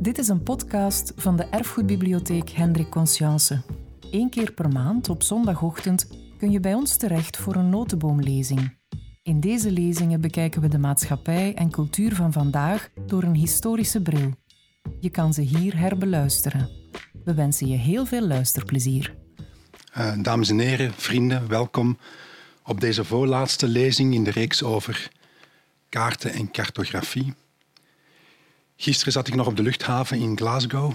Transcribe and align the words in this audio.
Dit 0.00 0.18
is 0.18 0.28
een 0.28 0.42
podcast 0.42 1.12
van 1.16 1.36
de 1.36 1.44
Erfgoedbibliotheek 1.44 2.50
Hendrik 2.50 2.90
Conscience. 2.90 3.62
Eén 4.10 4.30
keer 4.30 4.52
per 4.52 4.68
maand 4.68 5.08
op 5.08 5.22
zondagochtend 5.22 6.06
kun 6.38 6.50
je 6.50 6.60
bij 6.60 6.74
ons 6.74 6.96
terecht 6.96 7.36
voor 7.36 7.54
een 7.54 7.68
notenboomlezing. 7.68 8.76
In 9.22 9.40
deze 9.40 9.70
lezingen 9.70 10.20
bekijken 10.20 10.60
we 10.60 10.68
de 10.68 10.78
maatschappij 10.78 11.54
en 11.54 11.70
cultuur 11.70 12.14
van 12.14 12.32
vandaag 12.32 12.88
door 13.06 13.22
een 13.22 13.34
historische 13.34 14.02
bril. 14.02 14.34
Je 15.00 15.10
kan 15.10 15.34
ze 15.34 15.40
hier 15.40 15.78
herbeluisteren. 15.78 16.68
We 17.24 17.34
wensen 17.34 17.66
je 17.66 17.76
heel 17.76 18.06
veel 18.06 18.26
luisterplezier. 18.26 19.14
Uh, 19.98 20.22
dames 20.22 20.50
en 20.50 20.58
heren, 20.58 20.92
vrienden, 20.92 21.48
welkom 21.48 21.98
op 22.64 22.80
deze 22.80 23.04
voorlaatste 23.04 23.68
lezing 23.68 24.14
in 24.14 24.24
de 24.24 24.30
reeks 24.30 24.62
over 24.62 25.10
kaarten 25.88 26.32
en 26.32 26.50
cartografie. 26.50 27.34
Gisteren 28.82 29.12
zat 29.12 29.28
ik 29.28 29.34
nog 29.34 29.46
op 29.46 29.56
de 29.56 29.62
luchthaven 29.62 30.18
in 30.18 30.36
Glasgow. 30.36 30.92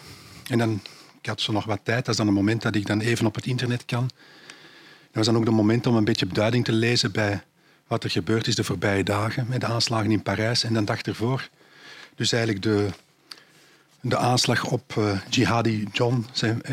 En 0.47 0.57
dan, 0.57 0.81
ik 1.21 1.25
had 1.25 1.41
zo 1.41 1.51
nog 1.51 1.65
wat 1.65 1.79
tijd. 1.83 2.05
Dat 2.05 2.07
is 2.07 2.15
dan 2.15 2.27
een 2.27 2.33
moment 2.33 2.61
dat 2.61 2.75
ik 2.75 2.85
dan 2.85 2.99
even 2.99 3.25
op 3.25 3.35
het 3.35 3.45
internet 3.45 3.85
kan. 3.85 4.01
Dat 4.01 5.13
was 5.13 5.25
dan 5.25 5.35
ook 5.35 5.45
het 5.45 5.53
moment 5.53 5.87
om 5.87 5.95
een 5.95 6.03
beetje 6.03 6.25
beduiding 6.25 6.65
te 6.65 6.71
lezen 6.71 7.11
bij 7.11 7.43
wat 7.87 8.03
er 8.03 8.09
gebeurd 8.09 8.47
is 8.47 8.55
de 8.55 8.63
voorbije 8.63 9.03
dagen. 9.03 9.45
Met 9.49 9.61
de 9.61 9.65
aanslagen 9.65 10.11
in 10.11 10.21
Parijs 10.21 10.63
en 10.63 10.73
de 10.73 10.83
dag 10.83 11.01
ervoor. 11.01 11.49
Dus 12.15 12.31
eigenlijk 12.31 12.63
de, 12.63 12.89
de 14.01 14.17
aanslag 14.17 14.65
op 14.65 14.95
uh, 14.97 15.19
Jihadi 15.29 15.87
John. 15.91 16.25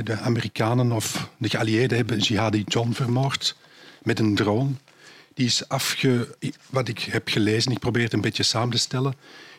De 0.05 0.19
Amerikanen 0.19 0.93
of 0.93 1.29
de 1.37 1.49
geallieerden 1.49 1.97
hebben 1.97 2.19
Jihadi 2.19 2.63
John 2.67 2.93
vermoord 2.93 3.57
met 4.03 4.19
een 4.19 4.35
drone. 4.35 4.71
Die 5.35 5.47
is 5.47 5.69
afge... 5.69 6.37
Wat 6.71 6.89
ik 6.89 6.99
heb 6.99 7.29
gelezen, 7.29 7.73
ik 7.73 7.79
probeer 7.79 8.03
het 8.03 8.13
een 8.13 8.21
beetje 8.21 8.43
samen 8.43 8.71
te 8.71 8.79
stellen 8.79 9.15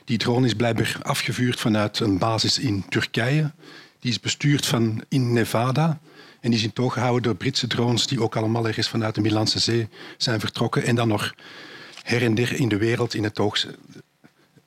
die 0.06 0.18
drone 0.18 0.46
is 0.46 0.54
blijkbaar 0.54 0.98
afgevuurd 1.02 1.60
vanuit 1.60 2.00
een 2.00 2.18
basis 2.18 2.60
in 2.60 2.86
Turkije. 2.90 3.52
Die 4.00 4.12
is 4.12 4.20
bestuurd 4.20 4.66
van 4.66 5.04
in 5.10 5.34
Nevada. 5.34 6.00
En 6.40 6.50
die 6.50 6.60
is 6.60 6.66
in 6.66 6.73
toog 6.73 6.94
gehouden 6.94 7.23
door 7.23 7.36
Britse 7.36 7.68
drones 7.68 8.08
die 8.08 8.22
ook 8.22 8.36
allemaal 8.36 8.68
ergens 8.68 8.90
vanuit 8.90 9.16
de 9.16 9.22
Middellandse 9.22 9.60
Zee 9.60 9.88
zijn 10.18 10.40
vertrokken 10.40 10.84
en 10.84 10.95
dan 10.95 11.08
nog 11.08 11.34
her 12.04 12.23
en 12.23 12.36
der 12.36 12.60
in 12.60 12.70
de 12.70 12.78
wereld 12.78 13.14
in 13.14 13.23
het 13.23 13.40
oog 13.40 13.66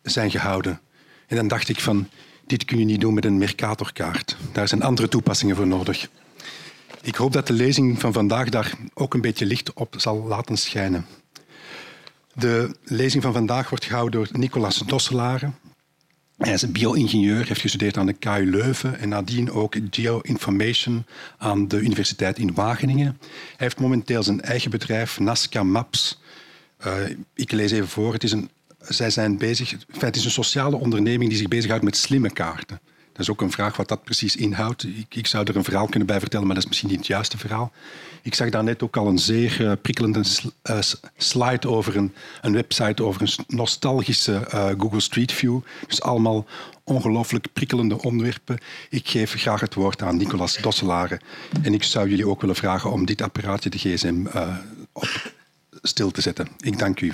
zijn 0.03 0.31
gehouden. 0.31 0.81
En 1.27 1.37
dan 1.37 1.49
dacht 1.49 1.69
ik 1.69 1.81
van, 1.81 2.09
dit 2.47 2.65
kun 2.65 2.79
je 2.79 2.85
niet 2.85 3.01
doen 3.01 3.15
met 3.15 3.25
een 3.25 3.39
Mercatorkaart. 3.39 4.37
Daar 4.53 4.69
zijn 4.69 4.83
andere 4.83 5.09
toepassingen 5.09 5.57
voor 5.57 5.67
nodig. 5.67 6.09
Ik 7.03 7.15
hoop 7.15 7.33
dat 7.33 7.47
de 7.47 7.53
lezing 7.53 8.01
van 8.01 8.13
vandaag 8.13 8.49
daar 8.49 8.73
ook 8.95 9.15
een 9.15 9.21
beetje 9.21 9.47
licht 9.47 9.73
op 9.73 9.95
zal 9.99 10.27
laten 10.27 10.57
schijnen. 10.57 11.07
De 12.39 12.77
lezing 12.85 13.23
van 13.23 13.33
vandaag 13.33 13.69
wordt 13.69 13.85
gehouden 13.85 14.25
door 14.25 14.39
Nicolas 14.39 14.79
Dosselare. 14.79 15.51
Hij 16.37 16.53
is 16.53 16.63
een 16.63 16.73
bio-ingenieur, 16.73 17.47
heeft 17.47 17.61
gestudeerd 17.61 17.97
aan 17.97 18.07
de 18.07 18.13
KU 18.13 18.51
Leuven 18.51 18.99
en 18.99 19.09
nadien 19.09 19.51
ook 19.51 19.77
Geoinformation 19.91 21.05
aan 21.39 21.69
de 21.69 21.81
Universiteit 21.81 22.39
in 22.39 22.55
Wageningen. 22.55 23.19
Hij 23.21 23.37
heeft 23.57 23.81
momenteel 23.81 24.23
zijn 24.23 24.41
eigen 24.41 24.71
bedrijf, 24.71 25.19
Nasca 25.19 25.63
Maps. 25.63 26.21
Uh, 26.87 26.95
ik 27.35 27.53
lees 27.53 27.71
even 27.71 27.89
voor. 27.89 28.13
Het 28.13 28.25
is 28.25 28.33
een, 28.33 28.51
zij 28.79 29.11
zijn 29.11 29.39
bezig, 29.39 29.75
het 29.99 30.17
is 30.17 30.25
een 30.25 30.31
sociale 30.31 30.77
onderneming 30.77 31.31
die 31.31 31.39
zich 31.39 31.49
bezighoudt 31.49 31.85
met 31.85 31.97
slimme 31.97 32.31
kaarten. 32.31 32.81
Dat 33.17 33.27
is 33.27 33.31
ook 33.31 33.41
een 33.41 33.51
vraag 33.51 33.77
wat 33.77 33.89
dat 33.89 34.05
precies 34.05 34.37
inhoudt. 34.37 34.85
Ik, 34.85 35.15
ik, 35.15 35.27
zou 35.27 35.45
er 35.45 35.57
een 35.57 35.65
verhaal 35.65 35.87
kunnen 35.87 36.07
bij 36.07 36.21
vertellen, 36.21 36.47
maar 36.47 36.55
dat 36.55 36.65
is 36.65 36.69
misschien 36.69 36.91
niet 36.91 36.99
het 36.99 37.07
juiste 37.07 37.39
verhaal. 37.39 37.73
Ik 38.23 38.35
zag 38.35 38.51
daar 38.51 38.65
net 38.65 38.83
ook 38.83 38.97
al 38.97 39.07
een 39.07 39.19
zeer 39.19 39.61
uh, 39.61 39.73
prikkelende 39.83 40.23
uh, 40.71 40.79
slide 41.17 41.69
over 41.69 41.97
een, 41.97 42.15
een, 42.43 42.53
website 42.53 43.05
over 43.05 43.23
een 43.23 43.45
nostalgische 43.47 44.49
uh, 44.55 44.69
Google 44.79 45.01
Street 45.01 45.33
View. 45.33 45.61
Dus 45.87 46.03
allemaal 46.03 46.47
ongelooflijk 46.85 47.47
prikkelende 47.53 48.03
onderwerpen. 48.03 48.59
Ik 48.91 49.09
geef 49.09 49.33
graag 49.33 49.61
het 49.61 49.75
woord 49.75 50.03
aan 50.03 50.17
Nicolas 50.17 50.57
Dosselare. 50.57 51.21
En 51.63 51.75
ik 51.75 51.83
zou 51.83 52.09
jullie 52.09 52.29
ook 52.29 52.41
willen 52.41 52.57
vragen 52.57 52.93
om 52.93 53.05
dit 53.05 53.23
apparaatje, 53.23 53.71
de 53.71 53.79
gsm, 53.79 54.27
op 54.93 55.33
stil 55.83 56.11
te 56.11 56.21
zetten. 56.21 56.49
Ik 56.59 56.79
dank 56.79 57.01
u. 57.01 57.13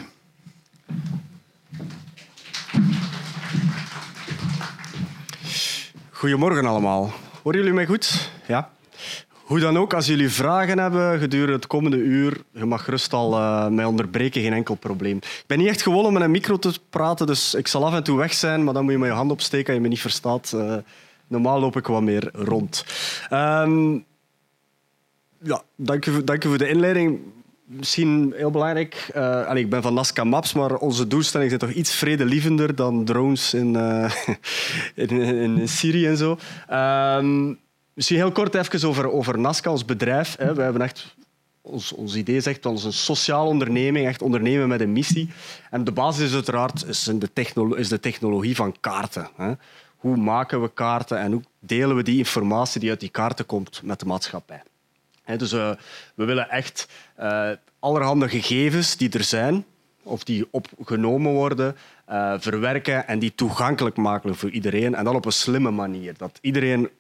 Goedemorgen 6.22 6.66
allemaal. 6.66 7.10
Horen 7.42 7.58
jullie 7.58 7.74
mij 7.74 7.86
goed? 7.86 8.30
Ja? 8.46 8.70
Hoe 9.32 9.60
dan 9.60 9.78
ook, 9.78 9.94
als 9.94 10.06
jullie 10.06 10.28
vragen 10.28 10.78
hebben 10.78 11.18
gedurende 11.18 11.52
het 11.52 11.66
komende 11.66 11.96
uur, 11.96 12.42
je 12.52 12.64
mag 12.64 12.84
gerust 12.84 13.12
al 13.12 13.32
uh, 13.32 13.68
mij 13.68 13.84
onderbreken, 13.84 14.42
geen 14.42 14.52
enkel 14.52 14.74
probleem. 14.74 15.16
Ik 15.16 15.44
ben 15.46 15.58
niet 15.58 15.68
echt 15.68 15.82
gewoon 15.82 16.04
om 16.04 16.12
met 16.12 16.22
een 16.22 16.30
micro 16.30 16.56
te 16.56 16.78
praten, 16.90 17.26
dus 17.26 17.54
ik 17.54 17.68
zal 17.68 17.86
af 17.86 17.94
en 17.94 18.02
toe 18.02 18.18
weg 18.18 18.32
zijn, 18.32 18.64
maar 18.64 18.74
dan 18.74 18.82
moet 18.82 18.92
je 18.92 18.98
met 18.98 19.08
je 19.08 19.14
hand 19.14 19.30
opsteken 19.30 19.66
als 19.66 19.76
je 19.76 19.80
me 19.82 19.88
niet 19.88 20.00
verstaat. 20.00 20.52
Uh, 20.54 20.74
normaal 21.26 21.60
loop 21.60 21.76
ik 21.76 21.86
wat 21.86 22.02
meer 22.02 22.30
rond. 22.32 22.84
Um, 23.32 24.04
ja, 25.42 25.62
dank 25.76 26.06
u, 26.06 26.24
dank 26.24 26.44
u 26.44 26.48
voor 26.48 26.58
de 26.58 26.68
inleiding 26.68 27.20
misschien 27.72 28.32
heel 28.36 28.50
belangrijk. 28.50 29.10
Uh, 29.16 29.50
ik 29.54 29.70
ben 29.70 29.82
van 29.82 29.94
Nazca 29.94 30.24
Maps, 30.24 30.52
maar 30.52 30.76
onze 30.76 31.06
doelstellingen 31.06 31.58
zijn 31.58 31.70
toch 31.70 31.78
iets 31.78 31.94
vredelievender 31.94 32.74
dan 32.74 33.04
drones 33.04 33.54
in, 33.54 33.74
uh, 33.74 34.12
in, 34.94 35.10
in, 35.20 35.68
Syrië 35.68 36.06
en 36.06 36.16
zo. 36.16 36.38
Um, 36.70 37.58
misschien 37.94 38.16
heel 38.16 38.32
kort 38.32 38.54
even 38.54 38.88
over, 38.88 39.10
over 39.10 39.38
Nazca, 39.38 39.70
ons 39.70 39.84
bedrijf. 39.84 40.36
Hè. 40.38 40.54
We 40.54 40.62
hebben 40.62 40.82
echt 40.82 41.14
ons, 41.60 41.92
ons 41.92 42.14
idee 42.14 42.40
zegt 42.40 42.62
dat 42.62 42.72
ons 42.72 42.84
een 42.84 42.92
sociaal 42.92 43.46
onderneming, 43.46 44.06
echt 44.06 44.22
ondernemen 44.22 44.68
met 44.68 44.80
een 44.80 44.92
missie. 44.92 45.30
En 45.70 45.84
de 45.84 45.92
basis 45.92 46.28
is 46.28 46.34
uiteraard 46.34 46.86
is 46.86 47.02
de, 47.02 47.74
is 47.76 47.88
de 47.88 48.00
technologie 48.00 48.56
van 48.56 48.76
kaarten. 48.80 49.28
Hè. 49.36 49.52
Hoe 49.96 50.16
maken 50.16 50.62
we 50.62 50.70
kaarten 50.74 51.18
en 51.18 51.32
hoe 51.32 51.42
delen 51.58 51.96
we 51.96 52.02
die 52.02 52.18
informatie 52.18 52.80
die 52.80 52.90
uit 52.90 53.00
die 53.00 53.08
kaarten 53.08 53.46
komt 53.46 53.80
met 53.84 54.00
de 54.00 54.06
maatschappij? 54.06 54.62
Dus 55.38 55.52
uh, 55.52 55.70
we 56.14 56.24
willen 56.24 56.50
echt 56.50 56.88
uh, 57.20 57.50
allerhande 57.78 58.28
gegevens 58.28 58.96
die 58.96 59.10
er 59.10 59.24
zijn 59.24 59.64
of 60.02 60.24
die 60.24 60.46
opgenomen 60.50 61.32
worden, 61.32 61.76
uh, 62.10 62.34
verwerken 62.38 63.06
en 63.06 63.18
die 63.18 63.34
toegankelijk 63.34 63.96
maken 63.96 64.36
voor 64.36 64.50
iedereen. 64.50 64.94
En 64.94 65.04
dat 65.04 65.14
op 65.14 65.24
een 65.24 65.32
slimme 65.32 65.70
manier. 65.70 66.14
Dat 66.16 66.38
iedereen 66.40 66.90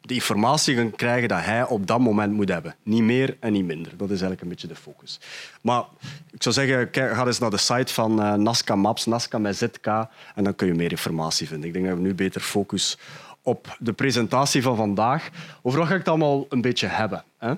de 0.00 0.14
informatie 0.14 0.74
kan 0.74 0.90
krijgen 0.90 1.28
dat 1.28 1.44
hij 1.44 1.66
op 1.66 1.86
dat 1.86 2.00
moment 2.00 2.32
moet 2.32 2.48
hebben. 2.48 2.74
Niet 2.82 3.02
meer 3.02 3.36
en 3.40 3.52
niet 3.52 3.64
minder. 3.64 3.96
Dat 3.96 4.10
is 4.10 4.20
eigenlijk 4.20 4.40
een 4.40 4.48
beetje 4.48 4.68
de 4.68 4.74
focus. 4.74 5.20
Maar 5.60 5.84
ik 6.30 6.42
zou 6.42 6.54
zeggen, 6.54 6.88
ga 7.16 7.26
eens 7.26 7.38
naar 7.38 7.50
de 7.50 7.56
site 7.56 7.92
van 7.92 8.20
uh, 8.20 8.34
Nazca 8.34 8.74
Maps, 8.74 9.06
Nazca 9.06 9.38
met 9.38 9.56
ZK, 9.56 9.86
en 10.34 10.44
dan 10.44 10.54
kun 10.54 10.66
je 10.66 10.74
meer 10.74 10.90
informatie 10.90 11.48
vinden. 11.48 11.66
Ik 11.66 11.72
denk 11.72 11.86
dat 11.86 11.94
we 11.94 12.00
nu 12.00 12.14
beter 12.14 12.40
focus 12.40 12.98
op 13.42 13.76
de 13.78 13.92
presentatie 13.92 14.62
van 14.62 14.76
vandaag. 14.76 15.28
Over 15.62 15.78
wat 15.78 15.88
ga 15.88 15.94
ik 15.94 16.00
het 16.00 16.08
allemaal 16.08 16.46
een 16.48 16.60
beetje 16.60 16.86
hebben? 16.86 17.24
Hè? 17.38 17.54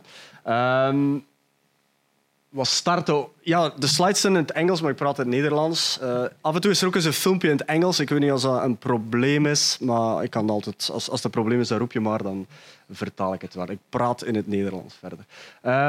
Um, 0.88 1.24
wat 2.48 2.66
starten... 2.66 3.26
Ja, 3.40 3.72
de 3.78 3.86
slides 3.86 4.20
zijn 4.20 4.32
in 4.32 4.38
het 4.38 4.50
Engels, 4.52 4.80
maar 4.80 4.90
ik 4.90 4.96
praat 4.96 5.18
in 5.18 5.24
het 5.24 5.34
Nederlands. 5.34 5.98
Uh, 6.02 6.24
af 6.40 6.54
en 6.54 6.60
toe 6.60 6.70
is 6.70 6.80
er 6.80 6.86
ook 6.86 6.94
eens 6.94 7.04
een 7.04 7.12
filmpje 7.12 7.48
in 7.48 7.56
het 7.56 7.66
Engels. 7.66 8.00
Ik 8.00 8.08
weet 8.08 8.20
niet 8.20 8.32
of 8.32 8.40
dat 8.40 8.62
een 8.62 8.76
probleem 8.76 9.46
is, 9.46 9.78
maar 9.80 10.24
ik 10.24 10.30
kan 10.30 10.50
altijd... 10.50 10.90
Als, 10.92 11.10
als 11.10 11.22
het 11.22 11.24
een 11.24 11.30
probleem 11.30 11.60
is, 11.60 11.68
dan 11.68 11.78
roep 11.78 11.92
je 11.92 12.00
maar, 12.00 12.22
dan 12.22 12.46
vertaal 12.90 13.34
ik 13.34 13.42
het 13.42 13.54
wel. 13.54 13.70
Ik 13.70 13.78
praat 13.88 14.24
in 14.24 14.34
het 14.34 14.46
Nederlands 14.46 14.94
verder. 14.94 15.18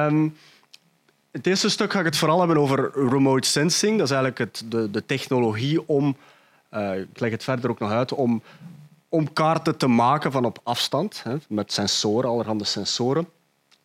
Um, 0.07 0.37
het 1.31 1.47
eerste 1.47 1.69
stuk 1.69 1.91
ga 1.91 1.99
ik 1.99 2.05
het 2.05 2.17
vooral 2.17 2.39
hebben 2.39 2.57
over 2.57 2.91
remote 3.09 3.47
sensing. 3.47 3.97
Dat 3.97 4.09
is 4.09 4.15
eigenlijk 4.15 4.39
het, 4.39 4.71
de, 4.71 4.91
de 4.91 5.05
technologie 5.05 5.87
om... 5.87 6.17
Uh, 6.73 6.99
ik 6.99 7.19
leg 7.19 7.31
het 7.31 7.43
verder 7.43 7.69
ook 7.69 7.79
nog 7.79 7.91
uit, 7.91 8.13
om 8.13 8.41
om 9.13 9.33
kaarten 9.33 9.77
te 9.77 9.87
maken 9.87 10.31
van 10.31 10.45
op 10.45 10.59
afstand, 10.63 11.23
hè, 11.23 11.35
met 11.47 11.73
sensoren, 11.73 12.29
allerhande 12.29 12.63
sensoren. 12.63 13.27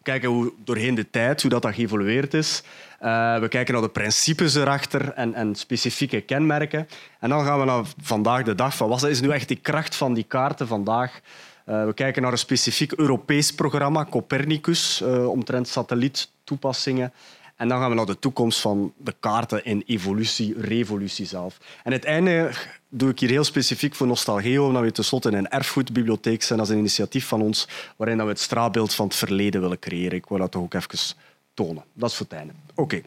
Kijken 0.02 0.28
hoe 0.28 0.52
doorheen 0.64 0.94
de 0.94 1.10
tijd 1.10 1.42
hoe 1.42 1.50
dat, 1.50 1.62
dat 1.62 1.74
geëvolueerd 1.74 2.34
is. 2.34 2.62
Uh, 3.02 3.38
we 3.38 3.48
kijken 3.48 3.72
naar 3.72 3.82
de 3.82 3.88
principes 3.88 4.54
erachter 4.54 5.12
en, 5.12 5.34
en, 5.34 5.54
specifieke 5.54 6.20
kenmerken. 6.20 6.88
En 7.20 7.28
dan 7.28 7.44
gaan 7.44 7.58
we 7.58 7.64
naar 7.64 7.84
vandaag 8.02 8.42
de 8.42 8.54
dag. 8.54 8.76
Van 8.76 8.88
wat 8.88 9.02
is 9.02 9.20
nu 9.20 9.30
echt 9.30 9.48
die 9.48 9.56
kracht 9.56 9.96
van 9.96 10.14
die 10.14 10.24
kaarten 10.24 10.66
vandaag? 10.66 11.20
Uh, 11.66 11.84
we 11.84 11.94
kijken 11.94 12.22
naar 12.22 12.32
een 12.32 12.38
specifiek 12.38 12.92
Europees 12.92 13.54
programma, 13.54 14.04
Copernicus, 14.04 15.00
uh, 15.02 15.28
omtrent 15.28 15.68
satelliettoepassingen. 15.68 17.12
En 17.58 17.68
dan 17.68 17.78
gaan 17.78 17.88
we 17.88 17.94
naar 17.94 18.06
de 18.06 18.18
toekomst 18.18 18.60
van 18.60 18.92
de 18.96 19.14
kaarten 19.20 19.64
in 19.64 19.82
evolutie, 19.86 20.60
revolutie 20.60 21.26
zelf. 21.26 21.58
En 21.84 21.92
het 21.92 22.04
einde 22.04 22.50
doe 22.88 23.10
ik 23.10 23.20
hier 23.20 23.28
heel 23.28 23.44
specifiek 23.44 23.94
voor 23.94 24.06
Nostalgeo, 24.06 24.66
omdat 24.66 24.82
we 24.82 24.92
tenslotte 24.92 25.32
een 25.32 25.48
erfgoedbibliotheek 25.48 26.42
zijn. 26.42 26.60
als 26.60 26.68
een 26.68 26.78
initiatief 26.78 27.26
van 27.26 27.42
ons, 27.42 27.68
waarin 27.96 28.16
we 28.16 28.24
het 28.24 28.40
straatbeeld 28.40 28.94
van 28.94 29.06
het 29.06 29.16
verleden 29.16 29.60
willen 29.60 29.78
creëren. 29.78 30.18
Ik 30.18 30.26
wil 30.26 30.38
dat 30.38 30.50
toch 30.50 30.62
ook 30.62 30.74
even 30.74 31.16
tonen. 31.54 31.84
Dat 31.92 32.10
is 32.10 32.16
voor 32.16 32.26
het 32.28 32.38
einde. 32.38 32.52
Oké. 32.74 33.02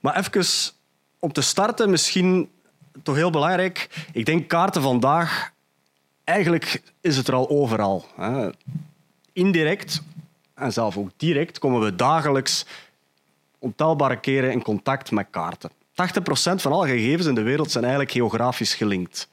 Maar 0.00 0.16
even 0.16 0.72
om 1.18 1.32
te 1.32 1.40
starten, 1.40 1.90
misschien 1.90 2.50
toch 3.02 3.14
heel 3.14 3.30
belangrijk. 3.30 4.06
Ik 4.12 4.26
denk 4.26 4.48
kaarten 4.48 4.82
vandaag, 4.82 5.52
eigenlijk 6.24 6.82
is 7.00 7.16
het 7.16 7.28
er 7.28 7.34
al 7.34 7.48
overal. 7.48 8.06
Indirect 9.32 10.02
en 10.54 10.72
zelf 10.72 10.96
ook 10.96 11.10
direct 11.16 11.58
komen 11.58 11.80
we 11.80 11.96
dagelijks 11.96 12.66
ontelbare 13.66 14.20
keren 14.20 14.52
in 14.52 14.62
contact 14.62 15.10
met 15.10 15.26
kaarten. 15.30 15.70
80% 15.70 15.74
van 16.54 16.72
alle 16.72 16.86
gegevens 16.86 17.26
in 17.26 17.34
de 17.34 17.42
wereld 17.42 17.70
zijn 17.70 17.84
eigenlijk 17.84 18.12
geografisch 18.12 18.74
gelinkt. 18.74 19.28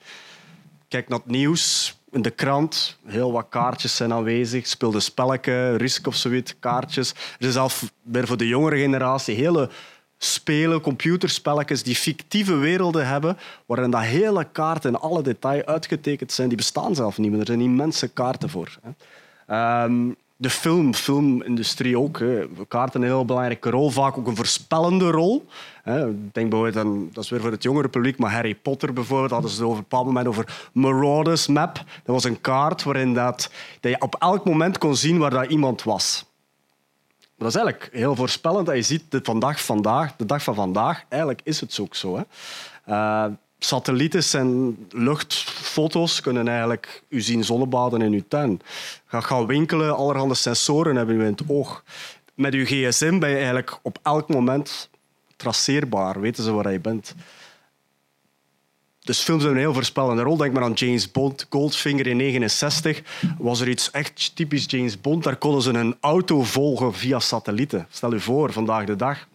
Kijk 0.88 1.08
naar 1.08 1.20
het 1.20 1.28
nieuws, 1.28 1.96
in 2.14 2.22
de 2.22 2.30
krant. 2.30 2.98
Heel 3.06 3.32
wat 3.32 3.46
kaartjes 3.50 3.96
zijn 3.96 4.14
aanwezig. 4.14 4.68
Speelde 4.68 5.00
spelletje, 5.00 5.76
Risk 5.76 6.08
of 6.08 6.16
zoiets, 6.16 6.56
kaartjes. 6.60 7.10
Er 7.40 7.48
is 7.48 7.54
zelfs 7.54 7.84
weer 8.02 8.28
voor 8.28 8.38
de 8.38 8.48
jongere 8.48 8.78
generatie 8.78 9.36
hele 9.36 9.70
spelen, 10.18 10.82
computerspelletjes 10.82 11.84
die 11.84 11.96
fictieve 11.96 12.56
werelden 12.56 13.08
hebben, 13.08 13.38
waarin 13.66 13.92
dat 13.92 14.02
hele 14.02 14.48
kaarten 14.52 14.90
in 14.90 15.00
alle 15.00 15.22
detail 15.22 15.66
uitgetekend 15.66 16.32
zijn. 16.32 16.48
Die 16.48 16.58
bestaan 16.58 16.96
zelf 16.96 17.18
niet 17.18 17.32
meer. 17.32 17.40
Er 17.40 17.46
zijn 17.46 17.62
immense 17.62 18.08
kaarten 18.08 18.50
voor. 18.50 18.80
Ehm, 19.48 20.10
de 20.44 20.50
film, 20.50 20.94
filmindustrie 20.94 21.98
ook. 21.98 22.20
Hè. 22.20 22.48
Kaarten 22.68 23.02
een 23.02 23.08
heel 23.08 23.26
belangrijke 23.26 23.70
rol, 23.70 23.90
vaak 23.90 24.18
ook 24.18 24.28
een 24.28 24.36
voorspellende 24.36 25.10
rol. 25.10 25.46
Ik 25.86 26.34
denk 26.34 26.50
bijvoorbeeld 26.50 26.86
aan, 26.86 27.10
dat 27.14 27.24
is 27.24 27.30
weer 27.30 27.42
voor 27.42 27.52
het 27.52 27.64
jongere 27.64 27.88
publiek, 27.88 28.18
maar 28.18 28.32
Harry 28.32 28.56
Potter 28.56 28.94
bijvoorbeeld, 28.94 29.32
hadden 29.32 29.52
ze 29.52 29.64
over 29.64 29.78
een 29.78 29.82
bepaald 29.82 30.06
moment 30.06 30.28
over 30.28 30.70
Marauders 30.74 31.48
Map. 31.48 31.74
Dat 31.76 32.16
was 32.16 32.24
een 32.24 32.42
kaart 32.42 32.84
waarin 32.84 33.14
dat, 33.14 33.50
dat 33.80 33.92
je 33.92 34.02
op 34.02 34.16
elk 34.20 34.46
moment 34.46 34.78
kon 34.78 34.96
zien 34.96 35.18
waar 35.18 35.30
dat 35.30 35.50
iemand 35.50 35.84
was. 35.84 36.26
Dat 37.38 37.48
is 37.48 37.56
eigenlijk 37.56 37.90
heel 37.94 38.16
voorspellend. 38.16 38.66
Dat 38.66 38.76
je 38.76 38.82
ziet 38.82 39.04
vandaag, 39.10 39.64
vandaag, 39.64 40.16
de 40.16 40.26
dag 40.26 40.44
van 40.44 40.56
vandaag, 40.56 41.04
eigenlijk 41.10 41.42
is 41.44 41.60
het 41.60 41.80
ook 41.82 41.96
zo. 41.96 42.16
Hè. 42.16 42.24
Uh, 42.90 43.26
satellieten 43.66 44.40
en 44.40 44.78
luchtfoto's 44.90 46.22
kunnen 46.22 46.48
eigenlijk 46.48 47.04
u 47.10 47.22
zien 47.22 47.44
zonnebaden 47.44 48.02
in 48.02 48.14
uw 48.14 48.24
tuin. 48.28 48.62
Ga 49.06 49.22
gaan 49.22 49.46
winkelen, 49.46 49.96
allerhande 49.96 50.36
sensoren 50.36 50.96
hebben 50.96 51.16
u 51.16 51.20
in 51.20 51.26
het 51.26 51.44
oog. 51.48 51.84
Met 52.34 52.54
uw 52.54 52.66
gsm 52.66 53.20
ben 53.20 53.30
je 53.30 53.36
eigenlijk 53.36 53.80
op 53.82 54.00
elk 54.02 54.30
moment 54.30 54.90
traceerbaar. 55.36 56.22
Weten 56.22 56.44
ze 56.44 56.52
waar 56.52 56.72
je 56.72 56.80
bent. 56.80 57.16
Dus 59.00 59.20
films 59.20 59.44
hebben 59.44 59.60
een 59.60 59.66
heel 59.66 59.76
voorspellende 59.76 60.22
rol. 60.22 60.38
Denk 60.38 60.54
maar 60.54 60.64
aan 60.64 60.74
James 60.74 61.12
Bond, 61.12 61.46
Goldfinger 61.50 62.08
in 62.08 62.18
1969. 62.18 63.02
Was 63.38 63.60
er 63.60 63.70
iets 63.70 63.92
echt 63.92 64.36
typisch 64.36 64.66
James 64.68 65.02
Bond? 65.02 65.24
Daar 65.24 65.36
konden 65.36 65.62
ze 65.62 65.74
een 65.74 65.96
auto 66.00 66.44
volgen 66.44 66.94
via 66.94 67.20
satellieten. 67.20 67.88
Stel 67.90 68.14
je 68.14 68.20
voor, 68.20 68.54
vandaag 68.54 68.86
de 68.86 68.96
dag. 68.96 69.28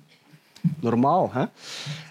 Normaal. 0.80 1.30
Hè? 1.32 1.44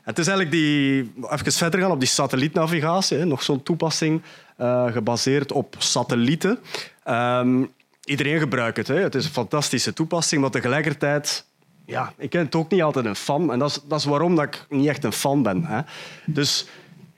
Het 0.03 0.19
is 0.19 0.27
eigenlijk 0.27 0.51
die... 0.51 1.13
Even 1.29 1.51
verder 1.51 1.79
gaan 1.79 1.91
op 1.91 1.99
die 1.99 2.09
satellietnavigatie. 2.09 3.17
Hè? 3.17 3.25
Nog 3.25 3.43
zo'n 3.43 3.63
toepassing 3.63 4.21
uh, 4.59 4.91
gebaseerd 4.91 5.51
op 5.51 5.75
satellieten. 5.77 6.59
Um, 7.07 7.71
iedereen 8.03 8.39
gebruikt 8.39 8.77
het. 8.77 8.87
Hè? 8.87 8.99
Het 8.99 9.15
is 9.15 9.25
een 9.25 9.31
fantastische 9.31 9.93
toepassing, 9.93 10.41
maar 10.41 10.51
tegelijkertijd 10.51 11.45
ja, 11.85 12.13
ik 12.17 12.29
ben 12.29 12.45
het 12.45 12.55
ook 12.55 12.71
niet 12.71 12.81
altijd 12.81 13.05
een 13.05 13.15
fan. 13.15 13.51
En 13.51 13.59
dat 13.59 13.69
is, 13.69 13.79
dat 13.87 13.99
is 13.99 14.05
waarom 14.05 14.35
dat 14.35 14.45
ik 14.45 14.65
niet 14.69 14.87
echt 14.87 15.03
een 15.03 15.13
fan 15.13 15.43
ben. 15.43 15.65
Hè. 15.65 15.81
Dus 16.25 16.67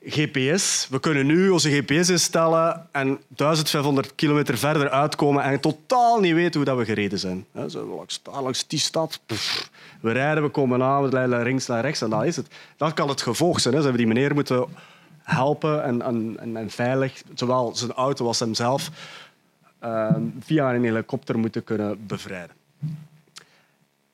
GPS, 0.09 0.87
we 0.89 0.99
kunnen 0.99 1.25
nu 1.25 1.49
onze 1.49 1.69
GPS 1.69 2.09
instellen 2.09 2.87
en 2.91 3.19
1500 3.27 4.15
kilometer 4.15 4.57
verder 4.57 4.89
uitkomen 4.89 5.43
en 5.43 5.59
totaal 5.59 6.19
niet 6.19 6.33
weten 6.33 6.55
hoe 6.55 6.69
dat 6.69 6.77
we 6.77 6.85
gereden 6.85 7.19
zijn. 7.19 7.45
Langs, 7.51 8.21
langs 8.23 8.67
die 8.67 8.79
stad, 8.79 9.21
we 10.01 10.11
rijden, 10.11 10.43
we 10.43 10.49
komen 10.49 10.83
aan, 10.83 11.03
we 11.03 11.09
leiden 11.09 11.43
links 11.43 11.67
naar 11.67 11.81
rechts 11.81 12.01
en 12.01 12.09
dat 12.09 12.23
is 12.23 12.35
het. 12.35 12.47
Dat 12.77 12.93
kan 12.93 13.09
het 13.09 13.21
gevolg 13.21 13.59
zijn. 13.59 13.73
Ze 13.73 13.81
hebben 13.81 14.01
die 14.01 14.13
meneer 14.13 14.33
moeten 14.33 14.65
helpen 15.23 15.83
en, 16.43 16.69
veilig, 16.69 17.21
zowel 17.33 17.75
zijn 17.75 17.91
auto 17.91 18.25
als 18.25 18.39
hemzelf, 18.39 18.89
uh, 19.83 20.15
via 20.39 20.73
een 20.73 20.83
helikopter 20.83 21.39
moeten 21.39 21.63
kunnen 21.63 22.05
bevrijden. 22.07 22.55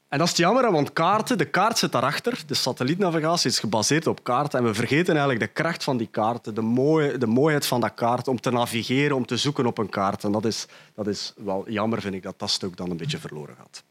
En 0.08 0.18
dat 0.18 0.28
is 0.28 0.38
jammer, 0.38 0.72
want 0.72 0.94
kaarten, 0.94 1.38
de 1.38 1.46
kaart 1.46 1.78
zit 1.78 1.92
daarachter. 1.92 2.44
De 2.48 2.54
satellietnavigatie 2.54 3.50
is 3.50 3.60
gebaseerd 3.60 4.08
op 4.08 4.24
kaarten. 4.24 4.60
En 4.60 4.66
we 4.66 4.74
vergeten 4.74 5.16
eigenlijk 5.16 5.40
de 5.40 5.62
kracht 5.62 5.84
van 5.84 5.98
die 5.98 6.08
kaarten, 6.12 6.56
de, 6.56 6.62
mooie, 6.62 7.18
de 7.18 7.28
mooiheid 7.28 7.66
van 7.66 7.82
dat 7.82 7.94
kaart, 7.94 8.28
om 8.28 8.42
te 8.42 8.52
navigeren, 8.52 9.16
om 9.16 9.26
te 9.26 9.38
zoeken 9.38 9.66
op 9.66 9.78
een 9.78 9.90
kaart. 9.90 10.24
En 10.24 10.32
dat 10.32 10.46
is, 10.46 10.68
dat 10.96 11.08
is 11.08 11.34
wel 11.36 11.70
jammer, 11.70 12.02
vind 12.02 12.16
ik, 12.16 12.24
dat 12.24 12.40
dat 12.40 12.50
stuk 12.50 12.78
dan 12.78 12.90
een 12.90 12.98
beetje 12.98 13.18
verloren 13.18 13.56
gaat. 13.58 13.84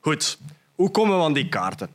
Goed, 0.00 0.38
hoe 0.74 0.90
komen 0.90 1.18
we 1.18 1.24
aan 1.24 1.32
die 1.32 1.48
kaarten? 1.48 1.88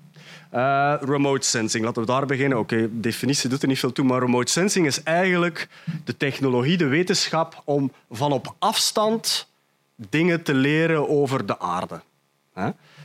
Uh, 0.53 0.93
remote 1.01 1.47
sensing, 1.47 1.83
laten 1.85 2.01
we 2.01 2.07
daar 2.07 2.25
beginnen. 2.25 2.57
Oké, 2.57 2.75
de 2.77 2.99
definitie 2.99 3.49
doet 3.49 3.61
er 3.61 3.67
niet 3.67 3.79
veel 3.79 3.91
toe, 3.91 4.05
maar 4.05 4.19
remote 4.19 4.51
sensing 4.51 4.85
is 4.85 5.03
eigenlijk 5.03 5.67
de 6.05 6.17
technologie, 6.17 6.77
de 6.77 6.87
wetenschap 6.87 7.61
om 7.65 7.91
van 8.09 8.31
op 8.31 8.55
afstand 8.59 9.47
dingen 9.95 10.43
te 10.43 10.53
leren 10.53 11.09
over 11.09 11.45
de 11.45 11.59
aarde. 11.59 12.01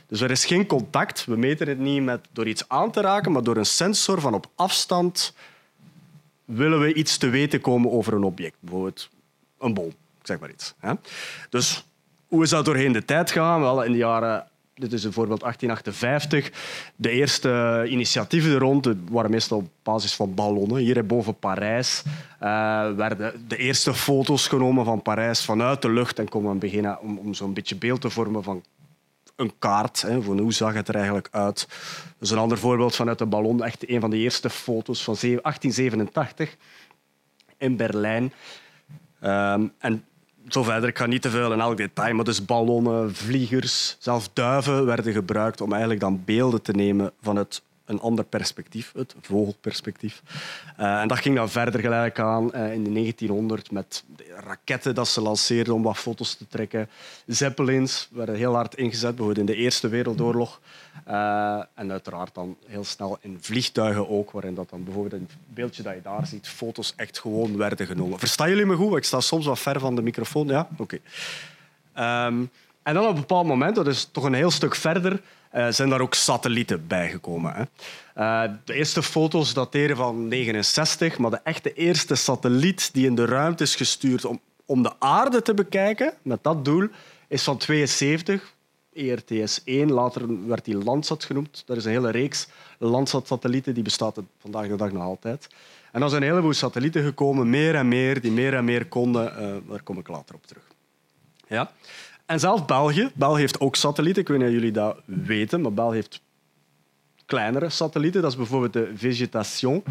Dus 0.06 0.20
er 0.20 0.30
is 0.30 0.44
geen 0.44 0.66
contact. 0.66 1.24
We 1.24 1.36
meten 1.36 1.68
het 1.68 1.78
niet 1.78 2.02
met, 2.02 2.20
door 2.32 2.48
iets 2.48 2.68
aan 2.68 2.90
te 2.90 3.00
raken, 3.00 3.32
maar 3.32 3.42
door 3.42 3.56
een 3.56 3.66
sensor 3.66 4.20
van 4.20 4.34
op 4.34 4.50
afstand 4.54 5.34
willen 6.44 6.80
we 6.80 6.94
iets 6.94 7.16
te 7.16 7.28
weten 7.28 7.60
komen 7.60 7.90
over 7.90 8.12
een 8.12 8.22
object. 8.22 8.56
Bijvoorbeeld 8.60 9.08
een 9.58 9.74
bol, 9.74 9.92
zeg 10.22 10.38
maar 10.38 10.50
iets. 10.50 10.74
Dus 11.50 11.84
hoe 12.26 12.42
is 12.42 12.50
dat 12.50 12.64
doorheen 12.64 12.92
de 12.92 13.04
tijd 13.04 13.30
gegaan? 13.30 13.60
Wel, 13.60 13.82
in 13.82 13.92
de 13.92 13.98
jaren 13.98 14.50
dit 14.80 14.92
is 14.92 15.02
bijvoorbeeld 15.02 15.40
1858. 15.40 16.50
De 16.96 17.10
eerste 17.10 17.86
initiatieven 17.88 18.52
er 18.52 18.58
rond 18.58 18.88
waren 19.10 19.30
meestal 19.30 19.58
op 19.58 19.68
basis 19.82 20.14
van 20.14 20.34
ballonnen. 20.34 20.76
Hier 20.76 21.06
boven 21.06 21.38
Parijs 21.38 22.02
uh, 22.42 22.92
werden 22.92 23.44
de 23.48 23.56
eerste 23.56 23.94
foto's 23.94 24.48
genomen 24.48 24.84
van 24.84 25.02
Parijs 25.02 25.44
vanuit 25.44 25.82
de 25.82 25.90
lucht 25.90 26.18
en 26.18 26.28
konden 26.28 26.52
we 26.52 26.58
beginnen 26.58 27.00
om, 27.00 27.18
om 27.18 27.34
zo'n 27.34 27.52
beetje 27.52 27.76
beeld 27.76 28.00
te 28.00 28.10
vormen 28.10 28.42
van 28.42 28.62
een 29.40 29.52
kaart 29.58 30.02
hè, 30.02 30.22
van 30.22 30.38
hoe 30.38 30.52
zag 30.52 30.74
het 30.74 30.88
er 30.88 30.94
eigenlijk 30.94 31.28
uit. 31.30 31.68
Dus 32.18 32.30
een 32.30 32.38
ander 32.38 32.58
voorbeeld 32.58 32.96
vanuit 32.96 33.18
de 33.18 33.26
ballon, 33.26 33.62
echt 33.64 33.88
een 33.88 34.00
van 34.00 34.10
de 34.10 34.16
eerste 34.16 34.50
foto's 34.50 35.04
van 35.04 35.14
1887 35.20 36.56
in 37.56 37.76
Berlijn. 37.76 38.32
Um, 39.22 39.72
en 39.78 40.04
zo 40.48 40.62
verder, 40.62 40.88
ik 40.88 40.98
ga 40.98 41.06
niet 41.06 41.22
te 41.22 41.30
veel 41.30 41.52
in 41.52 41.60
elk 41.60 41.76
detail, 41.76 42.14
maar 42.14 42.24
dus 42.24 42.44
ballonnen, 42.44 43.14
vliegers, 43.14 43.96
zelfs 43.98 44.30
duiven 44.32 44.84
werden 44.84 45.12
gebruikt 45.12 45.60
om 45.60 45.70
eigenlijk 45.70 46.00
dan 46.00 46.22
beelden 46.24 46.62
te 46.62 46.72
nemen 46.72 47.12
van 47.20 47.36
het 47.36 47.62
een 47.90 48.00
ander 48.00 48.24
perspectief, 48.24 48.92
het 48.96 49.14
vogelperspectief. 49.20 50.22
Uh, 50.80 51.00
en 51.00 51.08
dat 51.08 51.18
ging 51.18 51.36
dan 51.36 51.48
verder 51.48 51.80
gelijk 51.80 52.18
aan 52.18 52.50
uh, 52.54 52.72
in 52.72 52.84
de 52.84 52.92
1900 52.92 53.70
met 53.70 54.04
raketten 54.44 54.94
dat 54.94 55.08
ze 55.08 55.20
lanceerden 55.20 55.74
om 55.74 55.82
wat 55.82 55.96
foto's 55.96 56.34
te 56.34 56.46
trekken. 56.48 56.88
Zeppelins 57.26 58.08
werden 58.12 58.34
heel 58.34 58.54
hard 58.54 58.74
ingezet, 58.74 59.16
bijvoorbeeld 59.16 59.48
in 59.48 59.54
de 59.54 59.60
Eerste 59.62 59.88
Wereldoorlog. 59.88 60.60
Uh, 61.08 61.62
en 61.74 61.90
uiteraard 61.90 62.34
dan 62.34 62.56
heel 62.66 62.84
snel 62.84 63.18
in 63.20 63.38
vliegtuigen 63.40 64.08
ook, 64.08 64.30
waarin 64.30 64.54
dat 64.54 64.70
dan 64.70 64.84
bijvoorbeeld 64.84 65.22
het 65.22 65.36
beeldje 65.46 65.82
dat 65.82 65.94
je 65.94 66.02
daar 66.02 66.26
ziet, 66.26 66.48
foto's 66.48 66.92
echt 66.96 67.18
gewoon 67.18 67.56
werden 67.56 67.86
genomen. 67.86 68.18
Verstaan 68.18 68.48
jullie 68.48 68.66
me 68.66 68.76
goed? 68.76 68.96
Ik 68.96 69.04
sta 69.04 69.20
soms 69.20 69.46
wat 69.46 69.58
ver 69.58 69.80
van 69.80 69.94
de 69.94 70.02
microfoon. 70.02 70.46
Ja? 70.46 70.68
Oké. 70.78 70.98
Um, 71.98 72.50
en 72.82 72.94
dan 72.94 73.04
op 73.04 73.14
een 73.14 73.20
bepaald 73.20 73.46
moment, 73.46 73.74
dat 73.74 73.86
is 73.86 74.08
toch 74.12 74.24
een 74.24 74.34
heel 74.34 74.50
stuk 74.50 74.74
verder, 74.74 75.20
uh, 75.54 75.68
zijn 75.70 75.88
daar 75.88 76.00
ook 76.00 76.14
satellieten 76.14 76.86
bijgekomen. 76.86 77.68
Uh, 78.16 78.42
de 78.64 78.74
eerste 78.74 79.02
foto's 79.02 79.54
dateren 79.54 79.96
van 79.96 80.28
69, 80.28 81.18
maar 81.18 81.30
de 81.30 81.40
echte 81.44 81.72
eerste 81.72 82.14
satelliet 82.14 82.90
die 82.92 83.06
in 83.06 83.14
de 83.14 83.24
ruimte 83.24 83.62
is 83.62 83.74
gestuurd 83.74 84.24
om, 84.24 84.40
om 84.64 84.82
de 84.82 84.92
aarde 84.98 85.42
te 85.42 85.54
bekijken, 85.54 86.14
met 86.22 86.42
dat 86.42 86.64
doel, 86.64 86.88
is 87.28 87.42
van 87.42 87.56
72. 87.56 88.54
ERTS-1, 88.92 89.86
later 89.86 90.46
werd 90.46 90.64
die 90.64 90.84
Landsat 90.84 91.24
genoemd. 91.24 91.62
Dat 91.66 91.76
is 91.76 91.84
een 91.84 91.90
hele 91.90 92.10
reeks 92.10 92.48
Landsat-satellieten, 92.78 93.74
die 93.74 93.82
bestaat 93.82 94.20
vandaag 94.38 94.68
de 94.68 94.76
dag 94.76 94.92
nog 94.92 95.02
altijd. 95.02 95.48
En 95.92 96.00
dan 96.00 96.10
zijn 96.10 96.22
een 96.22 96.28
heleboel 96.28 96.52
satellieten 96.52 97.04
gekomen, 97.04 97.50
meer 97.50 97.74
en 97.74 97.88
meer, 97.88 98.20
die 98.20 98.32
meer 98.32 98.54
en 98.54 98.64
meer 98.64 98.86
konden. 98.86 99.32
Uh, 99.42 99.70
daar 99.70 99.82
kom 99.82 99.98
ik 99.98 100.08
later 100.08 100.34
op 100.34 100.46
terug. 100.46 100.62
Ja? 101.46 101.72
En 102.30 102.40
zelf 102.40 102.66
België. 102.66 103.10
België 103.14 103.40
heeft 103.40 103.60
ook 103.60 103.76
satellieten. 103.76 104.22
Ik 104.22 104.28
weet 104.28 104.38
niet 104.38 104.46
of 104.46 104.52
jullie 104.52 104.72
dat 104.72 104.96
weten, 105.04 105.60
maar 105.60 105.72
België 105.72 105.94
heeft 105.94 106.20
kleinere 107.26 107.70
satellieten. 107.70 108.22
Dat 108.22 108.30
is 108.30 108.36
bijvoorbeeld 108.36 108.72
de 108.72 108.92
Vegetation. 108.94 109.82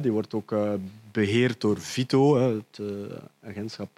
Die 0.00 0.12
wordt 0.12 0.34
ook 0.34 0.52
eh, 0.52 0.72
beheerd 1.12 1.60
door 1.60 1.80
VITO, 1.80 2.54
het 2.54 2.78
eh, 2.78 3.48
agentschap, 3.48 3.88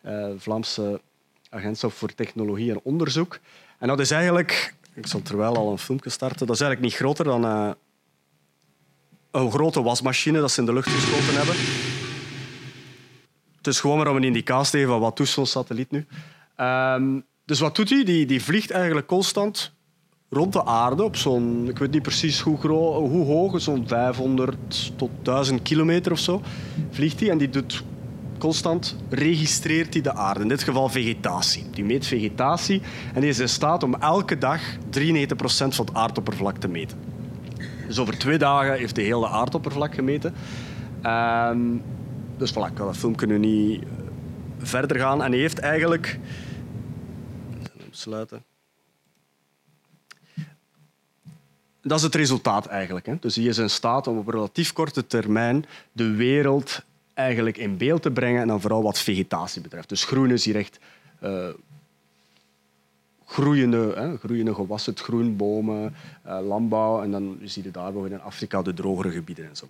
eh, 0.00 0.28
Vlaamse 0.36 1.00
agentschap 1.50 1.92
voor 1.92 2.14
technologie 2.14 2.70
en 2.70 2.80
onderzoek. 2.82 3.38
En 3.78 3.88
dat 3.88 4.00
is 4.00 4.10
eigenlijk, 4.10 4.74
ik 4.94 5.06
zal 5.06 5.22
terwijl 5.22 5.56
al 5.56 5.70
een 5.70 5.78
filmpje 5.78 6.10
starten, 6.10 6.46
dat 6.46 6.56
is 6.56 6.62
eigenlijk 6.62 6.92
niet 6.92 7.00
groter 7.00 7.24
dan 7.24 7.44
een 9.30 9.50
grote 9.50 9.82
wasmachine 9.82 10.40
dat 10.40 10.50
ze 10.50 10.60
in 10.60 10.66
de 10.66 10.72
lucht 10.72 10.88
geschoten 10.88 11.36
hebben. 11.36 11.54
Het 13.56 13.66
is 13.66 13.80
gewoon 13.80 13.96
maar 13.96 14.08
om 14.08 14.16
een 14.16 14.24
indicatie 14.24 14.70
te 14.70 14.76
geven 14.76 14.92
van 14.92 15.00
wat 15.00 15.16
doet 15.16 15.28
zo'n 15.28 15.46
satelliet 15.46 15.90
nu. 15.90 16.06
Um, 16.60 17.26
dus 17.44 17.60
wat 17.60 17.76
doet 17.76 17.90
hij? 17.90 18.04
Die, 18.04 18.26
die 18.26 18.42
vliegt 18.42 18.70
eigenlijk 18.70 19.06
constant 19.06 19.72
rond 20.28 20.52
de 20.52 20.64
aarde 20.64 21.02
op 21.02 21.16
zo'n, 21.16 21.68
ik 21.68 21.78
weet 21.78 21.90
niet 21.90 22.02
precies 22.02 22.40
hoe, 22.40 22.56
hoe 22.66 23.24
hoog, 23.24 23.60
zo'n 23.60 23.88
500 23.88 24.92
tot 24.96 25.10
1000 25.22 25.62
kilometer 25.62 26.12
of 26.12 26.18
zo, 26.18 26.42
vliegt 26.90 27.20
hij 27.20 27.30
en 27.30 27.38
die 27.38 27.48
doet 27.48 27.84
constant 28.38 28.96
registreert 29.08 29.92
hij 29.92 30.02
de 30.02 30.14
aarde, 30.14 30.40
in 30.40 30.48
dit 30.48 30.62
geval 30.62 30.88
vegetatie. 30.88 31.64
Die 31.70 31.84
meet 31.84 32.06
vegetatie 32.06 32.82
en 33.14 33.20
die 33.20 33.30
is 33.30 33.38
in 33.38 33.48
staat 33.48 33.82
om 33.82 33.94
elke 33.94 34.38
dag 34.38 34.60
93% 34.76 34.76
van 35.46 35.86
het 35.86 35.94
aardoppervlak 35.94 36.56
te 36.56 36.68
meten. 36.68 36.98
Dus 37.86 37.98
over 37.98 38.18
twee 38.18 38.38
dagen 38.38 38.78
heeft 38.78 38.96
hij 38.96 39.04
heel 39.04 39.20
de 39.20 39.28
aardoppervlak 39.28 39.94
gemeten. 39.94 40.34
Um, 41.06 41.82
dus 42.36 42.52
voilà, 42.52 42.66
ik 42.68 42.74
kan 42.74 42.86
dat 42.86 42.96
filmpje 42.96 43.26
niet 43.26 43.84
verder 44.58 44.98
gaan. 44.98 45.22
En 45.22 45.30
hij 45.30 45.40
heeft 45.40 45.58
eigenlijk... 45.58 46.18
Sluiten. 48.00 48.44
Dat 51.82 51.98
is 51.98 52.04
het 52.04 52.14
resultaat 52.14 52.66
eigenlijk. 52.66 53.06
Hè. 53.06 53.16
Dus 53.20 53.36
hij 53.36 53.44
is 53.44 53.58
in 53.58 53.70
staat 53.70 54.06
om 54.06 54.18
op 54.18 54.28
relatief 54.28 54.72
korte 54.72 55.06
termijn 55.06 55.64
de 55.92 56.10
wereld 56.10 56.82
eigenlijk 57.14 57.56
in 57.56 57.76
beeld 57.76 58.02
te 58.02 58.10
brengen 58.10 58.40
en 58.40 58.48
dan 58.48 58.60
vooral 58.60 58.82
wat 58.82 58.98
vegetatie 58.98 59.62
betreft. 59.62 59.88
Dus 59.88 60.04
groen 60.04 60.30
is 60.30 60.44
hier 60.44 60.56
echt 60.56 60.78
uh, 61.22 61.48
groeiende, 63.24 63.92
hè, 63.94 64.16
groeiende 64.16 64.54
gewassen, 64.54 64.96
groen, 64.96 65.36
bomen, 65.36 65.94
uh, 66.26 66.38
landbouw 66.46 67.02
en 67.02 67.10
dan 67.10 67.38
zie 67.44 67.62
je 67.62 67.70
daar 67.70 67.94
in 67.94 68.20
Afrika 68.20 68.62
de 68.62 68.74
drogere 68.74 69.10
gebieden 69.10 69.48
en 69.48 69.56
zo. 69.56 69.68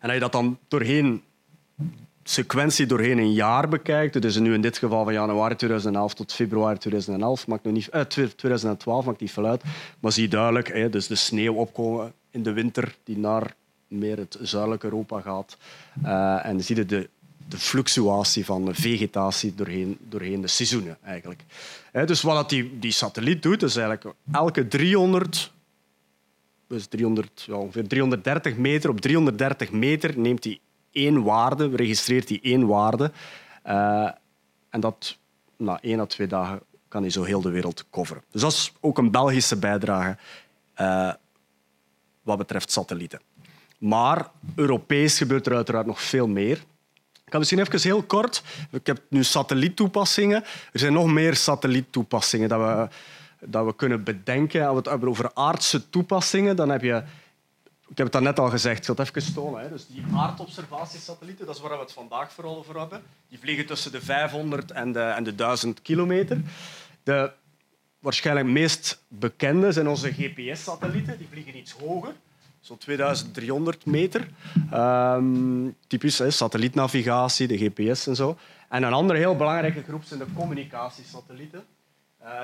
En 0.00 0.08
als 0.08 0.12
je 0.12 0.20
dat 0.20 0.32
dan 0.32 0.58
doorheen 0.68 1.22
sequentie 2.24 2.86
doorheen 2.86 3.18
een 3.18 3.32
jaar 3.32 3.68
bekijkt, 3.68 4.22
dus 4.22 4.38
nu 4.38 4.54
in 4.54 4.60
dit 4.60 4.78
geval 4.78 5.04
van 5.04 5.12
januari 5.12 5.56
2011 5.56 6.14
tot 6.14 6.32
februari 6.32 6.78
2011, 6.78 7.46
maakt 7.46 7.64
nog 7.64 7.72
niet, 7.72 7.88
eh, 7.88 8.00
2012 8.00 9.04
maakt 9.04 9.20
niet 9.20 9.32
veel 9.32 9.46
uit, 9.46 9.62
maar 10.00 10.12
zie 10.12 10.28
duidelijk, 10.28 10.68
hè, 10.68 10.90
dus 10.90 11.06
de 11.06 11.14
sneeuw 11.14 11.54
opkomen 11.54 12.12
in 12.30 12.42
de 12.42 12.52
winter 12.52 12.96
die 13.04 13.18
naar 13.18 13.54
meer 13.88 14.16
het 14.18 14.38
zuidelijke 14.40 14.86
Europa 14.86 15.20
gaat. 15.20 15.56
Uh, 16.04 16.46
en 16.46 16.60
zie 16.60 16.76
je 16.76 16.86
de, 16.86 17.08
de 17.48 17.58
fluctuatie 17.58 18.44
van 18.44 18.64
de 18.64 18.74
vegetatie 18.74 19.54
doorheen, 19.54 19.98
doorheen 20.08 20.40
de 20.40 20.46
seizoenen. 20.46 20.96
Eigenlijk. 21.02 21.42
dus 22.06 22.22
wat 22.22 22.48
die, 22.48 22.78
die 22.78 22.92
satelliet 22.92 23.42
doet, 23.42 23.62
is 23.62 23.76
eigenlijk 23.76 24.14
elke 24.32 24.68
300 24.68 25.52
dus 26.66 26.86
300, 26.86 27.42
ja, 27.46 27.54
ongeveer 27.54 27.86
330 27.86 28.56
meter 28.56 28.90
op 28.90 29.00
330 29.00 29.70
meter 29.70 30.18
neemt 30.18 30.44
hij 30.44 30.58
één 30.94 31.22
waarde, 31.22 31.76
registreert 31.76 32.28
hij 32.28 32.38
één 32.42 32.66
waarde. 32.66 33.12
Uh, 33.66 34.10
en 34.70 34.80
dat 34.80 35.18
na 35.56 35.78
één 35.80 36.00
à 36.00 36.06
twee 36.06 36.26
dagen 36.26 36.60
kan 36.88 37.02
hij 37.02 37.10
zo 37.10 37.22
heel 37.22 37.40
de 37.40 37.50
wereld 37.50 37.84
coveren. 37.90 38.22
Dus 38.30 38.40
dat 38.40 38.52
is 38.52 38.72
ook 38.80 38.98
een 38.98 39.10
Belgische 39.10 39.56
bijdrage 39.56 40.16
uh, 40.80 41.12
wat 42.22 42.38
betreft 42.38 42.70
satellieten. 42.70 43.20
Maar 43.78 44.30
Europees 44.54 45.18
gebeurt 45.18 45.46
er 45.46 45.54
uiteraard 45.54 45.86
nog 45.86 46.02
veel 46.02 46.28
meer. 46.28 46.56
Ik 47.24 47.32
ga 47.32 47.38
misschien 47.38 47.58
even 47.58 47.80
heel 47.80 48.02
kort. 48.02 48.42
Ik 48.70 48.86
heb 48.86 49.02
nu 49.08 49.24
satelliettoepassingen. 49.24 50.44
Er 50.72 50.78
zijn 50.78 50.92
nog 50.92 51.06
meer 51.06 51.34
satelliettoepassingen 51.36 52.48
dat 52.48 52.60
we, 52.60 52.88
dat 53.46 53.64
we 53.64 53.74
kunnen 53.74 54.04
bedenken. 54.04 54.60
Als 54.60 54.70
we 54.70 54.76
het 54.76 54.88
hebben 54.88 55.08
over 55.08 55.30
aardse 55.34 55.90
toepassingen, 55.90 56.56
dan 56.56 56.68
heb 56.68 56.82
je... 56.82 57.02
Ik 57.88 57.96
heb 57.96 58.12
het 58.12 58.22
net 58.22 58.38
al 58.38 58.50
gezegd, 58.50 58.78
ik 58.78 58.84
zal 58.84 58.94
het 58.94 59.16
even 59.16 59.34
tonen. 59.34 59.60
Hè. 59.60 59.68
Dus 59.68 59.86
die 59.86 60.04
aardobservatiesatellieten, 60.14 61.46
dat 61.46 61.54
is 61.54 61.60
waar 61.60 61.70
we 61.70 61.78
het 61.78 61.92
vandaag 61.92 62.32
vooral 62.32 62.56
over 62.56 62.78
hebben. 62.78 63.02
Die 63.28 63.38
vliegen 63.38 63.66
tussen 63.66 63.92
de 63.92 64.00
500 64.00 64.70
en 64.70 64.92
de, 64.92 65.00
en 65.00 65.24
de 65.24 65.34
1000 65.34 65.82
kilometer. 65.82 66.40
De 67.02 67.32
waarschijnlijk 67.98 68.46
meest 68.46 69.02
bekende 69.08 69.72
zijn 69.72 69.88
onze 69.88 70.12
GPS-satellieten. 70.12 71.18
Die 71.18 71.28
vliegen 71.30 71.56
iets 71.56 71.72
hoger 71.72 72.14
zo'n 72.64 72.78
2300 72.78 73.86
meter. 73.86 74.28
Um, 74.74 75.76
typisch 75.86 76.22
satellietnavigatie, 76.28 77.46
de 77.46 77.58
GPS 77.58 78.06
en 78.06 78.16
zo. 78.16 78.38
En 78.68 78.82
een 78.82 78.92
andere 78.92 79.18
heel 79.18 79.36
belangrijke 79.36 79.82
groep 79.82 80.04
zijn 80.04 80.20
de 80.20 80.26
communicatiesatellieten. 80.34 81.64
Uh, 82.22 82.40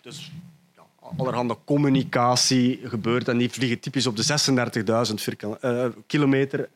dus 0.00 0.32
allerhande 1.16 1.56
communicatie 1.64 2.80
gebeurt 2.84 3.28
en 3.28 3.38
die 3.38 3.50
vliegen 3.50 3.80
typisch 3.80 4.06
op 4.06 4.16
de 4.16 4.52
36.000 5.50 5.64
uh, 5.64 5.84
kilometer. 6.06 6.68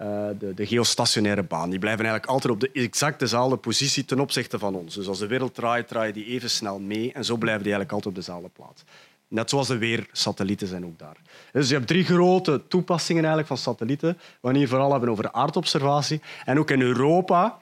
Uh, 0.00 0.28
de, 0.38 0.54
de, 0.54 0.66
geostationaire 0.66 1.42
baan. 1.42 1.70
Die 1.70 1.78
blijven 1.78 2.04
eigenlijk 2.04 2.32
altijd 2.32 2.52
op 2.52 2.60
de 2.60 2.70
exact 2.72 3.18
dezelfde 3.18 3.56
positie 3.56 4.04
ten 4.04 4.20
opzichte 4.20 4.58
van 4.58 4.74
ons. 4.74 4.94
Dus 4.94 5.08
als 5.08 5.18
de 5.18 5.26
wereld 5.26 5.54
draait, 5.54 5.88
draaien 5.88 6.14
die 6.14 6.24
even 6.24 6.50
snel 6.50 6.78
mee 6.78 7.12
en 7.12 7.24
zo 7.24 7.36
blijven 7.36 7.62
die 7.62 7.72
eigenlijk 7.72 7.92
altijd 7.92 8.06
op 8.06 8.14
dezelfde 8.14 8.62
plaats. 8.62 8.84
Net 9.28 9.50
zoals 9.50 9.68
de 9.68 9.78
weersatellieten 9.78 10.66
zijn 10.66 10.84
ook 10.84 10.98
daar. 10.98 11.16
Dus 11.52 11.68
je 11.68 11.74
hebt 11.74 11.86
drie 11.86 12.04
grote 12.04 12.62
toepassingen 12.68 13.24
eigenlijk 13.24 13.48
van 13.48 13.72
satellieten, 13.72 14.18
wanneer 14.40 14.62
we 14.62 14.68
vooral 14.68 14.90
hebben 14.90 15.08
over 15.08 15.32
aardobservatie. 15.32 16.20
En 16.44 16.58
ook 16.58 16.70
in 16.70 16.80
Europa 16.80 17.58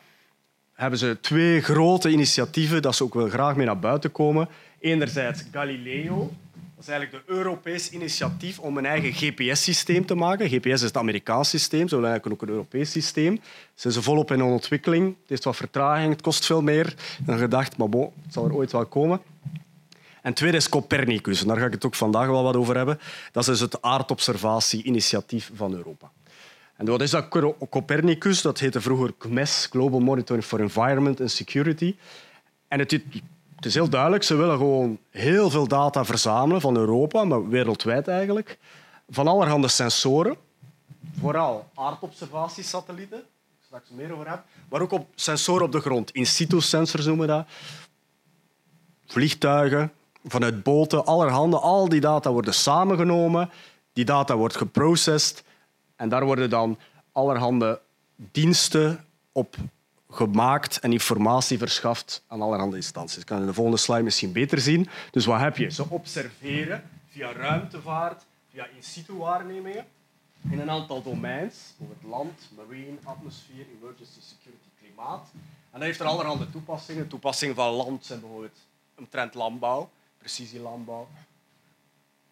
hebben 0.72 0.98
ze 0.98 1.18
twee 1.20 1.60
grote 1.60 2.10
initiatieven 2.10 2.82
dat 2.82 2.94
ze 2.94 3.04
ook 3.04 3.14
wel 3.14 3.28
graag 3.28 3.56
mee 3.56 3.66
naar 3.66 3.78
buiten 3.78 4.12
komen. 4.12 4.48
Enerzijds 4.78 5.44
Galileo, 5.52 6.32
dat 6.76 6.84
is 6.84 6.90
eigenlijk 6.90 7.26
de 7.26 7.32
Europees 7.32 7.90
initiatief 7.90 8.58
om 8.58 8.76
een 8.76 8.86
eigen 8.86 9.12
GPS-systeem 9.12 10.06
te 10.06 10.14
maken. 10.14 10.48
GPS 10.48 10.66
is 10.66 10.80
het 10.80 10.96
Amerikaans 10.96 11.48
systeem, 11.48 11.88
zo 11.88 12.02
eigenlijk 12.02 12.32
ook 12.32 12.42
een 12.42 12.54
Europees 12.54 12.90
systeem. 12.90 13.40
Ze 13.74 13.90
zijn 13.90 14.04
volop 14.04 14.30
in 14.30 14.42
ontwikkeling. 14.42 15.06
Het 15.06 15.28
heeft 15.28 15.44
wat 15.44 15.56
vertraging, 15.56 16.12
het 16.12 16.22
kost 16.22 16.46
veel 16.46 16.62
meer 16.62 16.94
dan 17.20 17.38
gedacht, 17.38 17.76
maar 17.76 17.88
bon, 17.88 18.12
het 18.22 18.32
zal 18.32 18.44
er 18.44 18.54
ooit 18.54 18.72
wel 18.72 18.86
komen. 18.86 19.20
En 20.22 20.34
tweede 20.34 20.56
is 20.56 20.68
Copernicus. 20.68 21.40
Daar 21.40 21.56
ga 21.56 21.66
ik 21.66 21.72
het 21.72 21.86
ook 21.86 21.94
vandaag 21.94 22.26
wel 22.26 22.42
wat 22.42 22.56
over 22.56 22.76
hebben. 22.76 22.98
Dat 23.32 23.42
is 23.42 23.48
dus 23.48 23.60
het 23.60 23.82
aardobservatie-initiatief 23.82 25.50
van 25.54 25.74
Europa. 25.74 26.10
En 26.76 26.86
wat 26.86 27.00
is 27.00 27.10
dat 27.10 27.28
Copernicus? 27.70 28.42
Dat 28.42 28.58
heette 28.58 28.80
vroeger 28.80 29.12
CMES, 29.18 29.68
Global 29.70 30.00
Monitoring 30.00 30.44
for 30.44 30.60
Environment 30.60 31.20
and 31.20 31.30
Security. 31.30 31.96
En 32.68 32.78
het, 32.78 33.00
het 33.56 33.64
is 33.64 33.74
heel 33.74 33.88
duidelijk, 33.88 34.22
ze 34.22 34.34
willen 34.34 34.56
gewoon 34.56 34.98
heel 35.10 35.50
veel 35.50 35.68
data 35.68 36.04
verzamelen 36.04 36.60
van 36.60 36.76
Europa, 36.76 37.24
maar 37.24 37.48
wereldwijd 37.48 38.08
eigenlijk, 38.08 38.58
van 39.08 39.28
allerhande 39.28 39.68
sensoren. 39.68 40.36
Vooral 41.20 41.68
aardobservatiesatellieten, 41.74 43.18
waar 43.18 43.20
ik 43.58 43.64
straks 43.64 43.90
meer 43.90 44.12
over 44.12 44.30
heb, 44.30 44.44
maar 44.68 44.80
ook 44.80 44.92
op 44.92 45.06
sensoren 45.14 45.64
op 45.64 45.72
de 45.72 45.80
grond. 45.80 46.10
In 46.10 46.26
situ 46.26 46.60
sensors 46.60 47.06
noemen 47.06 47.26
we 47.26 47.32
dat. 47.32 47.46
Vliegtuigen, 49.06 49.92
vanuit 50.24 50.62
boten, 50.62 51.04
allerhande. 51.04 51.58
Al 51.58 51.88
die 51.88 52.00
data 52.00 52.30
worden 52.30 52.54
samengenomen, 52.54 53.50
die 53.92 54.04
data 54.04 54.36
wordt 54.36 54.56
geprocessed 54.56 55.44
en 55.96 56.08
daar 56.08 56.24
worden 56.24 56.50
dan 56.50 56.78
allerhande 57.12 57.80
diensten 58.16 59.04
op 59.32 59.56
gemaakt 60.10 60.78
en 60.78 60.92
informatie 60.92 61.58
verschaft 61.58 62.24
aan 62.26 62.42
allerhande 62.42 62.76
instanties. 62.76 63.18
Ik 63.18 63.26
kan 63.26 63.40
in 63.40 63.46
de 63.46 63.54
volgende 63.54 63.78
slide 63.78 64.02
misschien 64.02 64.32
beter 64.32 64.58
zien. 64.58 64.88
Dus 65.10 65.24
wat 65.24 65.40
heb 65.40 65.56
je? 65.56 65.70
Ze 65.70 65.88
observeren 65.88 66.90
via 67.08 67.32
ruimtevaart, 67.32 68.24
via 68.50 68.66
in-situ 68.74 69.12
waarnemingen 69.12 69.84
in 70.50 70.60
een 70.60 70.70
aantal 70.70 71.02
domeins, 71.02 71.74
bijvoorbeeld 71.78 72.12
land, 72.12 72.50
marine, 72.56 72.96
atmosfeer, 73.04 73.66
emergency 73.80 74.20
security, 74.20 74.68
klimaat. 74.80 75.28
En 75.70 75.78
dat 75.78 75.82
heeft 75.82 76.00
er 76.00 76.06
allerhande 76.06 76.50
toepassingen. 76.50 77.08
Toepassingen 77.08 77.54
van 77.54 77.72
land 77.72 78.04
zijn 78.04 78.20
bijvoorbeeld 78.20 78.58
omtrent 78.94 79.34
landbouw 79.34 79.90
precisielandbouw. 80.26 81.08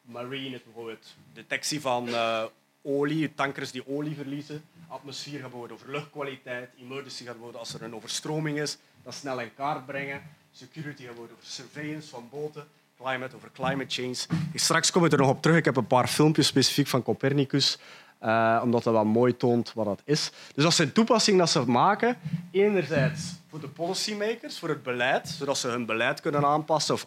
Marine 0.03 0.55
is 0.55 0.63
bijvoorbeeld 0.63 1.15
detectie 1.33 1.81
van 1.81 2.09
uh, 2.09 2.45
olie, 2.85 3.35
tankers 3.35 3.71
die 3.71 3.89
olie 3.89 4.15
verliezen. 4.15 4.65
Atmosfeer 4.89 5.41
gaat 5.41 5.51
bijvoorbeeld 5.51 5.81
over 5.81 5.93
luchtkwaliteit. 5.93 6.71
Emergency 6.81 7.25
gaat 7.25 7.33
bijvoorbeeld 7.33 7.61
als 7.61 7.75
er 7.75 7.83
een 7.83 7.95
overstroming 7.95 8.61
is, 8.61 8.79
dat 9.03 9.15
snel 9.15 9.41
in 9.41 9.55
kaart 9.55 9.87
brengen. 9.87 10.23
Security 10.53 11.03
gaat 11.03 11.07
bijvoorbeeld 11.07 11.39
over 11.39 11.51
surveillance 11.53 12.09
van 12.09 12.29
boten. 12.31 12.67
Climate 12.99 13.37
over 13.37 13.51
climate 13.53 14.03
change. 14.03 14.41
Straks 14.55 14.91
kom 14.91 15.05
ik 15.05 15.13
er 15.13 15.19
nog 15.19 15.29
op 15.29 15.43
terug. 15.43 15.57
Ik 15.57 15.65
heb 15.65 15.77
een 15.77 15.87
paar 15.87 16.09
filmpjes 16.09 16.47
specifiek 16.47 16.87
van 16.87 17.03
Copernicus. 17.03 17.79
Uh, 18.23 18.61
omdat 18.63 18.83
dat 18.83 18.93
wel 18.93 19.05
mooi 19.05 19.37
toont 19.37 19.73
wat 19.73 19.85
dat 19.85 20.01
is. 20.05 20.31
Dus 20.55 20.65
dat 20.65 20.75
zijn 20.75 20.93
toepassingen 20.93 21.39
dat 21.39 21.51
ze 21.51 21.71
maken. 21.71 22.17
Enerzijds 22.51 23.33
voor 23.49 23.61
de 23.61 23.69
policymakers, 23.69 24.59
voor 24.59 24.69
het 24.69 24.83
beleid, 24.83 25.29
zodat 25.29 25.59
ze 25.59 25.69
hun 25.69 25.87
beleid 25.87 26.21
kunnen 26.21 26.45
aanpassen 26.45 26.95
of, 26.95 27.07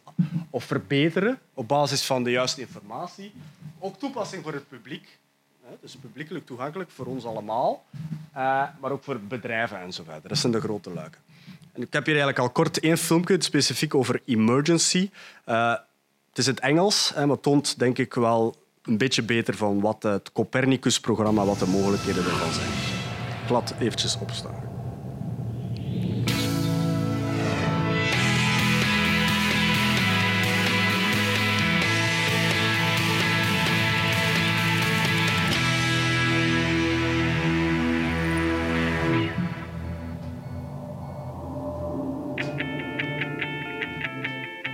of 0.50 0.63
verbeteren 0.63 1.39
op 1.53 1.67
basis 1.67 2.05
van 2.05 2.24
de 2.24 2.31
juiste 2.31 2.62
informatie. 2.62 3.34
Ook 3.79 4.00
toepassing 4.00 4.43
voor 4.43 4.53
het 4.53 4.67
publiek. 4.67 5.17
Dus 5.82 5.96
publiekelijk 5.96 6.46
toegankelijk 6.46 6.90
voor 6.90 7.06
ons 7.06 7.26
allemaal, 7.26 7.86
uh, 8.36 8.64
maar 8.80 8.92
ook 8.92 9.04
voor 9.04 9.20
bedrijven 9.20 9.80
en 9.80 9.94
zo 9.94 10.04
verder. 10.04 10.30
Dat 10.30 10.38
zijn 10.38 10.52
de 10.52 10.60
grote 10.60 10.90
luiken. 10.90 11.22
En 11.74 11.82
ik 11.82 11.94
heb 11.94 12.06
hier 12.06 12.16
eigenlijk 12.16 12.40
al 12.40 12.50
kort 12.50 12.80
één 12.80 12.98
filmpje 12.98 13.44
specifiek 13.44 13.96
over 13.96 14.22
emergency. 14.26 15.10
Uh, 15.46 15.76
het 16.30 16.38
is 16.38 16.48
in 16.48 16.54
het 16.54 16.64
Engels, 16.64 17.14
maar 17.26 17.40
toont 17.40 17.80
denk 17.80 17.98
ik 17.98 18.14
wel 18.14 18.56
een 18.84 18.98
beetje 18.98 19.24
beter 19.24 19.58
van 19.58 19.80
wat 19.80 20.04
het 20.04 20.32
Copernicus-programma, 20.32 21.46
wat 21.46 21.60
de 21.60 21.68
mogelijkheden 21.68 22.24
ervan 22.24 22.54
zijn. 22.54 22.70
Ik 23.44 23.50
laat 23.50 23.74
eventjes 23.80 24.18
opstaan. 24.20 24.57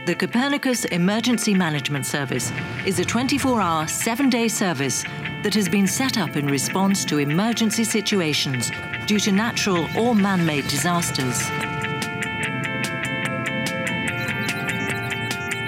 The 0.06 0.16
Copernicus 0.16 0.84
Emergency 0.84 1.54
Management 1.54 2.06
Service 2.06 2.52
is 2.86 3.00
a 3.00 3.06
24 3.06 3.62
hour, 3.62 3.88
seven 3.88 4.30
day 4.30 4.50
service 4.50 5.06
that 5.44 5.54
has 5.54 5.70
been 5.70 5.88
set 5.88 6.18
up 6.18 6.36
in 6.36 6.46
response 6.46 7.06
to 7.06 7.20
emergency 7.20 7.86
situations 7.86 8.70
due 9.06 9.20
to 9.22 9.32
natural 9.32 9.88
or 9.98 10.14
man 10.14 10.46
made 10.46 10.68
disasters. 10.68 11.42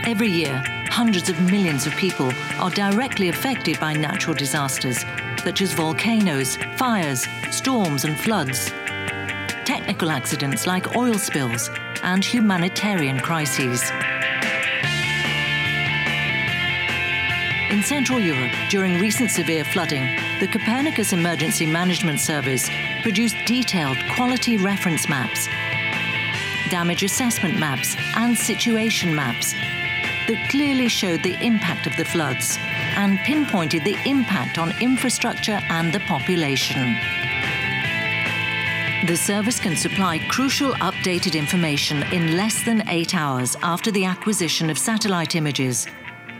Every 0.05 0.27
year, 0.27 0.61
hundreds 0.89 1.29
of 1.29 1.39
millions 1.39 1.87
of 1.87 1.93
people 1.93 2.29
are 2.59 2.71
directly 2.71 3.29
affected 3.29 3.79
by 3.79 3.93
natural 3.93 4.35
disasters, 4.35 5.05
such 5.41 5.61
as 5.61 5.71
volcanoes, 5.71 6.57
fires, 6.75 7.25
storms, 7.51 8.03
and 8.03 8.19
floods, 8.19 8.69
technical 9.63 10.11
accidents 10.11 10.67
like 10.67 10.97
oil 10.97 11.13
spills, 11.13 11.69
and 12.03 12.23
humanitarian 12.23 13.17
crises. 13.19 13.81
In 17.75 17.83
Central 17.83 18.21
Europe, 18.21 18.53
during 18.69 19.01
recent 19.01 19.29
severe 19.29 19.65
flooding, 19.65 20.05
the 20.39 20.47
Copernicus 20.47 21.11
Emergency 21.11 21.65
Management 21.65 22.21
Service 22.21 22.69
produced 23.01 23.35
detailed 23.45 23.97
quality 24.15 24.55
reference 24.55 25.09
maps, 25.09 25.49
damage 26.69 27.03
assessment 27.03 27.59
maps, 27.59 27.97
and 28.15 28.37
situation 28.37 29.13
maps 29.13 29.51
that 29.51 30.47
clearly 30.49 30.87
showed 30.87 31.21
the 31.21 31.35
impact 31.45 31.85
of 31.85 31.93
the 31.97 32.05
floods 32.05 32.57
and 32.95 33.19
pinpointed 33.25 33.83
the 33.83 33.97
impact 34.05 34.57
on 34.57 34.71
infrastructure 34.79 35.59
and 35.67 35.91
the 35.91 35.99
population. 35.99 36.95
The 39.05 39.17
service 39.17 39.59
can 39.59 39.75
supply 39.75 40.19
crucial 40.29 40.71
updated 40.75 41.37
information 41.37 42.03
in 42.13 42.37
less 42.37 42.63
than 42.63 42.87
eight 42.87 43.13
hours 43.13 43.57
after 43.61 43.91
the 43.91 44.05
acquisition 44.05 44.69
of 44.69 44.77
satellite 44.77 45.35
images. 45.35 45.87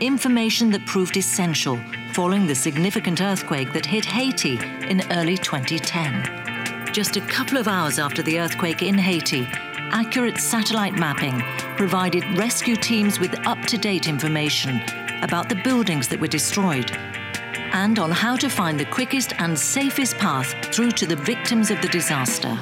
Information 0.00 0.70
that 0.72 0.84
proved 0.84 1.16
essential 1.16 1.80
following 2.12 2.46
the 2.46 2.54
significant 2.54 3.22
earthquake 3.22 3.72
that 3.72 3.86
hit 3.86 4.04
Haiti 4.04 4.58
in 4.90 5.02
early 5.12 5.38
2010. 5.38 6.92
Just 6.92 7.16
a 7.16 7.22
couple 7.22 7.56
of 7.56 7.66
hours 7.66 7.98
after 7.98 8.22
the 8.22 8.38
earthquake 8.38 8.82
in 8.82 8.98
Haiti, 8.98 9.48
accurate 9.92 10.36
satellite 10.36 10.92
mapping 10.92 11.40
provided 11.78 12.24
rescue 12.36 12.76
teams 12.76 13.18
with 13.18 13.46
up 13.46 13.60
to 13.62 13.78
date 13.78 14.06
information 14.06 14.82
about 15.22 15.48
the 15.48 15.60
buildings 15.64 16.08
that 16.08 16.20
were 16.20 16.26
destroyed 16.26 16.90
and 17.72 17.98
on 17.98 18.10
how 18.10 18.36
to 18.36 18.50
find 18.50 18.78
the 18.78 18.84
quickest 18.84 19.32
and 19.38 19.58
safest 19.58 20.18
path 20.18 20.54
through 20.74 20.90
to 20.90 21.06
the 21.06 21.16
victims 21.16 21.70
of 21.70 21.80
the 21.80 21.88
disaster. 21.88 22.58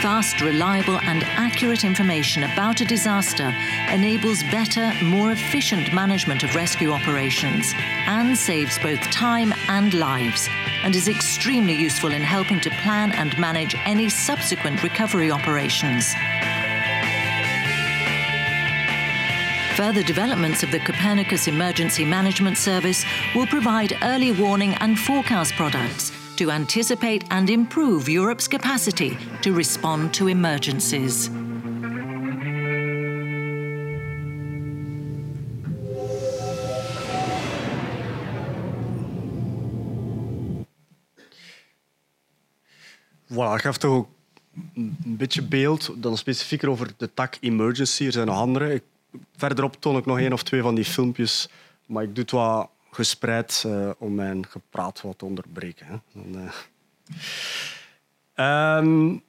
Fast, 0.00 0.40
reliable, 0.40 0.98
and 1.00 1.22
accurate 1.24 1.84
information 1.84 2.44
about 2.44 2.80
a 2.80 2.86
disaster 2.86 3.54
enables 3.90 4.42
better, 4.44 4.94
more 5.04 5.32
efficient 5.32 5.92
management 5.92 6.42
of 6.42 6.54
rescue 6.54 6.90
operations 6.90 7.74
and 7.76 8.34
saves 8.34 8.78
both 8.78 8.98
time 9.10 9.52
and 9.68 9.92
lives, 9.92 10.48
and 10.84 10.96
is 10.96 11.06
extremely 11.06 11.74
useful 11.74 12.12
in 12.12 12.22
helping 12.22 12.58
to 12.60 12.70
plan 12.82 13.12
and 13.12 13.38
manage 13.38 13.74
any 13.84 14.08
subsequent 14.08 14.82
recovery 14.82 15.30
operations. 15.30 16.14
Further 19.76 20.02
developments 20.02 20.62
of 20.62 20.70
the 20.70 20.80
Copernicus 20.80 21.46
Emergency 21.46 22.06
Management 22.06 22.56
Service 22.56 23.04
will 23.34 23.46
provide 23.46 23.98
early 24.00 24.32
warning 24.32 24.74
and 24.76 24.98
forecast 24.98 25.52
products 25.56 26.10
to 26.40 26.50
anticipate 26.50 27.22
and 27.28 27.50
improve 27.50 28.08
Europe's 28.08 28.48
capacity 28.48 29.14
to 29.42 29.52
respond 29.52 30.10
to 30.14 30.26
emergencies. 30.26 31.28
Voilà, 43.26 43.54
ik 43.54 43.60
gaf 43.60 43.76
toch 43.76 44.06
een 44.74 44.96
beetje 45.04 45.42
beeld, 45.42 45.94
dan 45.96 46.16
specifieker 46.16 46.70
over 46.70 46.92
de 46.96 47.14
tak 47.14 47.36
emergency. 47.40 48.04
Er 48.04 48.12
zijn 48.12 48.26
nog 48.26 48.36
andere. 48.36 48.82
Verderop 49.36 49.76
toon 49.80 49.96
ik 49.96 50.06
nog 50.06 50.18
één 50.18 50.32
of 50.32 50.42
twee 50.42 50.62
van 50.62 50.74
die 50.74 50.84
filmpjes, 50.84 51.48
maar 51.86 52.02
ik 52.02 52.14
doe 52.14 52.24
het 52.24 52.32
wat 52.32 52.70
gespreid 52.90 53.64
uh, 53.66 53.90
om 53.98 54.14
mijn 54.14 54.46
gepraat 54.48 55.00
wat 55.00 55.18
te 55.18 55.24
onderbreken. 55.24 55.86
Hè. 55.86 55.96
Uh... 58.36 58.78
um, 58.78 59.22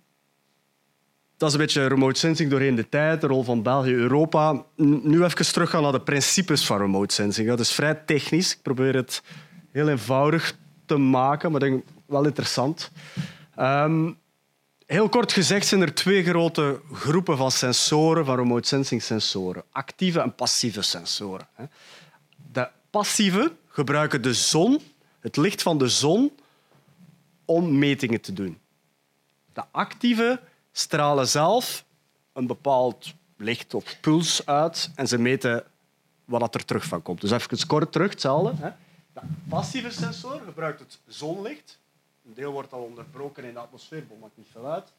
dat 1.38 1.50
is 1.50 1.56
een 1.56 1.62
beetje 1.62 1.88
remote 1.88 2.20
sensing 2.20 2.50
doorheen 2.50 2.76
de 2.76 2.90
tijd, 2.90 3.22
de 3.22 3.28
rol 3.28 3.44
van 3.44 3.62
België, 3.62 3.94
Europa. 3.94 4.64
Nu 4.76 5.24
even 5.24 5.52
teruggaan 5.52 5.82
naar 5.82 5.92
de 5.92 6.02
principes 6.02 6.66
van 6.66 6.78
remote 6.78 7.14
sensing. 7.14 7.48
Dat 7.48 7.60
is 7.60 7.72
vrij 7.72 7.96
technisch. 7.96 8.54
Ik 8.54 8.62
probeer 8.62 8.96
het 8.96 9.24
heel 9.72 9.90
eenvoudig 9.90 10.58
te 10.86 10.98
maken, 10.98 11.52
maar 11.52 11.60
denk 11.60 11.84
wel 12.06 12.26
interessant. 12.26 12.92
Um, 13.60 14.18
heel 14.86 15.10
kort 15.10 15.32
gezegd 15.32 15.68
zijn 15.68 15.82
er 15.82 15.94
twee 15.94 16.24
grote 16.24 16.82
groepen 16.94 17.38
van 17.38 17.52
sensoren, 17.52 18.26
van 18.26 18.36
remote 18.36 18.68
sensing 18.68 19.04
sensoren. 19.04 19.64
Actieve 19.72 20.20
en 20.20 20.36
passieve 20.36 20.82
sensoren. 20.82 21.48
Passieve 22.92 23.56
gebruiken 23.68 24.22
de 24.22 24.34
zon, 24.34 24.82
het 25.20 25.38
licht 25.38 25.62
van 25.62 25.78
de 25.78 25.88
zon, 25.88 26.32
om 27.46 27.78
metingen 27.78 28.22
te 28.22 28.34
doen. 28.34 28.60
De 29.54 29.64
actieve 29.72 30.40
stralen 30.72 31.28
zelf 31.28 31.86
een 32.34 32.48
bepaald 32.48 33.14
licht 33.38 33.74
of 33.74 34.00
puls 34.02 34.46
uit 34.46 34.92
en 34.96 35.08
ze 35.08 35.18
meten 35.18 35.64
wat 36.26 36.56
er 36.56 36.66
terug 36.66 36.86
van 36.86 37.02
komt. 37.02 37.22
Dus 37.22 37.32
even 37.32 37.68
kort 37.68 37.92
terug, 37.92 38.10
hetzelfde. 38.10 38.74
De 39.14 39.22
passieve 39.50 39.92
sensor 39.92 40.42
gebruikt 40.46 40.80
het 40.80 41.00
zonlicht 41.08 41.80
een 42.26 42.34
deel 42.34 42.52
wordt 42.52 42.74
al 42.74 42.82
onderbroken 42.82 43.44
in 43.44 43.54
de 43.54 43.60
atmosfeer, 43.60 44.08
dat 44.08 44.20
maakt 44.20 44.38
niet 44.38 44.48
veel 44.52 44.66
uit. 44.66 44.92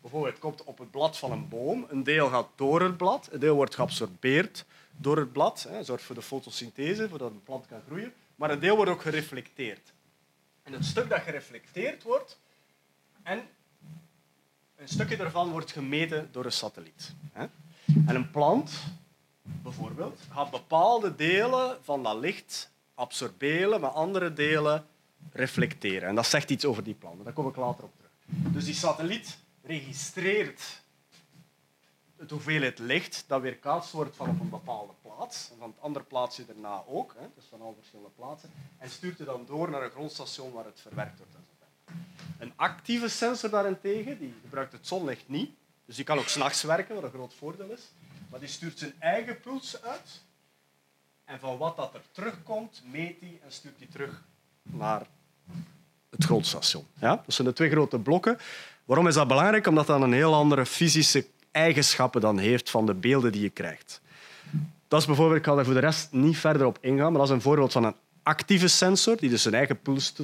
Bijvoorbeeld, 0.00 0.32
het 0.32 0.42
komt 0.42 0.64
op 0.64 0.78
het 0.78 0.90
blad 0.90 1.18
van 1.18 1.32
een 1.32 1.48
boom. 1.48 1.86
Een 1.88 2.04
deel 2.04 2.28
gaat 2.28 2.48
door 2.54 2.82
het 2.82 2.96
blad, 2.96 3.28
een 3.30 3.40
deel 3.40 3.54
wordt 3.54 3.74
geabsorbeerd 3.74 4.64
door 5.00 5.16
het 5.16 5.32
blad. 5.32 5.66
Hè, 5.68 5.82
zorgt 5.82 6.04
voor 6.04 6.14
de 6.14 6.22
fotosynthese, 6.22 7.08
zodat 7.08 7.30
een 7.30 7.42
plant 7.42 7.66
kan 7.66 7.82
groeien. 7.86 8.12
Maar 8.36 8.50
een 8.50 8.60
deel 8.60 8.76
wordt 8.76 8.90
ook 8.90 9.02
gereflecteerd. 9.02 9.92
En 10.62 10.72
het 10.72 10.84
stuk 10.84 11.08
dat 11.08 11.20
gereflecteerd 11.20 12.02
wordt, 12.02 12.38
en 13.22 13.42
een 14.76 14.88
stukje 14.88 15.16
daarvan 15.16 15.50
wordt 15.50 15.72
gemeten 15.72 16.28
door 16.32 16.44
een 16.44 16.52
satelliet. 16.52 17.14
Hè. 17.32 17.46
En 18.06 18.14
een 18.14 18.30
plant, 18.30 18.72
bijvoorbeeld, 19.42 20.20
gaat 20.30 20.50
bepaalde 20.50 21.14
delen 21.14 21.78
van 21.82 22.02
dat 22.02 22.18
licht 22.18 22.70
absorberen, 22.94 23.80
maar 23.80 23.90
andere 23.90 24.32
delen 24.32 24.86
reflecteren. 25.32 26.08
En 26.08 26.14
dat 26.14 26.26
zegt 26.26 26.50
iets 26.50 26.64
over 26.64 26.82
die 26.84 26.94
plannen. 26.94 27.24
Daar 27.24 27.32
kom 27.32 27.48
ik 27.48 27.56
later 27.56 27.84
op 27.84 27.92
terug. 27.96 28.52
Dus 28.52 28.64
die 28.64 28.74
satelliet 28.74 29.38
registreert 29.62 30.82
het 32.18 32.30
hoeveelheid 32.30 32.78
licht 32.78 33.24
dat 33.26 33.40
weerkaatst 33.40 33.92
wordt 33.92 34.16
van 34.16 34.28
op 34.28 34.40
een 34.40 34.48
bepaalde 34.48 34.92
plaats. 35.02 35.50
Van 35.58 35.68
het 35.68 35.80
andere 35.80 36.04
plaatsje 36.04 36.46
daarna 36.46 36.82
ook, 36.86 37.14
hè, 37.18 37.26
dus 37.34 37.44
van 37.50 37.60
al 37.60 37.74
verschillende 37.78 38.10
plaatsen. 38.16 38.50
En 38.78 38.90
stuurt 38.90 39.18
het 39.18 39.26
dan 39.26 39.44
door 39.46 39.70
naar 39.70 39.82
een 39.82 39.90
grondstation 39.90 40.52
waar 40.52 40.64
het 40.64 40.80
verwerkt 40.80 41.18
wordt. 41.18 41.32
Een 42.38 42.52
actieve 42.56 43.08
sensor 43.08 43.50
daarentegen 43.50 44.18
die 44.18 44.34
gebruikt 44.42 44.72
het 44.72 44.86
zonlicht 44.86 45.28
niet. 45.28 45.50
Dus 45.84 45.96
die 45.96 46.04
kan 46.04 46.18
ook 46.18 46.28
s'nachts 46.28 46.62
werken, 46.62 46.94
wat 46.94 47.04
een 47.04 47.10
groot 47.10 47.34
voordeel 47.34 47.70
is. 47.70 47.82
Maar 48.30 48.40
die 48.40 48.48
stuurt 48.48 48.78
zijn 48.78 48.94
eigen 48.98 49.40
puls 49.40 49.82
uit. 49.82 50.22
En 51.24 51.40
van 51.40 51.58
wat 51.58 51.76
dat 51.76 51.94
er 51.94 52.02
terugkomt, 52.12 52.82
meet 52.84 53.20
hij 53.20 53.40
en 53.44 53.52
stuurt 53.52 53.78
hij 53.78 53.86
terug 53.86 54.22
naar 54.62 55.06
het 56.10 56.24
grondstation. 56.24 56.86
Ja? 57.00 57.16
Dat 57.16 57.34
zijn 57.34 57.48
de 57.48 57.54
twee 57.54 57.70
grote 57.70 57.98
blokken. 57.98 58.38
Waarom 58.84 59.08
is 59.08 59.14
dat 59.14 59.28
belangrijk? 59.28 59.66
Omdat 59.66 59.86
dat 59.86 60.00
een 60.00 60.12
heel 60.12 60.34
andere 60.34 60.66
fysische 60.66 61.26
eigenschappen 61.58 62.20
dan 62.20 62.38
heeft 62.38 62.70
van 62.70 62.86
de 62.86 62.94
beelden 62.94 63.32
die 63.32 63.42
je 63.42 63.50
krijgt. 63.50 64.00
Dat 64.88 65.00
is 65.00 65.06
bijvoorbeeld, 65.06 65.38
ik 65.38 65.44
ga 65.44 65.54
daar 65.54 65.64
voor 65.64 65.74
de 65.74 65.80
rest 65.80 66.12
niet 66.12 66.36
verder 66.36 66.66
op 66.66 66.78
ingaan, 66.80 67.10
maar 67.10 67.20
dat 67.20 67.28
is 67.28 67.34
een 67.34 67.40
voorbeeld 67.40 67.72
van 67.72 67.84
een 67.84 67.94
actieve 68.22 68.68
sensor 68.68 69.16
die 69.16 69.30
dus 69.30 69.42
zijn 69.42 69.54
eigen 69.54 69.80
puls 69.80 70.14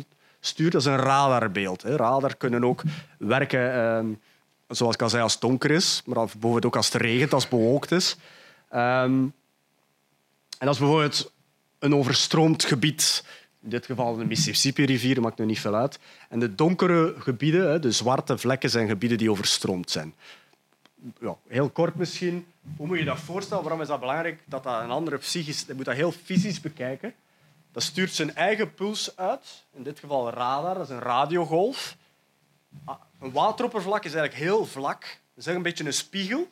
stuurt. 0.40 0.72
Dat 0.72 0.80
is 0.80 0.86
een 0.86 0.96
radarbeeld. 0.96 1.82
Radar 1.82 2.36
kunnen 2.36 2.64
ook 2.64 2.82
werken, 3.18 3.72
ehm, 3.72 4.06
zoals 4.68 4.94
ik 4.94 5.02
al 5.02 5.08
zei, 5.08 5.22
als 5.22 5.32
het 5.32 5.40
donker 5.40 5.70
is, 5.70 6.02
maar 6.04 6.14
bijvoorbeeld 6.14 6.66
ook 6.66 6.76
als 6.76 6.92
het 6.92 7.02
regent, 7.02 7.32
als 7.32 7.42
het 7.42 7.52
bewolkt 7.52 7.90
is. 7.90 8.16
Ehm, 8.68 9.12
en 10.58 10.66
dat 10.66 10.74
is 10.74 10.78
bijvoorbeeld 10.78 11.32
een 11.78 11.94
overstroomd 11.94 12.64
gebied 12.64 13.24
in 13.64 13.70
dit 13.70 13.86
geval 13.86 14.16
de 14.16 14.24
Mississippi-rivier, 14.24 15.20
maakt 15.20 15.38
nu 15.38 15.44
niet 15.44 15.60
veel 15.60 15.74
uit. 15.74 15.98
En 16.28 16.38
de 16.38 16.54
donkere 16.54 17.14
gebieden, 17.18 17.82
de 17.82 17.92
zwarte 17.92 18.38
vlekken, 18.38 18.70
zijn 18.70 18.88
gebieden 18.88 19.18
die 19.18 19.30
overstroomd 19.30 19.90
zijn. 19.90 20.14
Ja, 21.20 21.36
heel 21.46 21.70
kort 21.70 21.94
misschien. 21.94 22.46
Hoe 22.76 22.86
moet 22.86 22.98
je 22.98 23.04
dat 23.04 23.18
voorstellen? 23.18 23.62
Waarom 23.62 23.80
is 23.80 23.88
dat 23.88 24.00
belangrijk? 24.00 24.42
Dat 24.46 24.62
dat 24.62 24.82
een 24.82 24.90
andere 24.90 25.18
psychisch... 25.18 25.64
Je 25.66 25.74
moet 25.74 25.84
dat 25.84 25.94
heel 25.94 26.12
fysisch 26.12 26.60
bekijken. 26.60 27.14
Dat 27.72 27.82
stuurt 27.82 28.12
zijn 28.12 28.34
eigen 28.34 28.74
puls 28.74 29.16
uit. 29.16 29.64
In 29.72 29.82
dit 29.82 29.98
geval 29.98 30.30
radar, 30.30 30.74
dat 30.74 30.88
is 30.88 30.94
een 30.94 31.02
radiogolf. 31.02 31.96
Ah, 32.84 33.00
een 33.20 33.32
wateroppervlak 33.32 34.04
is 34.04 34.14
eigenlijk 34.14 34.44
heel 34.44 34.66
vlak. 34.66 35.00
Dat 35.34 35.46
is 35.46 35.54
een 35.54 35.62
beetje 35.62 35.84
een 35.84 35.92
spiegel. 35.92 36.48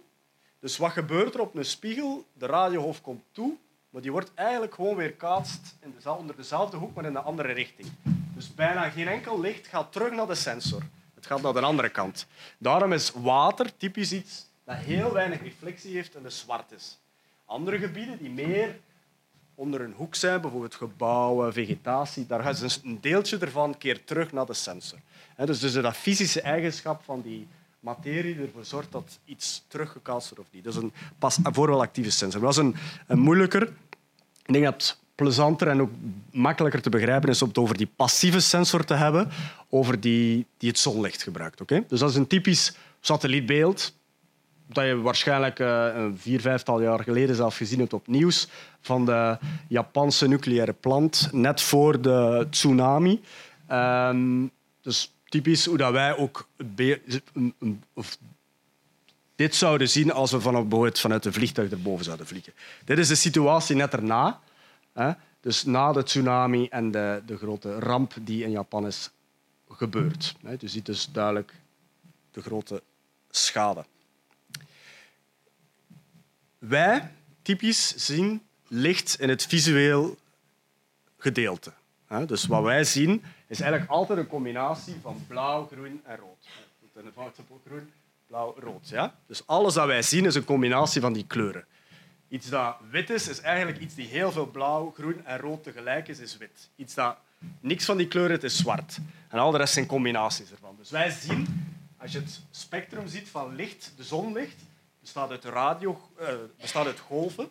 Dus 0.59 0.77
wat 0.77 0.91
gebeurt 0.91 1.35
er 1.35 1.41
op 1.41 1.55
een 1.55 1.65
spiegel? 1.65 2.25
De 2.33 2.47
radiogolf 2.47 3.01
komt 3.01 3.23
toe 3.33 3.57
maar 3.93 4.03
die 4.03 4.13
wordt 4.13 4.31
eigenlijk 4.35 4.75
gewoon 4.75 4.97
weer 4.97 5.13
kaatst 5.13 5.77
onder 6.05 6.37
dezelfde 6.37 6.77
hoek, 6.77 6.95
maar 6.95 7.05
in 7.05 7.15
een 7.15 7.23
andere 7.23 7.53
richting. 7.53 7.89
Dus 8.35 8.55
bijna 8.55 8.91
geen 8.91 9.09
enkel 9.09 9.41
licht 9.41 9.67
gaat 9.67 9.93
terug 9.93 10.13
naar 10.13 10.27
de 10.27 10.35
sensor. 10.35 10.83
Het 11.23 11.31
gaat 11.31 11.43
naar 11.43 11.53
de 11.53 11.61
andere 11.61 11.89
kant. 11.89 12.27
Daarom 12.59 12.93
is 12.93 13.13
water 13.15 13.77
typisch 13.77 14.13
iets 14.13 14.47
dat 14.65 14.77
heel 14.77 15.13
weinig 15.13 15.43
reflectie 15.43 15.95
heeft 15.95 16.15
en 16.15 16.23
dus 16.23 16.39
zwart 16.39 16.73
is. 16.73 16.99
Andere 17.47 17.79
gebieden 17.79 18.19
die 18.19 18.31
meer 18.31 18.81
onder 19.55 19.81
een 19.81 19.93
hoek 19.97 20.15
zijn, 20.15 20.41
bijvoorbeeld 20.41 20.75
gebouwen, 20.75 21.53
vegetatie, 21.53 22.27
daar 22.27 22.43
gaat 22.43 22.61
dus 22.61 22.81
een 22.85 23.01
deeltje 23.01 23.39
ervan 23.39 23.79
keer 23.79 24.05
terug 24.05 24.33
naar 24.33 24.47
de 24.47 24.55
sensor. 24.55 24.99
Dus, 25.37 25.61
dus 25.61 25.73
dat 25.73 25.97
fysische 25.97 26.41
eigenschap 26.41 27.03
van 27.05 27.21
die 27.21 27.49
materie 27.81 28.41
ervoor 28.41 28.65
zorgt 28.65 28.93
dat 28.93 29.19
iets 29.25 29.65
teruggekaatst 29.69 30.29
wordt 30.29 30.45
of 30.45 30.55
niet. 30.55 30.65
Dat 30.65 30.75
is 30.75 30.83
een 30.83 30.93
pas 31.19 31.39
voor 31.43 31.81
actieve 31.81 32.11
sensor. 32.11 32.41
Dat 32.41 32.51
is 32.51 32.57
een, 32.57 32.77
een 33.07 33.19
moeilijker. 33.19 33.63
Ik 34.45 34.53
denk 34.53 34.65
dat 34.65 35.01
plezanter 35.15 35.69
en 35.69 35.81
ook 35.81 35.91
makkelijker 36.31 36.83
te 36.83 36.91
begrijpen 36.91 37.29
is 37.29 37.43
om 37.43 37.49
het 37.49 37.59
over 37.59 37.77
die 37.77 37.89
passieve 37.97 38.41
sensor 38.41 38.85
te 38.85 38.95
hebben, 38.95 39.31
over 39.69 40.01
die, 40.01 40.47
die 40.59 40.69
het 40.69 40.79
zonlicht 40.79 41.23
gebruikt. 41.23 41.61
Okay? 41.61 41.85
Dus 41.89 42.01
dat 42.01 42.11
is 42.11 42.17
een 42.17 42.27
typisch 42.27 42.77
satellietbeeld 43.01 43.95
dat 44.67 44.85
je 44.85 44.97
waarschijnlijk 44.97 45.59
een 45.59 46.19
vier, 46.19 46.41
vijftal 46.41 46.83
jaar 46.83 47.03
geleden 47.03 47.37
zelf 47.37 47.57
gezien 47.57 47.79
hebt 47.79 47.93
op 47.93 48.07
nieuws 48.07 48.49
van 48.81 49.05
de 49.05 49.39
Japanse 49.69 50.29
nucleaire 50.29 50.73
plant 50.73 51.29
net 51.33 51.61
voor 51.61 52.01
de 52.01 52.47
tsunami. 52.51 53.21
Um, 53.71 54.51
dus 54.81 55.13
typisch 55.29 55.67
hoe 55.67 55.77
dat 55.77 55.93
wij 55.93 56.17
ook 56.17 56.49
dit 59.37 59.55
zouden 59.55 59.89
zien 59.89 60.13
als 60.13 60.31
we 60.31 60.41
vanuit, 60.41 61.01
vanuit 61.01 61.25
een 61.25 61.33
vliegtuig 61.33 61.71
erboven 61.71 62.05
zouden 62.05 62.27
vliegen. 62.27 62.53
Dit 62.85 62.99
is 62.99 63.09
de 63.09 63.15
situatie 63.15 63.77
net 63.77 63.93
erna. 63.93 64.41
Dus 65.41 65.65
na 65.65 65.93
de 65.93 66.03
tsunami 66.03 66.69
en 66.69 66.91
de, 66.91 67.23
de 67.27 67.37
grote 67.37 67.79
ramp 67.79 68.15
die 68.21 68.45
in 68.45 68.51
Japan 68.51 68.87
is 68.87 69.11
gebeurd. 69.69 70.35
Je 70.59 70.69
ziet 70.69 70.87
dus 70.87 71.09
duidelijk 71.13 71.55
de 72.31 72.43
grote 72.43 72.83
schade. 73.31 73.85
Wij, 76.59 77.11
typisch, 77.43 77.97
zien 77.97 78.43
licht 78.69 79.21
in 79.21 79.29
het 79.29 79.47
visueel 79.47 80.17
gedeelte. 81.17 81.73
Dus 82.27 82.47
wat 82.47 82.63
wij 82.63 82.85
zien 82.85 83.23
is 83.47 83.61
eigenlijk 83.61 83.91
altijd 83.91 84.19
een 84.19 84.27
combinatie 84.27 84.97
van 85.03 85.25
blauw, 85.27 85.67
groen 85.67 86.01
en 86.05 86.17
rood. 86.17 86.49
In 86.95 87.05
de 87.05 87.13
groen, 87.67 87.91
blauw, 88.27 88.55
rood. 88.59 88.89
Ja? 88.89 89.15
Dus 89.27 89.47
alles 89.47 89.75
dat 89.75 89.87
wij 89.87 90.03
zien 90.03 90.25
is 90.25 90.35
een 90.35 90.45
combinatie 90.45 91.01
van 91.01 91.13
die 91.13 91.27
kleuren. 91.27 91.65
Iets 92.33 92.49
dat 92.49 92.77
wit 92.91 93.11
is, 93.11 93.29
is 93.29 93.41
eigenlijk 93.41 93.79
iets 93.79 93.95
die 93.95 94.07
heel 94.07 94.33
veel 94.33 94.47
blauw, 94.47 94.91
groen 94.91 95.27
en 95.27 95.39
rood 95.39 95.63
tegelijk 95.63 96.09
is, 96.09 96.19
is 96.19 96.37
wit. 96.37 96.71
Iets 96.77 96.95
dat 96.95 97.17
niks 97.61 97.85
van 97.85 97.97
die 97.97 98.09
kleuren 98.09 98.33
het 98.33 98.45
is 98.45 98.57
zwart. 98.57 98.99
En 99.29 99.39
al 99.39 99.51
de 99.51 99.59
rest 99.59 99.73
zijn 99.73 99.87
combinaties 99.87 100.51
ervan. 100.51 100.75
Dus 100.79 100.91
wij 100.91 101.11
zien, 101.11 101.47
als 101.97 102.13
je 102.13 102.19
het 102.19 102.41
spectrum 102.51 103.07
ziet 103.07 103.29
van 103.29 103.55
licht, 103.55 103.93
de 103.97 104.05
zonlicht, 104.05 104.57
bestaat 105.01 105.31
uit, 105.31 105.45
radio, 105.45 106.01
uh, 106.21 106.29
bestaat 106.61 106.87
uit 106.87 106.99
golven. 106.99 107.49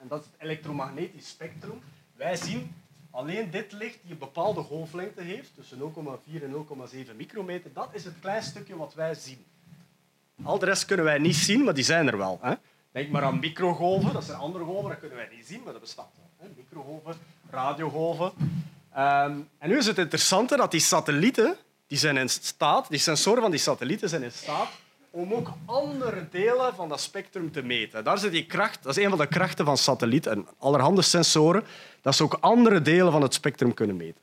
En 0.00 0.08
dat 0.08 0.20
is 0.20 0.26
het 0.26 0.40
elektromagnetisch 0.40 1.28
spectrum. 1.28 1.80
Wij 2.16 2.36
zien 2.36 2.74
alleen 3.10 3.50
dit 3.50 3.72
licht 3.72 3.98
die 4.02 4.12
een 4.12 4.18
bepaalde 4.18 4.62
golflengte 4.62 5.22
heeft, 5.22 5.50
tussen 5.54 5.78
0,4 5.78 6.42
en 6.42 6.66
0,7 7.10 7.16
micrometer, 7.16 7.72
dat 7.72 7.88
is 7.92 8.04
het 8.04 8.14
klein 8.20 8.42
stukje 8.42 8.76
wat 8.76 8.94
wij 8.94 9.14
zien. 9.14 9.44
Al 10.42 10.58
de 10.58 10.66
rest 10.66 10.84
kunnen 10.84 11.04
wij 11.04 11.18
niet 11.18 11.36
zien, 11.36 11.64
maar 11.64 11.74
die 11.74 11.84
zijn 11.84 12.06
er 12.06 12.16
wel. 12.16 12.38
Hè? 12.42 12.54
Denk 12.94 13.10
maar 13.10 13.22
aan 13.22 13.38
microgolven, 13.38 14.12
dat 14.12 14.24
zijn 14.24 14.38
andere 14.38 14.64
golven, 14.64 14.90
dat 14.90 14.98
kunnen 14.98 15.16
wij 15.16 15.28
niet 15.36 15.46
zien, 15.46 15.60
maar 15.64 15.72
dat 15.72 15.82
bestaat 15.82 16.10
wel. 16.38 16.50
Microgolven, 16.56 17.14
radiogolven. 17.50 18.32
Um, 18.96 19.48
en 19.58 19.68
nu 19.68 19.76
is 19.76 19.86
het 19.86 19.98
interessante 19.98 20.56
dat 20.56 20.70
die 20.70 20.80
satellieten, 20.80 21.56
die 21.86 21.98
zijn 21.98 22.16
in 22.16 22.28
staat, 22.28 22.88
die 22.88 22.98
sensoren 22.98 23.42
van 23.42 23.50
die 23.50 23.60
satellieten 23.60 24.08
zijn 24.08 24.22
in 24.22 24.32
staat 24.32 24.68
om 25.10 25.32
ook 25.32 25.52
andere 25.64 26.28
delen 26.30 26.74
van 26.74 26.88
dat 26.88 27.00
spectrum 27.00 27.52
te 27.52 27.62
meten. 27.62 28.04
Daar 28.04 28.18
zit 28.18 28.32
die 28.32 28.46
kracht, 28.46 28.82
dat 28.82 28.96
is 28.96 29.04
een 29.04 29.10
van 29.10 29.18
de 29.18 29.26
krachten 29.28 29.64
van 29.64 29.76
satellieten 29.76 30.32
en 30.32 30.46
allerhande 30.58 31.02
sensoren, 31.02 31.64
dat 32.00 32.14
ze 32.14 32.22
ook 32.22 32.36
andere 32.40 32.82
delen 32.82 33.12
van 33.12 33.22
het 33.22 33.34
spectrum 33.34 33.74
kunnen 33.74 33.96
meten. 33.96 34.20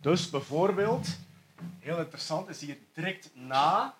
Dus 0.00 0.30
bijvoorbeeld, 0.30 1.08
heel 1.78 1.98
interessant 1.98 2.48
is 2.48 2.60
hier 2.60 2.76
direct 2.94 3.30
na 3.34 3.94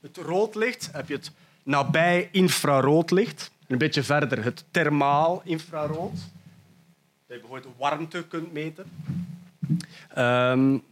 het 0.00 0.16
roodlicht 0.16 0.88
heb 0.92 1.08
je 1.08 1.14
het 1.14 1.30
nabij 1.70 2.28
infraroodlicht. 2.32 3.50
Een 3.66 3.78
beetje 3.78 4.02
verder 4.02 4.44
het 4.44 4.64
thermaal 4.70 5.40
infrarood. 5.44 6.12
Dat 7.26 7.36
je 7.36 7.40
bijvoorbeeld 7.40 7.74
warmte 7.78 8.24
kunt 8.28 8.52
meten. 8.52 8.84
Um, 10.18 10.82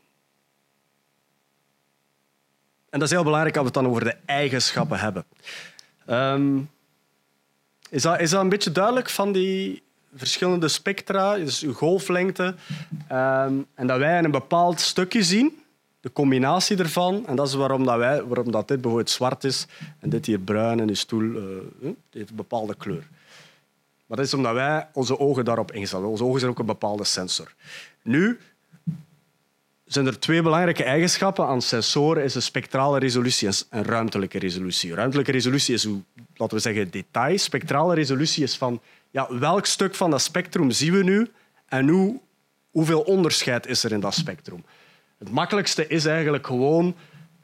en 2.91 2.99
dat 2.99 3.03
is 3.03 3.11
heel 3.11 3.25
belangrijk 3.25 3.57
als 3.57 3.69
we 3.69 3.73
het 3.73 3.83
dan 3.85 3.93
over 3.93 4.05
de 4.05 4.17
eigenschappen 4.25 4.99
hebben. 4.99 5.25
Um, 6.07 6.71
is, 7.91 8.03
dat, 8.03 8.21
is 8.21 8.31
dat 8.31 8.41
een 8.41 8.49
beetje 8.49 8.73
duidelijk 8.73 9.11
van 9.11 9.33
die 9.33 9.83
verschillende 10.15 10.69
spectra, 10.69 11.37
dus 11.37 11.63
uw 11.63 11.73
golflengte, 11.73 12.55
um, 13.13 13.67
en 13.75 13.87
dat 13.87 13.99
wij 13.99 14.19
een 14.19 14.31
bepaald 14.31 14.81
stukje 14.81 15.23
zien, 15.23 15.58
de 16.01 16.13
combinatie 16.13 16.77
ervan, 16.77 17.27
en 17.27 17.37
dat 17.37 17.49
is 17.49 17.55
waarom, 17.55 17.85
dat 17.85 17.97
wij, 17.97 18.25
waarom 18.25 18.51
dat 18.51 18.69
dit 18.69 18.81
bijvoorbeeld 18.81 19.11
zwart 19.11 19.45
is 19.45 19.67
en 19.99 20.11
dit 20.11 20.27
hier 20.27 20.39
bruin 20.39 20.81
en 20.81 20.87
die 20.87 20.97
stoel 20.97 21.23
uh, 21.23 21.43
heeft 22.11 22.31
een 22.31 22.37
bepaalde 22.37 22.75
kleur. 22.75 23.07
Maar 24.07 24.17
dat 24.17 24.27
is 24.27 24.35
omdat 24.35 24.53
wij 24.53 24.89
onze 24.93 25.19
ogen 25.19 25.45
daarop 25.45 25.73
instellen. 25.73 26.09
Onze 26.09 26.25
ogen 26.25 26.39
zijn 26.39 26.51
ook 26.51 26.59
een 26.59 26.67
bepaalde 26.67 27.05
sensor. 27.05 27.55
Nu, 28.03 28.39
zijn 29.85 30.07
er 30.07 30.19
twee 30.19 30.43
belangrijke 30.43 30.85
eigenschappen 30.85 31.47
aan 31.47 31.63
sensoren. 31.63 32.25
Is 32.25 32.35
een 32.35 32.43
spectrale 32.43 32.99
resolutie 32.99 33.49
en 33.71 33.85
ruimtelijke 33.85 34.39
resolutie. 34.39 34.95
Ruimtelijke 34.95 35.33
resolutie 35.33 35.75
is, 35.75 35.89
laten 36.35 36.57
we 36.57 36.63
zeggen, 36.63 36.91
detail. 36.91 37.39
Spectrale 37.39 37.95
resolutie 37.95 38.43
is 38.43 38.57
van 38.57 38.81
ja, 39.11 39.39
welk 39.39 39.67
stuk 39.67 39.95
van 39.95 40.11
dat 40.11 40.23
spectrum 40.23 40.71
zien 40.71 40.93
we 40.93 41.03
nu 41.03 41.31
en 41.67 41.89
hoe, 41.89 42.21
hoeveel 42.71 43.01
onderscheid 43.01 43.67
is 43.67 43.85
er 43.85 43.93
in 43.93 44.01
dat 44.01 44.15
spectrum. 44.15 44.65
Het 45.19 45.31
makkelijkste 45.31 45.87
is 45.87 46.05
eigenlijk 46.05 46.47
gewoon 46.47 46.95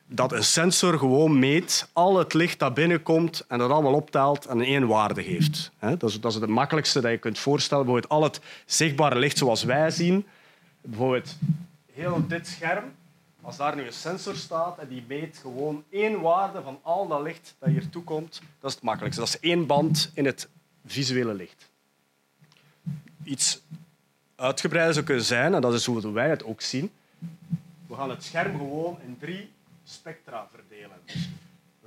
dat 0.07 0.33
een 0.33 0.45
sensor 0.45 0.99
gewoon 0.99 1.39
meet 1.39 1.89
al 1.93 2.19
het 2.19 2.35
licht 2.35 2.59
dat 2.59 2.75
binnenkomt 2.75 3.45
en 3.49 3.59
dat 3.59 3.71
allemaal 3.71 3.95
optelt 3.95 4.47
en 4.47 4.61
één 4.61 4.87
waarde 4.87 5.23
geeft. 5.23 5.71
Dat 5.81 6.03
is, 6.03 6.21
dat 6.21 6.35
is 6.35 6.41
het 6.41 6.51
makkelijkste 6.51 7.01
dat 7.01 7.11
je 7.11 7.19
kunt 7.19 7.39
voorstellen. 7.39 7.85
Bijvoorbeeld 7.85 8.13
al 8.13 8.23
het 8.23 8.41
zichtbare 8.67 9.19
licht 9.19 9.39
zoals 9.39 9.65
wij 9.65 9.91
zien, 9.91 10.27
bijvoorbeeld 10.81 11.37
heel 11.93 12.27
dit 12.29 12.47
scherm, 12.47 12.85
als 13.43 13.57
daar 13.57 13.77
nu 13.77 13.87
een 13.87 13.93
sensor 13.93 14.37
staat 14.37 14.79
en 14.79 14.89
die 14.89 15.05
meet 15.09 15.39
gewoon 15.43 15.85
één 15.91 16.21
waarde 16.21 16.63
van 16.63 16.79
al 16.83 17.09
dat 17.09 17.23
licht 17.23 17.55
dat 17.59 17.69
hier 17.69 17.89
toekomt, 17.89 18.41
dat 18.61 18.71
is 18.71 18.75
het 18.75 18.85
makkelijkste. 18.85 19.23
Dat 19.23 19.35
is 19.35 19.41
één 19.41 19.67
band 19.67 20.11
in 20.15 20.25
het 20.25 20.49
visuele 20.87 21.35
licht. 21.35 21.71
Iets 23.25 23.61
uitgebreider 24.37 24.95
zou 24.95 25.07
kunnen 25.07 25.25
zijn, 25.25 25.55
en 25.55 25.61
dat 25.61 25.75
is 25.75 25.87
hoe 25.87 26.13
wij 26.13 26.29
het 26.29 26.45
ook 26.45 26.61
zien. 26.61 26.91
We 27.95 28.01
gaan 28.01 28.11
het 28.11 28.25
scherm 28.25 28.57
gewoon 28.57 28.99
in 29.07 29.17
drie 29.21 29.51
spectra 29.85 30.49
verdelen. 30.51 30.97
Dus 31.05 31.29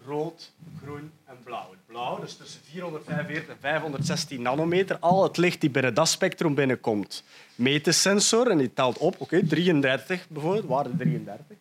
rood, 0.06 0.52
groen 0.84 1.12
en 1.26 1.36
blauw. 1.44 1.70
Het 1.70 1.86
blauw, 1.86 2.20
dus 2.20 2.36
tussen 2.36 2.62
445 2.64 3.50
en 3.50 3.56
516 3.60 4.42
nanometer, 4.42 4.98
al 5.00 5.24
het 5.24 5.38
licht 5.38 5.62
die 5.62 5.70
binnen 5.70 5.94
dat 5.94 6.08
spectrum 6.08 6.56
binnenkomt, 6.56 7.24
meet 7.56 7.86
de 7.86 7.92
sensor 7.92 8.50
en 8.50 8.58
die 8.58 8.74
telt 8.74 8.98
op. 8.98 9.16
Oké, 9.18 9.48
33 9.48 10.28
bijvoorbeeld, 10.30 10.66
waarde 10.66 10.96
33. 10.98 11.58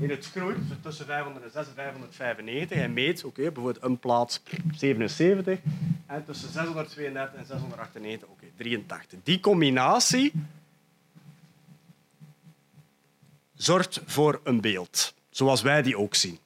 In 0.00 0.10
het 0.10 0.26
groen, 0.26 0.68
tussen 0.82 1.06
506 1.06 1.66
en 1.66 1.74
595, 1.74 2.78
hij 2.78 2.88
meet 2.88 3.24
oké, 3.24 3.42
bijvoorbeeld 3.42 3.84
een 3.84 3.98
plaats 3.98 4.42
77 4.74 5.58
en 6.06 6.24
tussen 6.24 6.52
632 6.52 7.40
en 7.40 7.46
698, 7.46 8.28
oké, 8.28 8.46
83. 8.56 9.18
Die 9.22 9.40
combinatie 9.40 10.32
zorgt 13.58 14.00
voor 14.06 14.40
een 14.44 14.60
beeld, 14.60 15.14
zoals 15.30 15.62
wij 15.62 15.82
die 15.82 15.98
ook 15.98 16.14
zien. 16.14 16.38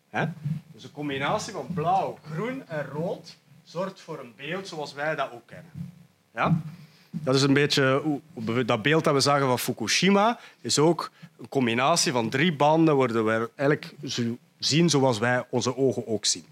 Dus 0.73 0.85
een 0.85 0.93
combinatie 0.93 1.53
van 1.53 1.67
blauw, 1.75 2.19
groen 2.33 2.69
en 2.69 2.87
rood 2.93 3.37
zorgt 3.65 4.01
voor 4.01 4.19
een 4.19 4.33
beeld 4.37 4.69
zoals 4.69 4.93
wij 4.93 5.15
dat 5.15 5.31
ook 5.33 5.47
kennen. 5.47 5.93
Ja? 6.35 6.61
Dat 7.11 7.35
is 7.35 7.43
een 7.43 7.53
beetje 7.53 8.03
dat 8.67 8.83
beeld 8.83 9.05
dat 9.05 9.15
we 9.15 9.21
zagen 9.21 9.47
van 9.47 9.59
Fukushima 9.59 10.39
is 10.61 10.79
ook 10.79 11.11
een 11.39 11.49
combinatie 11.49 12.13
van 12.13 12.29
drie 12.29 12.53
banden 12.53 12.95
worden 12.95 13.25
we 13.25 13.51
eigenlijk 13.57 13.95
zien 14.59 14.91
zoals 14.91 15.19
wij 15.19 15.45
onze 15.51 15.77
ogen 15.77 16.07
ook 16.07 16.25
zien. 16.25 16.45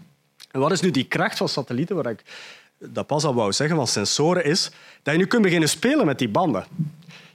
En 0.50 0.60
wat 0.60 0.72
is 0.72 0.80
nu 0.80 0.90
die 0.90 1.04
kracht 1.04 1.36
van 1.36 1.48
satellieten, 1.48 1.96
waar 1.96 2.10
ik 2.10 2.22
dat 2.78 3.06
pas 3.06 3.24
al 3.24 3.34
wou 3.34 3.52
zeggen, 3.52 3.76
van 3.76 3.86
sensoren, 3.86 4.44
is 4.44 4.70
dat 5.02 5.14
je 5.14 5.20
nu 5.20 5.26
kunt 5.26 5.42
beginnen 5.42 5.68
spelen 5.68 6.06
met 6.06 6.18
die 6.18 6.28
banden. 6.28 6.64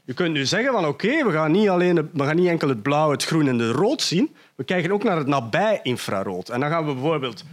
Je 0.05 0.13
kunt 0.13 0.33
nu 0.33 0.45
zeggen 0.45 0.71
van 0.71 0.85
oké, 0.85 1.23
we 1.23 1.31
gaan 1.31 1.51
niet 1.51 1.69
alleen 1.69 2.09
we 2.13 2.23
gaan 2.23 2.35
niet 2.35 2.47
enkel 2.47 2.69
het 2.69 2.81
blauw, 2.81 3.11
het 3.11 3.23
groen 3.23 3.47
en 3.47 3.59
het 3.59 3.75
rood 3.75 4.01
zien, 4.01 4.35
we 4.55 4.63
kijken 4.63 4.91
ook 4.91 5.03
naar 5.03 5.17
het 5.17 5.27
nabij-infrarood. 5.27 6.49
En 6.49 6.59
dan 6.59 6.69
gaan 6.69 6.85
we 6.85 6.93
bijvoorbeeld 6.93 7.43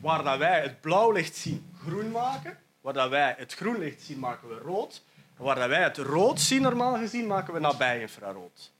waar 0.00 0.22
dat 0.24 0.38
wij 0.38 0.60
het 0.60 0.80
blauw 0.80 1.12
licht 1.12 1.36
zien 1.36 1.64
groen 1.86 2.10
maken, 2.10 2.58
waar 2.80 2.92
dat 2.92 3.10
wij 3.10 3.34
het 3.38 3.54
groen 3.54 3.78
licht 3.78 4.02
zien 4.02 4.18
maken 4.18 4.48
we 4.48 4.58
rood, 4.64 5.02
en 5.38 5.44
waar 5.44 5.56
dat 5.56 5.68
wij 5.68 5.82
het 5.82 5.96
rood 5.96 6.40
zien 6.40 6.62
normaal 6.62 6.96
gezien 6.96 7.26
maken 7.26 7.54
we 7.54 7.60
nabij-infrarood. 7.60 8.70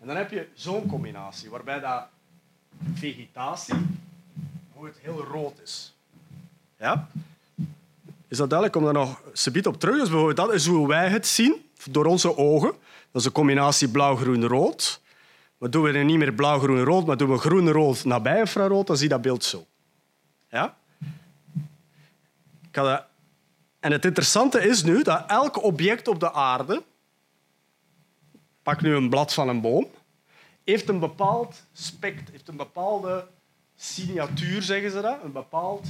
En 0.00 0.06
dan 0.06 0.16
heb 0.16 0.30
je 0.30 0.48
zo'n 0.54 0.86
combinatie 0.86 1.50
waarbij 1.50 1.80
dat 1.80 2.02
vegetatie 2.94 3.74
het 4.86 4.98
heel 5.00 5.24
rood 5.24 5.60
is. 5.62 5.94
Ja? 6.78 7.08
Is 8.28 8.36
dat 8.36 8.50
duidelijk? 8.50 8.72
Kom 8.72 8.84
daar 8.84 9.06
nog 9.06 9.22
subiet 9.32 9.66
op 9.66 9.80
terug. 9.80 9.98
Dus 9.98 10.08
bijvoorbeeld 10.08 10.36
dat 10.36 10.52
is 10.52 10.66
hoe 10.66 10.88
wij 10.88 11.08
het 11.08 11.26
zien, 11.26 11.70
door 11.90 12.04
onze 12.04 12.36
ogen. 12.36 12.70
Dat 13.10 13.20
is 13.20 13.24
een 13.24 13.32
combinatie 13.32 13.88
blauw-groen-rood. 13.88 15.00
Maar 15.58 15.70
doen 15.70 15.82
we 15.82 15.92
er 15.92 16.04
niet 16.04 16.18
meer 16.18 16.32
blauw-groen-rood, 16.32 17.06
maar 17.06 17.16
doen 17.16 17.30
we 17.30 17.38
groen-rood 17.38 18.04
nabij 18.04 18.38
infrarood, 18.38 18.86
dan 18.86 18.96
zie 18.96 19.08
je 19.08 19.12
dat 19.12 19.22
beeld 19.22 19.44
zo. 19.44 19.66
Ja? 20.48 20.76
En 23.80 23.92
het 23.92 24.04
interessante 24.04 24.60
is 24.60 24.82
nu 24.82 25.02
dat 25.02 25.24
elk 25.26 25.62
object 25.62 26.08
op 26.08 26.20
de 26.20 26.32
aarde, 26.32 26.82
pak 28.62 28.80
nu 28.80 28.94
een 28.94 29.08
blad 29.08 29.34
van 29.34 29.48
een 29.48 29.60
boom, 29.60 29.86
heeft 30.64 30.88
een 30.88 30.98
bepaald 30.98 31.62
spect, 31.72 32.30
heeft 32.30 32.48
een 32.48 32.56
bepaalde 32.56 33.26
signatuur, 33.76 34.62
zeggen 34.62 34.90
ze 34.90 35.00
dat, 35.00 35.18
een 35.22 35.32
bepaald 35.32 35.88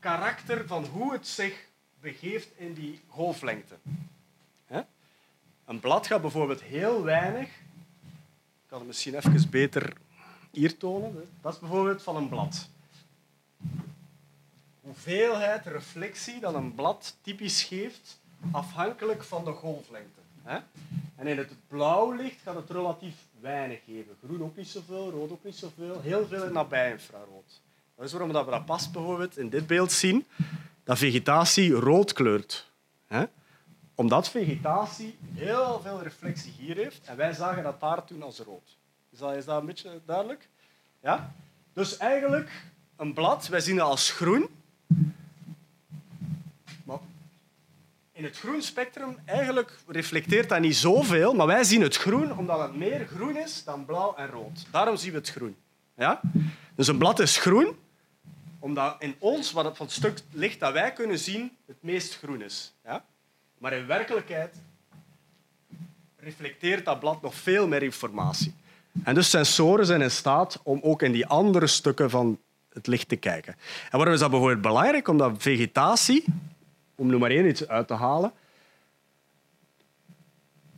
karakter 0.00 0.66
van 0.66 0.84
hoe 0.84 1.12
het 1.12 1.26
zich 1.26 1.66
begeeft 2.00 2.48
in 2.56 2.74
die 2.74 3.00
golflengte. 3.08 3.74
Een 5.64 5.80
blad 5.80 6.06
gaat 6.06 6.20
bijvoorbeeld 6.20 6.62
heel 6.62 7.02
weinig. 7.02 7.48
Ik 7.48 8.66
kan 8.66 8.78
het 8.78 8.86
misschien 8.86 9.14
even 9.14 9.50
beter 9.50 9.92
hier 10.50 10.76
tonen. 10.76 11.28
Dat 11.40 11.52
is 11.52 11.58
bijvoorbeeld 11.58 12.02
van 12.02 12.16
een 12.16 12.28
blad. 12.28 12.68
Hoeveelheid 14.80 15.66
reflectie 15.66 16.40
dat 16.40 16.54
een 16.54 16.74
blad 16.74 17.16
typisch 17.20 17.62
geeft, 17.62 18.20
afhankelijk 18.50 19.22
van 19.22 19.44
de 19.44 19.52
golflengte. 19.52 20.20
En 21.16 21.26
in 21.26 21.38
het 21.38 21.52
blauw 21.68 22.12
licht 22.12 22.40
gaat 22.42 22.54
het 22.54 22.70
relatief 22.70 23.14
weinig 23.40 23.80
geven. 23.84 24.16
Groen 24.24 24.42
ook 24.42 24.56
niet 24.56 24.68
zoveel, 24.68 25.10
rood 25.10 25.30
ook 25.30 25.44
niet 25.44 25.56
zoveel. 25.56 26.00
Heel 26.00 26.26
veel 26.26 26.44
in 26.44 26.52
nabij 26.52 26.90
infrarood. 26.90 27.60
Dat 27.96 28.06
is 28.06 28.12
waarom 28.12 28.28
we 28.32 28.50
dat 28.50 28.64
pas 28.64 28.90
bijvoorbeeld 28.90 29.38
in 29.38 29.48
dit 29.48 29.66
beeld 29.66 29.92
zien, 29.92 30.26
dat 30.84 30.98
vegetatie 30.98 31.72
rood 31.72 32.12
kleurt. 32.12 32.70
Omdat 33.94 34.28
vegetatie 34.28 35.18
heel 35.34 35.80
veel 35.82 36.02
reflectie 36.02 36.52
hier 36.58 36.76
heeft 36.76 37.00
en 37.04 37.16
wij 37.16 37.32
zagen 37.32 37.62
dat 37.62 37.80
daar 37.80 38.04
toen 38.04 38.22
als 38.22 38.38
rood. 38.38 38.76
Is 39.10 39.18
dat, 39.18 39.44
dat 39.44 39.60
een 39.60 39.66
beetje 39.66 40.00
duidelijk? 40.06 40.48
Ja? 41.00 41.32
Dus 41.72 41.96
eigenlijk 41.96 42.50
een 42.96 43.12
blad, 43.12 43.48
wij 43.48 43.60
zien 43.60 43.76
dat 43.76 43.88
als 43.88 44.10
groen. 44.10 44.48
Maar 46.84 46.98
in 48.12 48.24
het 48.24 48.38
groen 48.38 48.62
spectrum 48.62 49.18
eigenlijk 49.24 49.78
reflecteert 49.86 50.48
dat 50.48 50.60
niet 50.60 50.76
zoveel, 50.76 51.34
maar 51.34 51.46
wij 51.46 51.64
zien 51.64 51.82
het 51.82 51.96
groen 51.96 52.38
omdat 52.38 52.60
het 52.60 52.76
meer 52.76 53.06
groen 53.06 53.36
is 53.36 53.64
dan 53.64 53.84
blauw 53.84 54.14
en 54.16 54.28
rood. 54.28 54.66
Daarom 54.70 54.96
zien 54.96 55.10
we 55.10 55.18
het 55.18 55.30
groen. 55.30 55.56
Ja? 55.96 56.20
Dus 56.74 56.88
een 56.88 56.98
blad 56.98 57.20
is 57.20 57.36
groen 57.36 57.76
omdat 58.58 58.96
in 58.98 59.14
ons, 59.18 59.52
wat 59.52 59.64
het 59.64 59.76
van 59.76 59.90
stuk 59.90 60.20
licht 60.30 60.60
dat 60.60 60.72
wij 60.72 60.92
kunnen 60.92 61.18
zien, 61.18 61.56
het 61.66 61.76
meest 61.80 62.16
groen 62.16 62.42
is. 62.42 62.72
Ja? 62.84 63.04
Maar 63.64 63.72
in 63.72 63.86
werkelijkheid 63.86 64.54
reflecteert 66.16 66.84
dat 66.84 67.00
blad 67.00 67.22
nog 67.22 67.34
veel 67.34 67.68
meer 67.68 67.82
informatie. 67.82 68.54
En 69.04 69.14
dus 69.14 69.30
sensoren 69.30 69.86
zijn 69.86 70.02
in 70.02 70.10
staat 70.10 70.60
om 70.62 70.80
ook 70.82 71.02
in 71.02 71.12
die 71.12 71.26
andere 71.26 71.66
stukken 71.66 72.10
van 72.10 72.40
het 72.72 72.86
licht 72.86 73.08
te 73.08 73.16
kijken. 73.16 73.56
En 73.90 73.96
waarom 73.98 74.14
is 74.14 74.20
dat 74.20 74.30
bijvoorbeeld 74.30 74.60
belangrijk? 74.60 75.08
Omdat 75.08 75.42
vegetatie, 75.42 76.24
om 76.94 77.06
nu 77.06 77.18
maar 77.18 77.30
één 77.30 77.46
iets 77.46 77.68
uit 77.68 77.86
te 77.86 77.94
halen, 77.94 78.32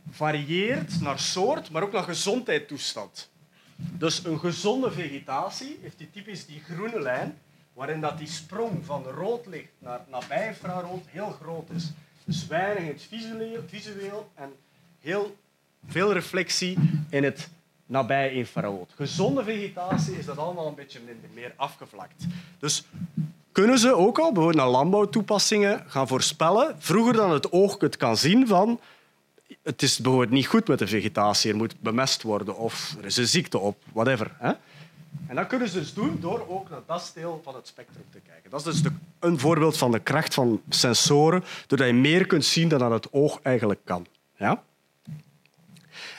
varieert 0.09 1.01
naar 1.01 1.19
soort, 1.19 1.69
maar 1.69 1.83
ook 1.83 1.91
naar 1.91 2.03
gezondheidstoestand. 2.03 3.29
Dus 3.75 4.23
een 4.23 4.39
gezonde 4.39 4.91
vegetatie 4.91 5.79
heeft 5.81 5.97
die 5.97 6.11
typisch 6.11 6.45
die 6.45 6.61
groene 6.61 7.01
lijn, 7.01 7.37
waarin 7.73 8.01
dat 8.01 8.17
die 8.17 8.27
sprong 8.27 8.85
van 8.85 9.03
rood 9.03 9.45
licht 9.45 9.71
naar 9.79 10.01
nabij 10.09 10.47
infrarood 10.47 11.05
heel 11.07 11.29
groot 11.41 11.69
is. 11.69 11.91
Dus 12.27 12.47
weinig 12.47 12.83
in 12.83 12.89
het 12.89 13.63
visueel, 13.67 14.31
en 14.35 14.53
heel 14.99 15.35
veel 15.87 16.13
reflectie 16.13 16.77
in 17.09 17.23
het 17.23 17.49
nabij 17.85 18.31
infrarood. 18.31 18.91
Gezonde 18.95 19.43
vegetatie 19.43 20.17
is 20.17 20.25
dat 20.25 20.37
allemaal 20.37 20.67
een 20.67 20.75
beetje 20.75 20.99
minder, 21.05 21.29
meer 21.33 21.53
afgevlakt. 21.55 22.25
Dus 22.59 22.83
kunnen 23.51 23.79
ze 23.79 23.95
ook 23.95 24.19
al 24.19 24.31
bijvoorbeeld 24.31 24.63
naar 24.63 24.71
landbouwtoepassingen 24.71 25.83
gaan 25.87 26.07
voorspellen, 26.07 26.75
vroeger 26.77 27.13
dan 27.13 27.31
het 27.31 27.51
oog 27.51 27.79
het 27.79 27.97
kan 27.97 28.17
zien 28.17 28.47
van 28.47 28.79
het 29.63 29.81
is 29.81 29.97
bijvoorbeeld 29.97 30.31
niet 30.31 30.47
goed 30.47 30.67
met 30.67 30.79
de 30.79 30.87
vegetatie, 30.87 31.51
er 31.51 31.57
moet 31.57 31.79
bemest 31.79 32.21
worden 32.21 32.57
of 32.57 32.95
er 32.99 33.05
is 33.05 33.17
een 33.17 33.27
ziekte 33.27 33.57
op, 33.57 33.83
whatever. 33.93 34.31
Hè? 34.37 34.51
En 35.27 35.35
dat 35.35 35.47
kunnen 35.47 35.69
ze 35.69 35.79
dus 35.79 35.93
doen 35.93 36.17
door 36.19 36.47
ook 36.47 36.69
naar 36.69 36.81
dat 36.85 37.11
deel 37.13 37.41
van 37.43 37.55
het 37.55 37.67
spectrum 37.67 38.05
te 38.11 38.19
kijken. 38.27 38.49
Dat 38.49 38.59
is 38.59 38.65
dus 38.65 38.81
de, 38.81 38.91
een 39.19 39.39
voorbeeld 39.39 39.77
van 39.77 39.91
de 39.91 39.99
kracht 39.99 40.33
van 40.33 40.61
sensoren, 40.69 41.43
doordat 41.67 41.87
je 41.87 41.93
meer 41.93 42.25
kunt 42.25 42.45
zien 42.45 42.67
dan 42.67 42.91
het 42.91 43.13
oog 43.13 43.39
eigenlijk 43.41 43.79
kan. 43.83 44.07
Ja? 44.37 44.63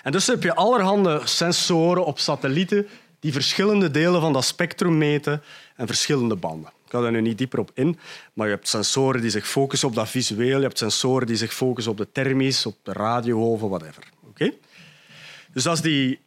En 0.03 0.13
dus 0.13 0.27
heb 0.27 0.43
je 0.43 0.55
allerhande 0.55 1.21
sensoren 1.25 2.05
op 2.05 2.19
satellieten 2.19 2.87
die 3.21 3.33
verschillende 3.33 3.91
delen 3.91 4.21
van 4.21 4.33
dat 4.33 4.45
spectrum 4.45 4.99
meten 4.99 5.43
en 5.77 5.87
verschillende 5.87 6.37
banden. 6.37 6.71
Ik 6.85 6.95
ga 6.95 7.01
daar 7.01 7.11
nu 7.11 7.21
niet 7.21 7.39
dieper 7.39 7.59
op 7.59 7.71
in, 7.75 7.99
maar 8.33 8.47
je 8.47 8.55
hebt 8.55 8.69
sensoren 8.69 9.21
die 9.21 9.31
zich 9.31 9.49
focussen 9.49 9.89
op 9.89 9.95
dat 9.95 10.09
visueel, 10.09 10.57
je 10.57 10.63
hebt 10.63 10.79
sensoren 10.79 11.27
die 11.27 11.37
zich 11.37 11.55
focussen 11.55 11.93
op 11.93 11.99
de 11.99 12.13
thermisch, 12.13 12.67
op 12.67 12.77
de 12.83 12.93
radiogolven, 12.93 13.69
whatever. 13.69 14.03
Oké? 14.29 14.53
Dus 15.53 15.63
dat 15.63 15.75
is 15.75 15.81
die 15.81 16.21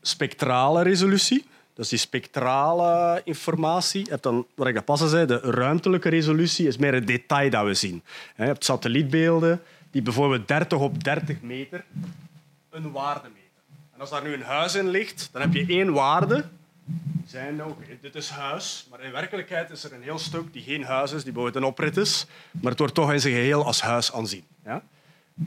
spectrale 0.00 0.82
resolutie. 0.82 1.44
Is 1.76 1.88
die 1.88 1.98
spectrale 1.98 3.20
informatie. 3.24 4.04
Je 4.04 4.10
hebt 4.10 4.22
dan, 4.22 4.46
wat 4.54 4.66
ik 4.66 4.74
dat 4.74 4.84
pas 4.84 5.10
zei, 5.10 5.26
de 5.26 5.38
ruimtelijke 5.38 6.08
resolutie 6.08 6.66
is 6.66 6.76
meer 6.76 6.94
het 6.94 7.06
detail 7.06 7.50
dat 7.50 7.64
we 7.64 7.74
zien. 7.74 8.02
Je 8.36 8.42
hebt 8.42 8.64
satellietbeelden 8.64 9.62
die 9.90 10.02
bijvoorbeeld 10.02 10.48
30 10.48 10.78
op 10.78 11.04
30 11.04 11.40
meter 11.40 11.84
een 12.70 12.92
waarde 12.92 13.28
meten. 13.28 13.62
En 13.94 14.00
als 14.00 14.10
daar 14.10 14.22
nu 14.22 14.32
een 14.32 14.42
huis 14.42 14.74
in 14.74 14.88
ligt, 14.88 15.28
dan 15.32 15.40
heb 15.40 15.52
je 15.52 15.66
één 15.68 15.92
waarde. 15.92 16.44
Zijn, 17.26 17.60
dit 18.00 18.14
is 18.14 18.28
huis, 18.28 18.86
maar 18.90 19.00
in 19.00 19.12
werkelijkheid 19.12 19.70
is 19.70 19.84
er 19.84 19.92
een 19.92 20.02
heel 20.02 20.18
stuk 20.18 20.52
die 20.52 20.62
geen 20.62 20.84
huis 20.84 21.12
is, 21.12 21.22
die 21.22 21.32
bijvoorbeeld 21.32 21.64
een 21.64 21.70
oprit 21.70 21.96
is, 21.96 22.26
maar 22.50 22.70
het 22.70 22.78
wordt 22.78 22.94
toch 22.94 23.12
in 23.12 23.20
zijn 23.20 23.34
geheel 23.34 23.64
als 23.64 23.80
huis 23.80 24.12
aanzien. 24.12 24.44
Ja? 24.64 24.82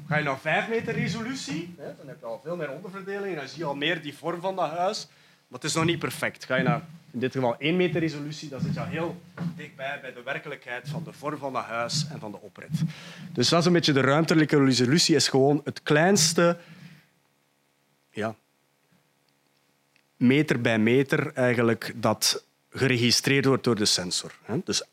Ga 0.08 0.18
je 0.18 0.24
naar 0.24 0.40
5 0.40 0.70
meter 0.70 0.94
resolutie, 0.94 1.76
dan 1.78 2.08
heb 2.08 2.20
je 2.20 2.26
al 2.26 2.40
veel 2.44 2.56
meer 2.56 2.72
onderverdeling 2.72 3.34
en 3.34 3.40
dan 3.40 3.48
zie 3.48 3.58
je 3.58 3.66
al 3.66 3.76
meer 3.76 4.02
die 4.02 4.18
vorm 4.18 4.42
van 4.42 4.56
dat 4.56 4.70
huis. 4.70 5.08
Het 5.54 5.63
is 5.63 5.74
nog 5.74 5.86
niet 5.86 6.00
perfect. 6.00 6.46
Ga 6.46 6.56
je 6.56 6.63
naar 6.63 6.82
in 7.12 7.20
dit 7.20 7.32
geval 7.32 7.56
1 7.58 7.76
meter 7.76 8.00
resolutie, 8.00 8.50
dan 8.50 8.62
zit 8.62 8.74
je 8.74 8.80
al 8.80 8.86
heel 8.86 9.22
dichtbij 9.56 10.00
bij 10.02 10.13
de 10.13 10.22
werkelijkheid 10.24 10.89
van 10.89 11.04
de 11.04 11.13
vorm 11.13 11.38
van 11.38 11.54
dat 11.54 11.63
huis 11.63 12.08
en 12.12 12.20
van 12.20 12.32
de 12.32 12.42
oprit. 12.42 12.70
Dus 13.34 13.50
dat 13.50 13.60
is 13.60 13.66
een 13.66 13.74
beetje 13.74 13.94
de 13.94 14.02
ruimtelijke 14.02 14.63
resolutie, 14.63 15.16
is 15.16 15.28
gewoon 15.28 15.62
het 15.63 15.84
kleinste 15.84 16.58
ja, 18.10 18.36
meter 20.18 20.62
bij 20.62 20.80
meter 20.80 21.34
eigenlijk 21.34 21.94
dat 21.96 22.46
geregistreerd 22.70 23.46
wordt 23.46 23.63
door 23.63 23.76
de 23.76 23.86
sensor. 23.86 24.32
Dus 24.63 24.84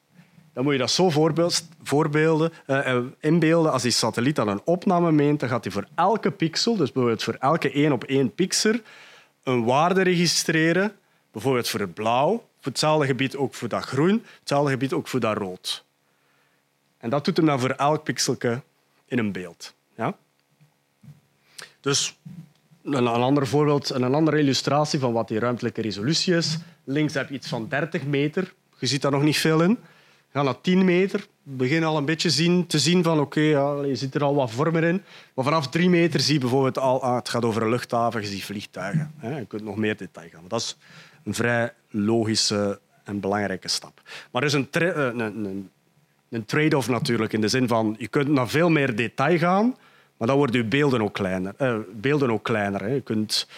dan 0.52 0.64
moet 0.64 0.72
je 0.72 0.78
dat 0.78 0.90
zo 0.90 1.10
voorbeelden, 1.82 2.52
uh, 2.66 2.98
inbeelden. 3.20 3.72
Als 3.72 3.82
die 3.82 3.90
satelliet 3.90 4.36
dan 4.36 4.48
een 4.48 4.62
opname 4.64 5.12
meent, 5.12 5.40
dan 5.40 5.48
gaat 5.48 5.64
hij 5.64 5.72
voor 5.72 5.88
elke 5.94 6.30
pixel, 6.30 6.76
dus 6.76 6.92
bijvoorbeeld 6.92 7.22
voor 7.22 7.36
elke 7.38 7.72
één 7.72 7.92
op 7.92 8.04
één 8.04 8.34
pixel, 8.34 8.74
een 9.50 9.64
waarde 9.64 10.02
registreren. 10.02 10.96
Bijvoorbeeld 11.32 11.68
voor 11.68 11.80
het 11.80 11.94
blauw, 11.94 12.30
voor 12.30 12.72
hetzelfde 12.72 13.06
gebied 13.06 13.36
ook 13.36 13.54
voor 13.54 13.68
dat 13.68 13.84
groen, 13.84 14.24
hetzelfde 14.38 14.70
gebied 14.70 14.92
ook 14.92 15.08
voor 15.08 15.20
dat 15.20 15.36
rood. 15.36 15.84
En 16.98 17.10
dat 17.10 17.24
doet 17.24 17.36
hem 17.36 17.46
dan 17.46 17.60
voor 17.60 17.70
elk 17.70 18.04
pixelje 18.04 18.62
in 19.04 19.18
een 19.18 19.32
beeld. 19.32 19.74
Ja? 19.94 20.16
Dus 21.80 22.18
een, 22.82 23.06
ander 23.06 23.46
voorbeeld, 23.46 23.90
een 23.90 24.14
andere 24.14 24.38
illustratie 24.38 24.98
van 24.98 25.12
wat 25.12 25.28
die 25.28 25.38
ruimtelijke 25.38 25.80
resolutie 25.80 26.34
is. 26.34 26.58
Links 26.84 27.14
heb 27.14 27.28
je 27.28 27.34
iets 27.34 27.48
van 27.48 27.68
30 27.68 28.04
meter. 28.04 28.52
Je 28.78 28.86
ziet 28.86 29.02
daar 29.02 29.10
nog 29.10 29.22
niet 29.22 29.38
veel 29.38 29.62
in. 29.62 29.78
Ga 30.32 30.42
naar 30.42 30.60
10 30.60 30.84
meter. 30.84 31.26
Begin 31.42 31.84
al 31.84 31.96
een 31.96 32.04
beetje 32.04 32.30
zien, 32.30 32.66
te 32.66 32.78
zien 32.78 33.02
van 33.02 33.20
oké, 33.20 33.40
ja, 33.40 33.82
je 33.84 33.96
ziet 33.96 34.14
er 34.14 34.22
al 34.22 34.34
wat 34.34 34.50
vormen 34.50 34.84
in. 34.84 35.02
Maar 35.34 35.44
vanaf 35.44 35.68
3 35.68 35.90
meter 35.90 36.20
zie 36.20 36.34
je 36.34 36.40
bijvoorbeeld 36.40 36.78
al, 36.78 37.02
ah, 37.02 37.14
het 37.14 37.28
gaat 37.28 37.44
over 37.44 37.62
een 37.62 37.68
luchthaven, 37.68 38.20
je 38.22 38.42
vliegtuigen. 38.42 39.12
Hè. 39.16 39.38
Je 39.38 39.46
kunt 39.46 39.64
nog 39.64 39.76
meer 39.76 39.96
detail 39.96 40.28
gaan. 40.28 40.44
dat 40.48 40.60
is 40.60 40.76
een 41.24 41.34
vrij 41.34 41.72
logische 41.88 42.80
en 43.04 43.20
belangrijke 43.20 43.68
stap. 43.68 44.00
Maar 44.30 44.42
er 44.42 44.48
is 44.48 44.54
een, 44.54 44.68
eh, 44.70 44.96
een, 44.96 45.20
een, 45.20 45.70
een 46.28 46.44
trade-off 46.44 46.88
natuurlijk, 46.88 47.32
in 47.32 47.40
de 47.40 47.48
zin 47.48 47.68
van 47.68 47.96
je 47.98 48.08
kunt 48.08 48.28
naar 48.28 48.48
veel 48.48 48.70
meer 48.70 48.96
detail 48.96 49.38
gaan, 49.38 49.76
maar 50.16 50.28
dan 50.28 50.36
worden 50.36 50.56
je 50.56 50.66
beelden 50.66 51.02
ook 51.02 51.14
kleiner. 51.14 51.54
Eh, 51.56 51.76
beelden 51.92 52.30
ook 52.30 52.42
kleiner 52.42 52.80
hè. 52.80 52.88
Je 52.88 53.00
kunt, 53.00 53.48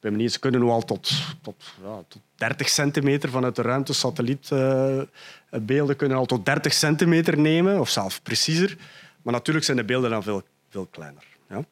ze 0.00 0.38
kunnen 0.40 0.60
nu 0.60 0.66
al 0.66 0.84
tot, 0.84 1.10
tot, 1.42 1.74
ja, 1.82 2.02
tot 2.08 2.22
30 2.34 2.68
centimeter 2.68 3.30
vanuit 3.30 3.56
de 3.56 3.62
ruimte 3.62 3.92
satellietbeelden 3.92 5.90
uh, 5.90 5.96
kunnen 5.96 6.16
al 6.16 6.26
tot 6.26 6.44
30 6.44 6.72
centimeter 6.72 7.38
nemen, 7.38 7.80
of 7.80 7.88
zelfs 7.88 8.20
preciezer. 8.20 8.76
Maar 9.22 9.32
natuurlijk 9.32 9.64
zijn 9.64 9.76
de 9.76 9.84
beelden 9.84 10.10
dan 10.10 10.22
veel, 10.22 10.42
veel 10.68 10.86
kleiner. 10.90 11.22
Ja? 11.48 11.64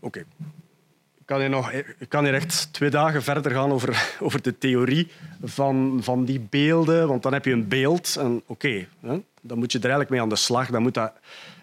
Oké. 0.00 0.24
Ik 1.18 1.30
kan 1.30 1.40
hier, 1.40 1.50
nog, 1.50 1.72
ik 1.72 2.08
kan 2.08 2.24
hier 2.24 2.34
echt 2.34 2.72
twee 2.72 2.90
dagen 2.90 3.22
verder 3.22 3.52
gaan 3.52 3.72
over, 3.72 4.10
over 4.20 4.42
de 4.42 4.58
theorie 4.58 5.10
van, 5.42 5.98
van 6.02 6.24
die 6.24 6.40
beelden. 6.40 7.08
Want 7.08 7.22
dan 7.22 7.32
heb 7.32 7.44
je 7.44 7.52
een 7.52 7.68
beeld 7.68 8.16
en 8.16 8.42
oké, 8.46 8.86
dan 9.40 9.58
moet 9.58 9.72
je 9.72 9.78
er 9.78 9.84
eigenlijk 9.84 10.10
mee 10.10 10.20
aan 10.20 10.28
de 10.28 10.36
slag. 10.36 10.70
Dan 10.70 10.82
moet 10.82 10.94
dat, 10.94 11.12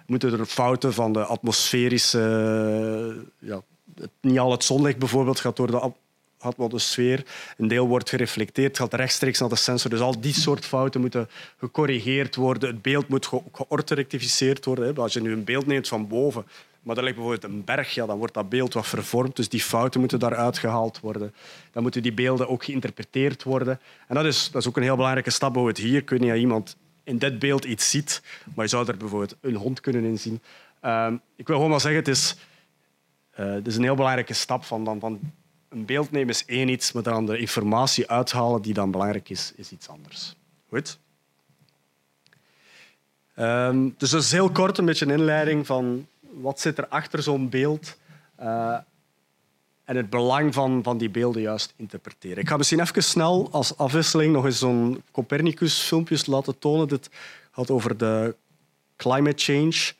moeten 0.05 0.39
er 0.39 0.45
fouten 0.45 0.93
van 0.93 1.13
de 1.13 1.25
atmosferische... 1.25 3.25
Ja, 3.39 3.61
niet 4.21 4.39
al 4.39 4.51
het 4.51 4.63
zonlicht 4.63 4.97
bijvoorbeeld 4.97 5.39
gaat 5.39 5.55
door 5.55 5.71
de 5.71 5.91
atmosfeer. 6.37 7.25
Een 7.57 7.67
deel 7.67 7.87
wordt 7.87 8.09
gereflecteerd, 8.09 8.77
gaat 8.77 8.93
rechtstreeks 8.93 9.39
naar 9.39 9.49
de 9.49 9.55
sensor. 9.55 9.89
Dus 9.89 9.99
al 9.99 10.21
die 10.21 10.33
soort 10.33 10.65
fouten 10.65 11.01
moeten 11.01 11.29
gecorrigeerd 11.57 12.35
worden. 12.35 12.69
Het 12.69 12.81
beeld 12.81 13.07
moet 13.07 13.29
georthorectificeerd 13.51 14.65
worden. 14.65 14.97
Als 14.97 15.13
je 15.13 15.21
nu 15.21 15.31
een 15.31 15.43
beeld 15.43 15.65
neemt 15.65 15.87
van 15.87 16.07
boven, 16.07 16.45
maar 16.81 16.97
er 16.97 17.03
ligt 17.03 17.15
bijvoorbeeld 17.15 17.53
een 17.53 17.63
berg, 17.63 17.93
ja, 17.93 18.05
dan 18.05 18.17
wordt 18.17 18.33
dat 18.33 18.49
beeld 18.49 18.73
wat 18.73 18.87
vervormd. 18.87 19.35
Dus 19.35 19.49
die 19.49 19.61
fouten 19.61 19.99
moeten 19.99 20.19
daaruit 20.19 20.57
gehaald 20.57 20.99
worden. 20.99 21.33
Dan 21.71 21.83
moeten 21.83 22.01
die 22.01 22.13
beelden 22.13 22.49
ook 22.49 22.63
geïnterpreteerd 22.63 23.43
worden. 23.43 23.79
En 24.07 24.15
dat 24.15 24.25
is, 24.25 24.49
dat 24.51 24.61
is 24.61 24.67
ook 24.67 24.77
een 24.77 24.83
heel 24.83 24.95
belangrijke 24.95 25.29
stap. 25.29 25.53
Bijvoorbeeld 25.53 25.85
hier 25.85 26.03
kun 26.03 26.21
je 26.21 26.35
iemand 26.35 26.75
in 27.03 27.17
dit 27.17 27.39
beeld 27.39 27.65
iets 27.65 27.89
ziet, 27.89 28.21
maar 28.53 28.65
je 28.65 28.71
zou 28.71 28.87
er 28.87 28.97
bijvoorbeeld 28.97 29.35
een 29.41 29.55
hond 29.55 29.79
kunnen 29.79 30.03
inzien. 30.03 30.41
Uh, 30.85 31.07
ik 31.35 31.47
wil 31.47 31.55
gewoon 31.55 31.71
maar 31.71 31.81
zeggen, 31.81 31.99
het 31.99 32.07
is, 32.07 32.35
uh, 33.39 33.65
is 33.65 33.75
een 33.75 33.83
heel 33.83 33.95
belangrijke 33.95 34.33
stap 34.33 34.63
van, 34.63 34.83
dan, 34.83 35.19
een 35.69 35.85
beeld 35.85 36.11
nemen 36.11 36.29
is 36.29 36.45
één 36.45 36.69
iets, 36.69 36.91
maar 36.91 37.03
dan 37.03 37.25
de 37.25 37.37
informatie 37.37 38.09
uithalen 38.09 38.61
die 38.61 38.73
dan 38.73 38.91
belangrijk 38.91 39.29
is, 39.29 39.53
is 39.55 39.71
iets 39.71 39.87
anders. 39.87 40.35
Goed? 40.69 40.99
Um, 43.35 43.95
dus 43.97 44.09
dat 44.09 44.21
is 44.21 44.31
heel 44.31 44.51
kort 44.51 44.77
een 44.77 44.85
beetje 44.85 45.05
een 45.05 45.11
inleiding 45.11 45.65
van 45.65 46.07
wat 46.19 46.59
zit 46.59 46.77
er 46.77 46.87
achter 46.87 47.23
zo'n 47.23 47.49
beeld 47.49 47.97
uh, 48.39 48.77
en 49.83 49.95
het 49.95 50.09
belang 50.09 50.53
van, 50.53 50.83
van 50.83 50.97
die 50.97 51.09
beelden 51.09 51.41
juist 51.41 51.73
interpreteren. 51.75 52.37
Ik 52.37 52.47
ga 52.47 52.57
misschien 52.57 52.79
even 52.79 53.03
snel 53.03 53.47
als 53.51 53.77
afwisseling 53.77 54.33
nog 54.33 54.45
eens 54.45 54.59
zo'n 54.59 55.03
Copernicus-filmpjes 55.11 56.25
laten 56.25 56.59
tonen. 56.59 56.87
Dit 56.87 57.09
gaat 57.51 57.69
over 57.69 57.97
de 57.97 58.35
climate 58.95 59.43
change. 59.43 59.93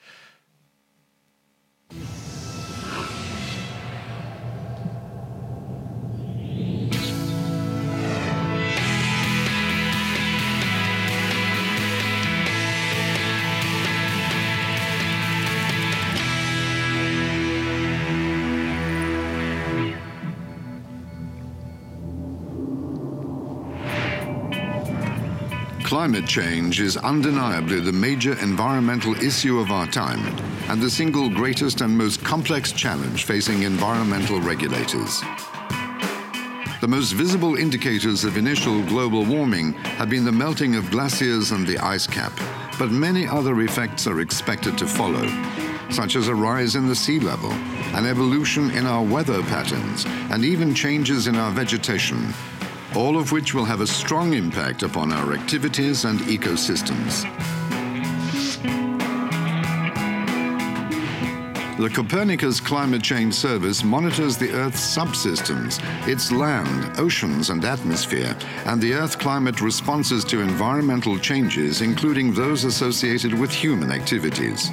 Climate 25.92 26.26
change 26.26 26.80
is 26.80 26.96
undeniably 26.96 27.82
the 27.82 27.92
major 27.92 28.40
environmental 28.40 29.14
issue 29.22 29.60
of 29.60 29.72
our 29.72 29.86
time 29.88 30.26
and 30.70 30.82
the 30.82 30.90
single 30.90 31.30
greatest 31.30 31.82
and 31.82 31.98
most 31.98 32.24
complex 32.24 32.72
challenge 32.72 33.26
facing 33.26 33.64
environmental 33.64 34.40
regulators. 34.40 35.20
The 36.80 36.88
most 36.88 37.12
visible 37.12 37.58
indicators 37.58 38.24
of 38.24 38.38
initial 38.38 38.82
global 38.84 39.26
warming 39.26 39.74
have 40.00 40.10
been 40.10 40.24
the 40.24 40.32
melting 40.32 40.76
of 40.76 40.90
glaciers 40.92 41.52
and 41.52 41.68
the 41.68 41.78
ice 41.80 42.08
cap, 42.08 42.32
but 42.80 42.90
many 42.90 43.28
other 43.28 43.60
effects 43.60 44.08
are 44.08 44.22
expected 44.22 44.78
to 44.78 44.88
follow, 44.88 45.28
such 45.90 46.16
as 46.16 46.30
a 46.30 46.34
rise 46.34 46.78
in 46.78 46.88
the 46.88 46.96
sea 46.96 47.20
level, 47.20 47.52
an 47.98 48.06
evolution 48.06 48.72
in 48.72 48.86
our 48.86 49.04
weather 49.04 49.44
patterns, 49.44 50.06
and 50.32 50.46
even 50.46 50.74
changes 50.74 51.28
in 51.28 51.36
our 51.36 51.52
vegetation, 51.52 52.34
all 52.96 53.18
of 53.18 53.32
which 53.32 53.54
will 53.54 53.66
have 53.66 53.82
a 53.82 53.88
strong 53.88 54.34
impact 54.34 54.84
upon 54.84 55.12
our 55.12 55.34
activities 55.34 56.06
and 56.06 56.20
ecosystems. 56.22 57.26
The 61.78 61.90
Copernicus 61.90 62.60
Climate 62.60 63.02
Change 63.02 63.34
Service 63.34 63.84
monitors 63.84 64.38
the 64.38 64.52
Earth's 64.52 64.96
subsystems, 64.96 65.82
its 66.08 66.32
land, 66.32 67.00
oceans, 67.00 67.50
and 67.50 67.66
atmosphere, 67.66 68.38
and 68.66 68.80
the 68.80 68.94
Earth 68.94 69.18
climate 69.18 69.62
responses 69.62 70.24
to 70.26 70.42
environmental 70.42 71.18
changes, 71.18 71.82
including 71.82 72.34
those 72.34 72.66
associated 72.66 73.34
with 73.34 73.52
human 73.52 73.92
activities. 73.92 74.70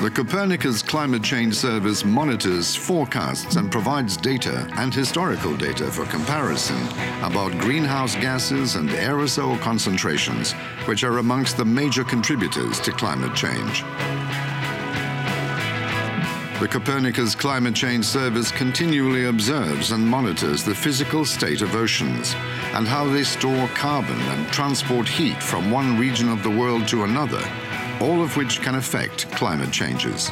The 0.00 0.10
Copernicus 0.10 0.80
Climate 0.80 1.22
Change 1.22 1.54
Service 1.54 2.06
monitors, 2.06 2.74
forecasts, 2.74 3.56
and 3.56 3.70
provides 3.70 4.16
data 4.16 4.66
and 4.76 4.94
historical 4.94 5.54
data 5.54 5.90
for 5.90 6.06
comparison 6.06 6.80
about 7.22 7.52
greenhouse 7.58 8.14
gases 8.14 8.76
and 8.76 8.88
aerosol 8.88 9.60
concentrations, 9.60 10.52
which 10.86 11.04
are 11.04 11.18
amongst 11.18 11.58
the 11.58 11.66
major 11.66 12.02
contributors 12.02 12.80
to 12.80 12.92
climate 12.92 13.34
change. 13.34 13.82
The 16.60 16.68
Copernicus 16.70 17.34
Climate 17.34 17.74
Change 17.74 18.06
Service 18.06 18.50
continually 18.50 19.26
observes 19.26 19.92
and 19.92 20.06
monitors 20.06 20.64
the 20.64 20.74
physical 20.74 21.26
state 21.26 21.60
of 21.60 21.74
oceans 21.74 22.32
and 22.72 22.88
how 22.88 23.06
they 23.06 23.22
store 23.22 23.68
carbon 23.74 24.18
and 24.18 24.50
transport 24.50 25.06
heat 25.06 25.42
from 25.42 25.70
one 25.70 25.98
region 25.98 26.30
of 26.30 26.42
the 26.42 26.50
world 26.50 26.88
to 26.88 27.04
another 27.04 27.46
all 28.00 28.22
of 28.22 28.36
which 28.36 28.60
can 28.60 28.76
affect 28.76 29.30
climate 29.32 29.70
changes. 29.70 30.30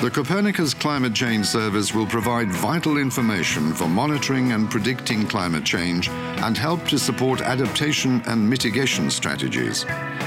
The 0.00 0.10
Copernicus 0.10 0.74
Climate 0.74 1.14
Change 1.14 1.46
Service 1.46 1.94
will 1.94 2.06
provide 2.06 2.52
vital 2.52 2.98
information 2.98 3.72
for 3.72 3.88
monitoring 3.88 4.52
and 4.52 4.70
predicting 4.70 5.26
climate 5.26 5.64
change 5.64 6.10
and 6.10 6.58
help 6.58 6.86
to 6.88 6.98
support 6.98 7.40
adaptation 7.40 8.20
and 8.26 8.46
mitigation 8.46 9.08
strategies. 9.10 9.86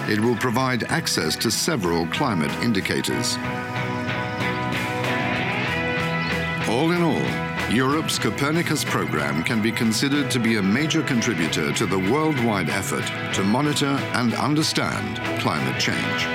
It 0.09 0.19
will 0.19 0.35
provide 0.37 0.85
access 0.85 1.35
to 1.35 1.51
several 1.51 2.07
climate 2.07 2.51
indicators. 2.63 3.37
All 6.67 6.91
in 6.91 7.03
all, 7.03 7.46
Europe's 7.69 8.17
Copernicus 8.17 8.83
program 8.83 9.43
can 9.43 9.61
be 9.61 9.71
considered 9.71 10.31
to 10.31 10.39
be 10.39 10.57
a 10.57 10.61
major 10.61 11.03
contributor 11.03 11.73
to 11.73 11.85
the 11.85 11.97
worldwide 12.11 12.69
effort 12.69 13.33
to 13.33 13.43
monitor 13.43 13.99
and 14.13 14.33
understand 14.33 15.19
climate 15.39 15.81
change. 15.81 16.27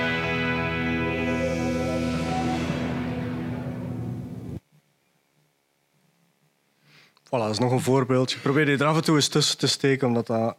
Voilà, 7.23 7.43
dat 7.43 7.49
is 7.49 7.59
nog 7.59 7.71
een 7.71 7.81
voorbeeldje. 7.81 8.39
Probeer 8.39 8.65
dit 8.65 8.81
er 8.81 8.87
af 8.87 8.95
en 8.95 9.03
toe 9.03 9.15
eens 9.15 9.27
tussen 9.27 9.57
te 9.57 9.67
steken, 9.67 10.07
omdat 10.07 10.27
dat 10.27 10.55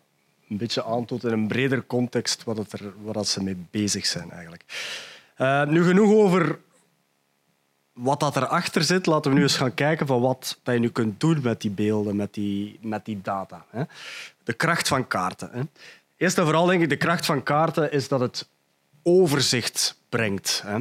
een 0.49 0.57
beetje 0.57 0.85
aantoont 0.85 1.25
in 1.25 1.33
een 1.33 1.49
breder 1.49 1.87
context 1.87 2.45
wat, 2.45 2.57
het 2.57 2.73
er, 2.73 2.93
wat 3.03 3.29
ze 3.29 3.43
mee 3.43 3.67
bezig 3.71 4.07
zijn. 4.07 4.31
Eigenlijk. 4.31 4.65
Uh, 5.39 5.67
nu 5.67 5.85
genoeg 5.85 6.13
over 6.13 6.59
wat 7.95 8.21
dat 8.21 8.37
erachter 8.37 8.83
zit, 8.83 9.07
laten 9.07 9.31
we 9.31 9.37
nu 9.37 9.43
eens 9.43 9.57
gaan 9.57 9.75
kijken 9.75 10.07
van 10.07 10.21
wat 10.21 10.59
je 10.65 10.73
nu 10.73 10.91
kunt 10.91 11.21
doen 11.21 11.41
met 11.43 11.61
die 11.61 11.71
beelden, 11.71 12.17
met 12.17 12.35
die, 12.35 12.79
met 12.83 13.05
die 13.05 13.21
data. 13.23 13.65
Hè. 13.71 13.83
De 14.45 14.53
kracht 14.53 14.89
van 14.89 15.07
kaarten. 15.07 15.49
Hè. 15.53 15.61
Eerst 16.17 16.39
en 16.39 16.45
vooral 16.45 16.67
denk 16.67 16.83
ik, 16.83 16.89
de 16.89 16.97
kracht 16.97 17.27
van 17.27 17.43
kaarten 17.43 17.93
is 17.93 18.09
dat 18.09 18.21
het 18.21 18.49
overzicht 19.03 19.99
brengt. 20.09 20.63
Hè. 20.67 20.79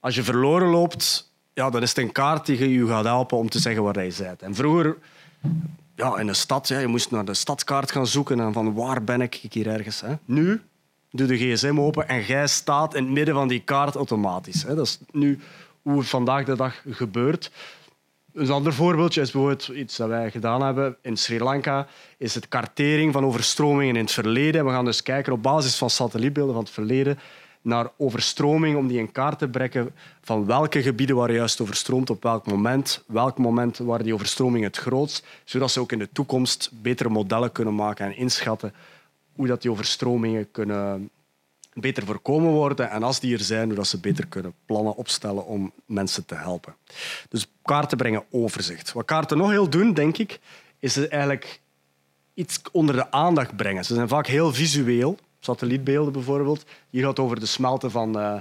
Als 0.00 0.14
je 0.14 0.22
verloren 0.22 0.68
loopt, 0.68 1.30
ja, 1.54 1.70
dan 1.70 1.82
is 1.82 1.88
het 1.88 1.98
een 1.98 2.12
kaart 2.12 2.46
die 2.46 2.68
je 2.68 2.86
gaat 2.86 3.04
helpen 3.04 3.38
om 3.38 3.48
te 3.48 3.58
zeggen 3.58 3.82
waar 3.82 4.04
je 4.04 4.14
bent. 4.18 4.42
En 4.42 4.54
vroeger, 4.54 4.96
ja, 5.94 6.18
in 6.18 6.28
een 6.28 6.34
stad, 6.34 6.68
ja, 6.68 6.78
je 6.78 6.86
moest 6.86 7.10
naar 7.10 7.24
de 7.24 7.34
stadskaart 7.34 7.92
gaan 7.92 8.06
zoeken 8.06 8.40
en 8.40 8.52
van 8.52 8.74
waar 8.74 9.04
ben 9.04 9.20
ik 9.20 9.34
hier 9.50 9.66
ergens. 9.66 10.00
Hè. 10.00 10.14
Nu 10.24 10.62
doe 11.10 11.26
de 11.26 11.36
gsm 11.36 11.80
open 11.80 12.08
en 12.08 12.22
jij 12.22 12.46
staat 12.46 12.94
in 12.94 13.04
het 13.04 13.12
midden 13.12 13.34
van 13.34 13.48
die 13.48 13.60
kaart 13.60 13.94
automatisch. 13.94 14.62
Hè. 14.62 14.74
Dat 14.74 14.86
is 14.86 14.98
nu 15.10 15.40
hoe 15.82 15.98
het 15.98 16.08
vandaag 16.08 16.44
de 16.44 16.56
dag 16.56 16.82
gebeurt. 16.88 17.50
Een 18.32 18.50
ander 18.50 18.72
voorbeeldje 18.72 19.20
is 19.20 19.30
bijvoorbeeld 19.30 19.68
iets 19.68 19.96
dat 19.96 20.08
wij 20.08 20.30
gedaan 20.30 20.62
hebben 20.62 20.96
in 21.02 21.16
Sri 21.16 21.38
Lanka, 21.38 21.86
is 22.18 22.34
het 22.34 22.48
kartering 22.48 23.12
van 23.12 23.24
overstromingen 23.24 23.96
in 23.96 24.02
het 24.02 24.12
verleden. 24.12 24.64
We 24.64 24.70
gaan 24.70 24.84
dus 24.84 25.02
kijken 25.02 25.32
op 25.32 25.42
basis 25.42 25.76
van 25.76 25.90
satellietbeelden 25.90 26.54
van 26.54 26.62
het 26.64 26.72
verleden 26.72 27.18
naar 27.62 27.90
overstroming, 27.96 28.76
om 28.76 28.88
die 28.88 28.98
in 28.98 29.12
kaart 29.12 29.38
te 29.38 29.48
brengen 29.48 29.94
van 30.22 30.46
welke 30.46 30.82
gebieden 30.82 31.16
waren 31.16 31.34
juist 31.34 31.60
overstroomd, 31.60 32.10
op 32.10 32.22
welk 32.22 32.46
moment, 32.46 33.04
welk 33.06 33.38
moment 33.38 33.78
waren 33.78 34.04
die 34.04 34.14
overstromingen 34.14 34.68
het 34.68 34.76
grootst, 34.76 35.26
zodat 35.44 35.70
ze 35.70 35.80
ook 35.80 35.92
in 35.92 35.98
de 35.98 36.12
toekomst 36.12 36.70
betere 36.72 37.08
modellen 37.08 37.52
kunnen 37.52 37.74
maken 37.74 38.06
en 38.06 38.16
inschatten 38.16 38.74
hoe 39.32 39.46
dat 39.46 39.62
die 39.62 39.70
overstromingen 39.70 40.50
kunnen, 40.50 41.10
beter 41.72 42.06
voorkomen 42.06 42.50
worden 42.50 42.90
en 42.90 43.02
als 43.02 43.20
die 43.20 43.34
er 43.34 43.44
zijn, 43.44 43.66
hoe 43.66 43.76
dat 43.76 43.86
ze 43.86 43.98
beter 43.98 44.26
kunnen 44.26 44.54
plannen 44.66 44.96
opstellen 44.96 45.46
om 45.46 45.72
mensen 45.86 46.24
te 46.24 46.34
helpen. 46.34 46.74
Dus 47.28 47.46
kaarten 47.62 47.96
brengen 47.96 48.24
overzicht. 48.30 48.92
Wat 48.92 49.04
kaarten 49.04 49.38
nog 49.38 49.50
heel 49.50 49.68
doen, 49.68 49.94
denk 49.94 50.18
ik, 50.18 50.40
is 50.78 51.08
eigenlijk 51.08 51.60
iets 52.34 52.60
onder 52.72 52.94
de 52.94 53.10
aandacht 53.10 53.56
brengen. 53.56 53.84
Ze 53.84 53.94
zijn 53.94 54.08
vaak 54.08 54.26
heel 54.26 54.52
visueel, 54.52 55.18
satellietbeelden 55.40 56.12
bijvoorbeeld. 56.12 56.64
Hier 56.90 57.00
gaat 57.00 57.10
het 57.10 57.18
over 57.18 57.40
de 57.40 57.46
smelten 57.46 57.90
van, 57.90 58.18
uh, 58.18 58.36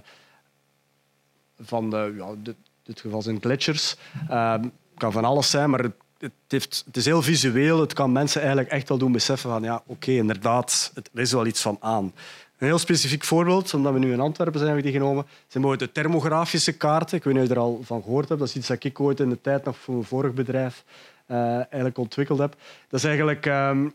van 1.60 1.90
de, 1.90 2.14
ja, 2.18 2.28
dit, 2.38 2.56
dit 2.84 3.00
geval 3.00 3.22
zijn 3.22 3.42
gletsjers. 3.42 3.96
Ehm, 4.30 4.68
kan 4.98 5.12
van 5.12 5.26
alles 5.26 5.50
zijn, 5.50 5.70
maar 5.70 5.84
het, 5.84 5.96
het, 6.18 6.32
heeft, 6.48 6.84
het 6.86 6.98
is 6.98 7.06
heel 7.06 7.22
visueel. 7.22 7.80
Het 7.80 7.94
kan 7.94 8.12
mensen 8.12 8.42
eigenlijk 8.42 8.72
echt 8.72 8.90
wel 8.90 8.98
doen 8.98 9.12
beseffen 9.12 9.50
van 9.50 9.64
ja, 9.64 9.84
oké, 9.86 10.12
inderdaad, 10.12 10.92
het, 10.94 11.10
er 11.14 11.22
is 11.22 11.32
wel 11.32 11.46
iets 11.46 11.62
van 11.62 11.78
aan. 11.80 12.14
Een 12.62 12.68
heel 12.68 12.80
specifiek 12.80 13.24
voorbeeld, 13.24 13.74
omdat 13.74 13.94
we 13.94 14.00
nu 14.00 14.14
in 14.14 14.20
Antwerpen 14.20 14.60
zijn, 14.60 14.82
die 14.82 14.92
genomen, 14.92 15.26
zijn 15.26 15.64
bijvoorbeeld 15.64 15.80
de 15.80 16.02
thermografische 16.02 16.72
kaarten. 16.72 17.18
Ik 17.18 17.24
weet 17.24 17.34
niet 17.34 17.44
of 17.44 17.50
je 17.50 17.56
er 17.56 17.62
al 17.62 17.82
van 17.84 18.02
gehoord 18.04 18.28
hebt. 18.28 18.40
Dat 18.40 18.50
is 18.50 18.56
iets 18.56 18.68
dat 18.68 18.84
ik 18.84 19.00
ooit 19.00 19.20
in 19.20 19.30
de 19.30 19.42
tijd 19.42 19.66
nog 19.66 19.78
voor 19.78 19.94
mijn 19.94 20.06
vorig 20.06 20.34
bedrijf 20.34 20.84
uh, 21.28 21.38
eigenlijk 21.56 21.98
ontwikkeld 21.98 22.40
heb. 22.40 22.56
Dat 22.90 23.00
is 23.00 23.06
eigenlijk... 23.06 23.46
Um, 23.46 23.94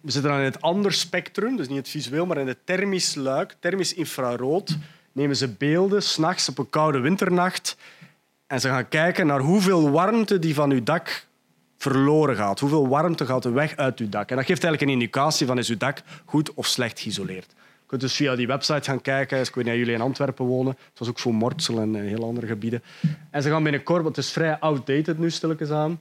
we 0.00 0.10
zitten 0.10 0.30
dan 0.30 0.40
in 0.40 0.46
het 0.46 0.62
andere 0.62 0.94
spectrum, 0.94 1.56
dus 1.56 1.68
niet 1.68 1.76
het 1.76 1.88
visueel, 1.88 2.26
maar 2.26 2.38
in 2.38 2.46
het 2.46 2.58
thermisch 2.64 3.14
luik, 3.14 3.56
thermisch 3.60 3.94
infrarood, 3.94 4.76
nemen 5.12 5.36
ze 5.36 5.48
beelden 5.48 6.02
s'nachts 6.02 6.48
op 6.48 6.58
een 6.58 6.70
koude 6.70 6.98
winternacht 6.98 7.76
en 8.46 8.60
ze 8.60 8.68
gaan 8.68 8.88
kijken 8.88 9.26
naar 9.26 9.40
hoeveel 9.40 9.90
warmte 9.90 10.38
die 10.38 10.54
van 10.54 10.70
uw 10.70 10.82
dak 10.82 11.26
verloren 11.82 12.36
gaat. 12.36 12.60
Hoeveel 12.60 12.88
warmte 12.88 13.26
gaat 13.26 13.44
er 13.44 13.52
weg 13.52 13.76
uit 13.76 13.98
uw 13.98 14.08
dak? 14.08 14.30
En 14.30 14.36
dat 14.36 14.44
geeft 14.44 14.64
eigenlijk 14.64 14.92
een 14.92 15.00
indicatie 15.00 15.46
van 15.46 15.58
is 15.58 15.68
uw 15.68 15.76
dak 15.76 16.02
goed 16.24 16.54
of 16.54 16.66
slecht 16.66 17.00
geïsoleerd. 17.00 17.46
Je 17.50 17.86
kunt 17.86 18.00
dus 18.00 18.14
via 18.14 18.36
die 18.36 18.46
website 18.46 18.90
gaan 18.90 19.00
kijken. 19.00 19.40
Ik 19.40 19.54
weet 19.54 19.64
niet 19.64 19.74
jullie 19.74 19.94
in 19.94 20.00
Antwerpen 20.00 20.44
wonen. 20.44 20.72
Het 20.72 20.98
was 20.98 21.08
ook 21.08 21.18
voor 21.18 21.34
Mortsel 21.34 21.80
en 21.80 21.94
heel 21.94 22.24
andere 22.24 22.46
gebieden. 22.46 22.82
En 23.30 23.42
ze 23.42 23.50
gaan 23.50 23.62
binnenkort, 23.62 24.04
het 24.04 24.16
is 24.16 24.30
vrij 24.30 24.58
outdated 24.58 25.18
nu, 25.18 25.30
stilletjes 25.30 25.70
aan. 25.70 26.00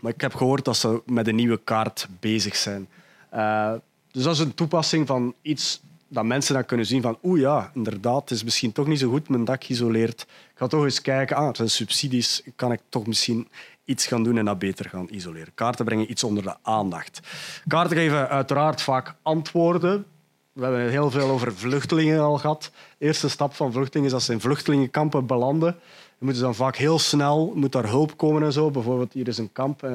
Maar 0.00 0.12
ik 0.12 0.20
heb 0.20 0.34
gehoord 0.34 0.64
dat 0.64 0.76
ze 0.76 1.02
met 1.06 1.28
een 1.28 1.34
nieuwe 1.34 1.60
kaart 1.64 2.08
bezig 2.20 2.56
zijn. 2.56 2.88
Uh, 3.34 3.72
dus 4.10 4.22
dat 4.22 4.34
is 4.34 4.40
een 4.40 4.54
toepassing 4.54 5.06
van 5.06 5.34
iets 5.42 5.80
dat 6.12 6.24
mensen 6.24 6.54
dan 6.54 6.64
kunnen 6.64 6.86
zien 6.86 7.02
van 7.02 7.18
oeh 7.22 7.40
ja, 7.40 7.70
inderdaad, 7.74 8.20
het 8.20 8.30
is 8.30 8.44
misschien 8.44 8.72
toch 8.72 8.86
niet 8.86 8.98
zo 8.98 9.10
goed 9.10 9.28
mijn 9.28 9.44
dak 9.44 9.64
geïsoleerd. 9.64 10.20
Ik 10.20 10.58
ga 10.58 10.66
toch 10.66 10.84
eens 10.84 11.00
kijken, 11.00 11.36
ah, 11.36 11.46
het 11.46 11.56
zijn 11.56 11.70
subsidies, 11.70 12.42
kan 12.56 12.72
ik 12.72 12.80
toch 12.88 13.06
misschien 13.06 13.48
iets 13.84 14.06
gaan 14.06 14.22
doen 14.22 14.38
en 14.38 14.44
dat 14.44 14.58
beter 14.58 14.88
gaan 14.88 15.06
isoleren. 15.10 15.54
Kaarten 15.54 15.84
brengen 15.84 16.10
iets 16.10 16.24
onder 16.24 16.42
de 16.42 16.56
aandacht. 16.62 17.20
Kaarten 17.66 17.96
geven 17.96 18.28
uiteraard 18.28 18.82
vaak 18.82 19.14
antwoorden. 19.22 20.06
We 20.52 20.62
hebben 20.62 20.90
heel 20.90 21.10
veel 21.10 21.28
over 21.28 21.54
vluchtelingen 21.54 22.20
al 22.20 22.38
gehad. 22.38 22.70
De 22.98 23.04
eerste 23.04 23.28
stap 23.28 23.54
van 23.54 23.72
vluchtelingen 23.72 24.06
is 24.06 24.12
dat 24.12 24.22
ze 24.22 24.32
in 24.32 24.40
vluchtelingenkampen 24.40 25.26
belanden. 25.26 25.70
Dan 25.70 25.80
moeten 26.18 26.42
dan 26.42 26.54
vaak 26.54 26.76
heel 26.76 26.98
snel 26.98 27.52
moet 27.54 27.72
daar 27.72 27.88
hulp 27.88 28.16
komen 28.16 28.42
en 28.42 28.52
zo. 28.52 28.70
Bijvoorbeeld 28.70 29.12
hier 29.12 29.28
is 29.28 29.38
een 29.38 29.52
kamp 29.52 29.82
eh, 29.82 29.94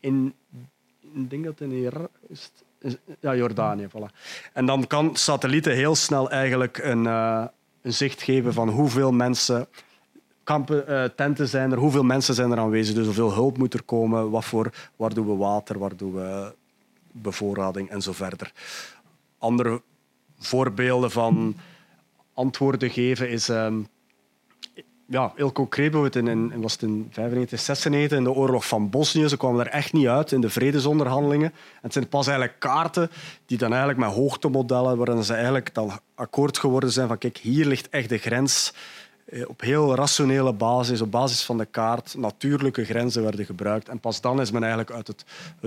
in, 0.00 0.34
ik 1.14 1.30
denk 1.30 1.44
dat 1.44 1.60
in 1.60 1.72
Irak 1.72 2.10
is. 2.28 2.50
Ja, 3.20 3.36
Jordanië. 3.36 3.86
Voilà. 3.88 4.16
En 4.52 4.66
dan 4.66 4.86
kan 4.86 5.16
satellieten 5.16 5.72
heel 5.72 5.94
snel 5.94 6.30
eigenlijk 6.30 6.78
een, 6.78 7.04
uh, 7.04 7.44
een 7.82 7.92
zicht 7.92 8.22
geven 8.22 8.52
van 8.52 8.68
hoeveel 8.68 9.12
mensen 9.12 9.66
kampen, 10.44 10.84
uh, 10.88 11.04
tenten 11.04 11.48
zijn 11.48 11.72
er, 11.72 11.78
hoeveel 11.78 12.02
mensen 12.02 12.34
zijn 12.34 12.50
er 12.50 12.58
aanwezig, 12.58 12.94
dus 12.94 13.04
hoeveel 13.04 13.32
hulp 13.32 13.58
moet 13.58 13.74
er 13.74 13.82
komen, 13.82 14.30
wat 14.30 14.44
voor, 14.44 14.72
waar 14.96 15.14
doen 15.14 15.26
we 15.26 15.36
water, 15.36 15.78
waar 15.78 15.96
doen 15.96 16.14
we 16.14 16.52
bevoorrading 17.12 17.90
en 17.90 18.02
zo 18.02 18.12
verder. 18.12 18.52
Andere 19.38 19.82
voorbeelden 20.38 21.10
van 21.10 21.56
antwoorden 22.34 22.90
geven 22.90 23.30
is 23.30 23.48
uh, 23.48 23.66
ja, 25.10 25.32
heel 25.36 25.52
concreet. 25.52 26.16
In, 26.16 26.28
in, 26.28 26.60
was 26.60 26.72
het 26.72 26.82
in 26.82 27.08
95, 27.10 27.60
96 27.60 28.18
in 28.18 28.24
de 28.24 28.32
oorlog 28.32 28.66
van 28.66 28.90
Bosnië. 28.90 29.28
Ze 29.28 29.36
kwamen 29.36 29.60
er 29.60 29.72
echt 29.72 29.92
niet 29.92 30.06
uit 30.06 30.32
in 30.32 30.40
de 30.40 30.50
vredesonderhandelingen. 30.50 31.50
En 31.50 31.80
het 31.80 31.92
zijn 31.92 32.08
pas 32.08 32.26
eigenlijk 32.26 32.60
kaarten 32.60 33.10
die 33.46 33.58
dan 33.58 33.70
eigenlijk 33.70 34.00
met 34.00 34.10
hoogtemodellen, 34.10 34.96
waarin 34.96 35.24
ze 35.24 35.34
eigenlijk 35.34 35.74
dan 35.74 35.90
akkoord 36.14 36.58
geworden 36.58 36.92
zijn 36.92 37.08
van 37.08 37.18
kijk, 37.18 37.36
hier 37.36 37.66
ligt 37.66 37.88
echt 37.88 38.08
de 38.08 38.18
grens 38.18 38.72
eh, 38.74 38.99
op 39.46 39.60
heel 39.60 39.94
rationele 39.94 40.52
basis, 40.52 41.00
op 41.00 41.10
basis 41.10 41.42
van 41.42 41.58
de 41.58 41.64
kaart, 41.64 42.14
natuurlijke 42.16 42.84
grenzen 42.84 43.22
werden 43.22 43.44
gebruikt. 43.44 43.88
En 43.88 44.00
pas 44.00 44.20
dan 44.20 44.40
is 44.40 44.50
men 44.50 44.62
eigenlijk 44.62 44.92
uit, 44.92 45.06
het, 45.06 45.24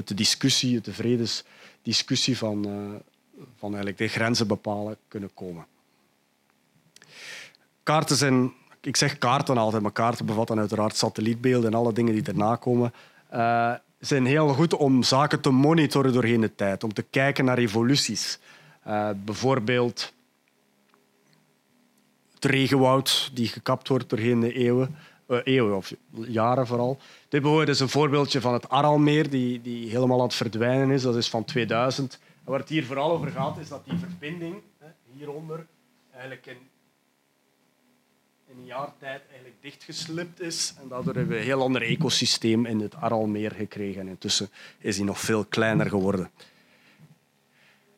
de 0.07 0.13
discussie, 0.13 0.81
de 0.81 0.93
vredesdiscussie 0.93 2.37
van, 2.37 2.67
uh, 2.67 2.73
van 3.57 3.69
eigenlijk 3.69 3.97
de 3.97 4.07
grenzen 4.07 4.47
bepalen 4.47 4.97
kunnen 5.07 5.29
komen. 5.33 5.65
Kaarten 7.83 8.15
zijn, 8.15 8.53
ik 8.81 8.95
zeg 8.95 9.17
kaarten 9.17 9.57
altijd, 9.57 9.81
maar 9.81 9.91
kaarten 9.91 10.25
bevatten 10.25 10.59
uiteraard 10.59 10.95
satellietbeelden 10.95 11.71
en 11.71 11.77
alle 11.77 11.93
dingen 11.93 12.13
die 12.13 12.23
erna 12.23 12.55
komen. 12.55 12.93
Uh, 13.33 13.73
zijn 13.99 14.25
heel 14.25 14.47
goed 14.47 14.73
om 14.73 15.03
zaken 15.03 15.41
te 15.41 15.49
monitoren 15.49 16.13
doorheen 16.13 16.41
de 16.41 16.55
tijd, 16.55 16.83
om 16.83 16.93
te 16.93 17.01
kijken 17.01 17.45
naar 17.45 17.57
evoluties. 17.57 18.39
Bijvoorbeeld 19.15 20.13
regenwoud 22.45 23.29
die 23.33 23.47
gekapt 23.47 23.87
wordt 23.87 24.09
doorheen 24.09 24.39
de 24.39 24.53
eeuwen, 24.53 24.95
uh, 25.27 25.39
eeuwen 25.43 25.75
of 25.75 25.93
jaren 26.11 26.67
vooral. 26.67 26.97
Dit 27.29 27.41
bijvoorbeeld 27.41 27.69
is 27.69 27.79
een 27.79 27.89
voorbeeldje 27.89 28.41
van 28.41 28.53
het 28.53 28.69
Aralmeer, 28.69 29.29
die, 29.29 29.61
die 29.61 29.89
helemaal 29.89 30.17
aan 30.17 30.25
het 30.25 30.35
verdwijnen 30.35 30.89
is. 30.89 31.01
Dat 31.01 31.15
is 31.15 31.29
van 31.29 31.43
2000. 31.43 32.19
En 32.45 32.51
waar 32.51 32.59
het 32.59 32.69
hier 32.69 32.85
vooral 32.85 33.11
over 33.11 33.31
gaat, 33.31 33.57
is 33.57 33.69
dat 33.69 33.85
die 33.85 33.97
verbinding 33.97 34.55
hè, 34.77 34.87
hieronder 35.17 35.65
eigenlijk 36.11 36.45
in, 36.45 36.57
in 38.47 38.57
een 38.57 38.65
jaar 38.65 38.93
tijd 38.99 39.21
eigenlijk 39.25 39.55
dichtgeslipt 39.61 40.41
is. 40.41 40.73
En 40.81 40.87
daardoor 40.87 41.13
hebben 41.13 41.33
we 41.33 41.37
een 41.37 41.45
heel 41.45 41.61
ander 41.61 41.81
ecosysteem 41.81 42.65
in 42.65 42.79
het 42.79 42.95
Aralmeer 42.95 43.51
gekregen. 43.51 44.01
En 44.01 44.07
intussen 44.07 44.49
is 44.77 44.95
die 44.95 45.05
nog 45.05 45.19
veel 45.19 45.45
kleiner 45.45 45.89
geworden. 45.89 46.29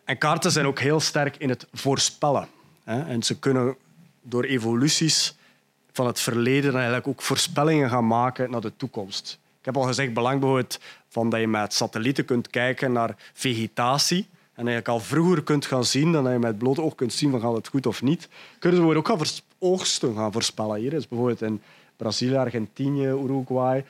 En 0.03 0.17
kaarten 0.17 0.51
zijn 0.51 0.65
ook 0.65 0.79
heel 0.79 0.99
sterk 0.99 1.37
in 1.37 1.49
het 1.49 1.67
voorspellen. 1.71 2.47
En 2.83 3.23
ze 3.23 3.39
kunnen 3.39 3.75
door 4.27 4.43
evoluties 4.43 5.35
van 5.91 6.05
het 6.07 6.19
verleden 6.19 6.73
eigenlijk 6.73 7.07
ook 7.07 7.21
voorspellingen 7.21 7.89
gaan 7.89 8.07
maken 8.07 8.49
naar 8.51 8.61
de 8.61 8.71
toekomst. 8.77 9.39
Ik 9.59 9.65
heb 9.65 9.77
al 9.77 9.83
gezegd, 9.83 10.13
belang 10.13 10.39
bijvoorbeeld 10.39 10.79
van 11.07 11.29
dat 11.29 11.39
je 11.39 11.47
met 11.47 11.73
satellieten 11.73 12.25
kunt 12.25 12.49
kijken 12.49 12.91
naar 12.91 13.15
vegetatie. 13.33 14.27
En 14.53 14.67
eigenlijk 14.67 14.87
al 14.87 14.99
vroeger 14.99 15.43
kunt 15.43 15.65
gaan 15.65 15.85
zien, 15.85 16.11
dan 16.11 16.31
je 16.31 16.39
met 16.39 16.57
blote 16.57 16.81
oog 16.81 16.95
kunt 16.95 17.13
zien 17.13 17.31
van 17.31 17.39
gaat 17.39 17.55
het 17.55 17.67
goed 17.67 17.85
of 17.85 18.01
niet. 18.01 18.29
Kunnen 18.59 18.81
ze 18.91 18.97
ook 18.97 19.07
gaan 19.07 19.19
oogsten 19.59 20.15
gaan 20.15 20.31
voorspellen. 20.31 20.79
Hier 20.79 20.93
is 20.93 21.07
bijvoorbeeld 21.07 21.41
in 21.41 21.61
Brazilië, 21.97 22.35
Argentinië, 22.35 23.07
Uruguay. 23.07 23.85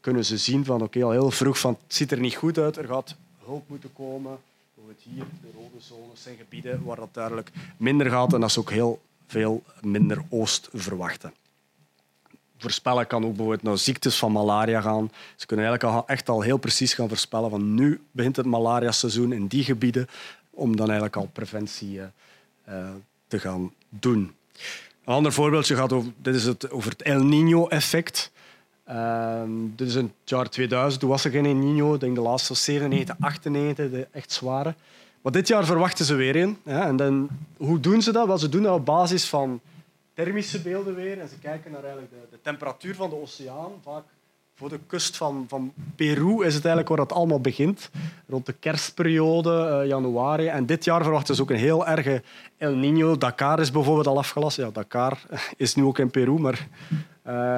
kunnen 0.00 0.24
ze 0.24 0.38
zien 0.38 0.64
van 0.64 0.82
oké, 0.82 1.04
al 1.04 1.10
heel 1.10 1.30
vroeg 1.30 1.58
van 1.58 1.78
het 1.82 1.94
ziet 1.94 2.12
er 2.12 2.20
niet 2.20 2.34
goed 2.34 2.58
uit, 2.58 2.76
er 2.76 2.86
gaat 2.86 3.16
hulp 3.44 3.68
moeten 3.68 3.92
komen. 3.92 4.38
Bijvoorbeeld 4.74 5.04
hier, 5.14 5.24
de 5.42 5.48
rode 5.54 5.84
zones 5.84 6.22
zijn 6.22 6.36
gebieden 6.36 6.84
waar 6.84 6.96
dat 6.96 7.08
duidelijk 7.12 7.50
minder 7.76 8.10
gaat. 8.10 8.32
En 8.32 8.40
dat 8.40 8.50
is 8.50 8.58
ook 8.58 8.70
heel 8.70 9.00
veel 9.28 9.62
minder 9.80 10.22
oost 10.28 10.68
verwachten. 10.72 11.32
Voorspellen 12.58 13.06
kan 13.06 13.24
ook 13.24 13.36
bijvoorbeeld 13.36 13.62
naar 13.62 13.78
ziektes 13.78 14.16
van 14.16 14.32
malaria 14.32 14.80
gaan. 14.80 15.10
Ze 15.36 15.46
kunnen 15.46 15.66
eigenlijk 15.66 16.08
echt 16.08 16.28
al 16.28 16.40
heel 16.40 16.56
precies 16.56 16.94
gaan 16.94 17.08
voorspellen 17.08 17.50
van 17.50 17.74
nu 17.74 18.00
begint 18.10 18.36
het 18.36 18.46
malaria-seizoen 18.46 19.32
in 19.32 19.46
die 19.46 19.64
gebieden, 19.64 20.08
om 20.50 20.76
dan 20.76 20.86
eigenlijk 20.86 21.16
al 21.16 21.30
preventie 21.32 21.98
uh, 21.98 22.88
te 23.28 23.38
gaan 23.38 23.72
doen. 23.88 24.34
Een 25.04 25.14
ander 25.14 25.32
voorbeeldje 25.32 25.76
gaat 25.76 25.92
over, 25.92 26.12
dit 26.16 26.34
is 26.34 26.44
het, 26.44 26.70
over 26.70 26.90
het 26.90 27.02
El 27.02 27.22
Niño-effect. 27.22 28.30
Uh, 28.88 29.42
dit 29.48 29.88
is 29.88 29.94
in 29.94 30.04
het 30.04 30.30
jaar 30.30 30.48
2000, 30.50 31.00
toen 31.00 31.10
was 31.10 31.24
er 31.24 31.30
geen 31.30 31.46
El 31.46 31.54
Niño. 31.54 31.94
Ik 31.94 32.00
denk 32.00 32.14
de 32.14 32.20
laatste 32.20 32.54
97, 32.54 33.16
98, 33.20 33.90
de 33.90 34.06
echt 34.10 34.32
zware. 34.32 34.74
Maar 35.28 35.36
dit 35.36 35.48
jaar 35.48 35.64
verwachten 35.64 36.04
ze 36.04 36.14
weer 36.14 36.36
een. 36.36 36.58
En 36.64 36.96
dan, 36.96 37.28
hoe 37.56 37.80
doen 37.80 38.02
ze 38.02 38.12
dat? 38.12 38.26
Wel, 38.26 38.38
ze 38.38 38.48
doen 38.48 38.62
dat 38.62 38.74
op 38.74 38.84
basis 38.84 39.28
van 39.28 39.60
thermische 40.14 40.60
beelden 40.60 40.94
weer. 40.94 41.20
En 41.20 41.28
ze 41.28 41.38
kijken 41.38 41.70
naar 41.70 41.82
eigenlijk 41.82 42.12
de, 42.12 42.16
de 42.30 42.38
temperatuur 42.42 42.94
van 42.94 43.10
de 43.10 43.20
oceaan. 43.20 43.70
Vaak 43.82 44.02
voor 44.54 44.68
de 44.68 44.78
kust 44.86 45.16
van, 45.16 45.44
van 45.48 45.72
Peru 45.96 46.44
is 46.44 46.54
het 46.54 46.64
eigenlijk 46.64 46.88
waar 46.88 46.98
het 46.98 47.12
allemaal 47.12 47.40
begint. 47.40 47.90
Rond 48.28 48.46
de 48.46 48.52
kerstperiode, 48.52 49.80
uh, 49.82 49.88
januari. 49.88 50.46
En 50.46 50.66
dit 50.66 50.84
jaar 50.84 51.02
verwachten 51.02 51.34
ze 51.34 51.42
ook 51.42 51.50
een 51.50 51.56
heel 51.56 51.86
erge 51.86 52.22
El 52.56 52.74
Niño. 52.74 53.18
Dakar 53.18 53.60
is 53.60 53.70
bijvoorbeeld 53.70 54.06
al 54.06 54.18
afgelast. 54.18 54.56
Ja, 54.56 54.70
Dakar 54.70 55.18
is 55.56 55.74
nu 55.74 55.84
ook 55.84 55.98
in 55.98 56.10
Peru, 56.10 56.38
maar 56.38 56.68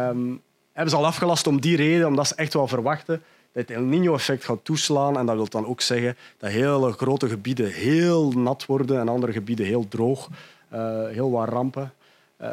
um, 0.08 0.40
hebben 0.72 0.90
ze 0.90 0.96
al 0.96 1.06
afgelast 1.06 1.46
om 1.46 1.60
die 1.60 1.76
reden, 1.76 2.06
omdat 2.06 2.26
ze 2.26 2.34
echt 2.34 2.54
wel 2.54 2.68
verwachten 2.68 3.14
dat 3.14 3.22
het 3.52 3.70
El 3.70 3.82
Niño-effect 3.82 4.44
gaat 4.44 4.64
toeslaan. 4.64 5.18
En 5.18 5.26
dat 5.26 5.36
wil 5.36 5.48
dan 5.48 5.66
ook 5.66 5.80
zeggen 5.80 6.16
dat 6.38 6.50
hele 6.50 6.92
grote 6.92 7.28
gebieden 7.28 7.72
heel 7.72 8.32
nat 8.32 8.66
worden 8.66 9.00
en 9.00 9.08
andere 9.08 9.32
gebieden 9.32 9.66
heel 9.66 9.88
droog. 9.88 10.28
Uh, 10.72 11.08
heel 11.08 11.30
wat 11.30 11.48
rampen. 11.48 11.92
Uh, 12.40 12.48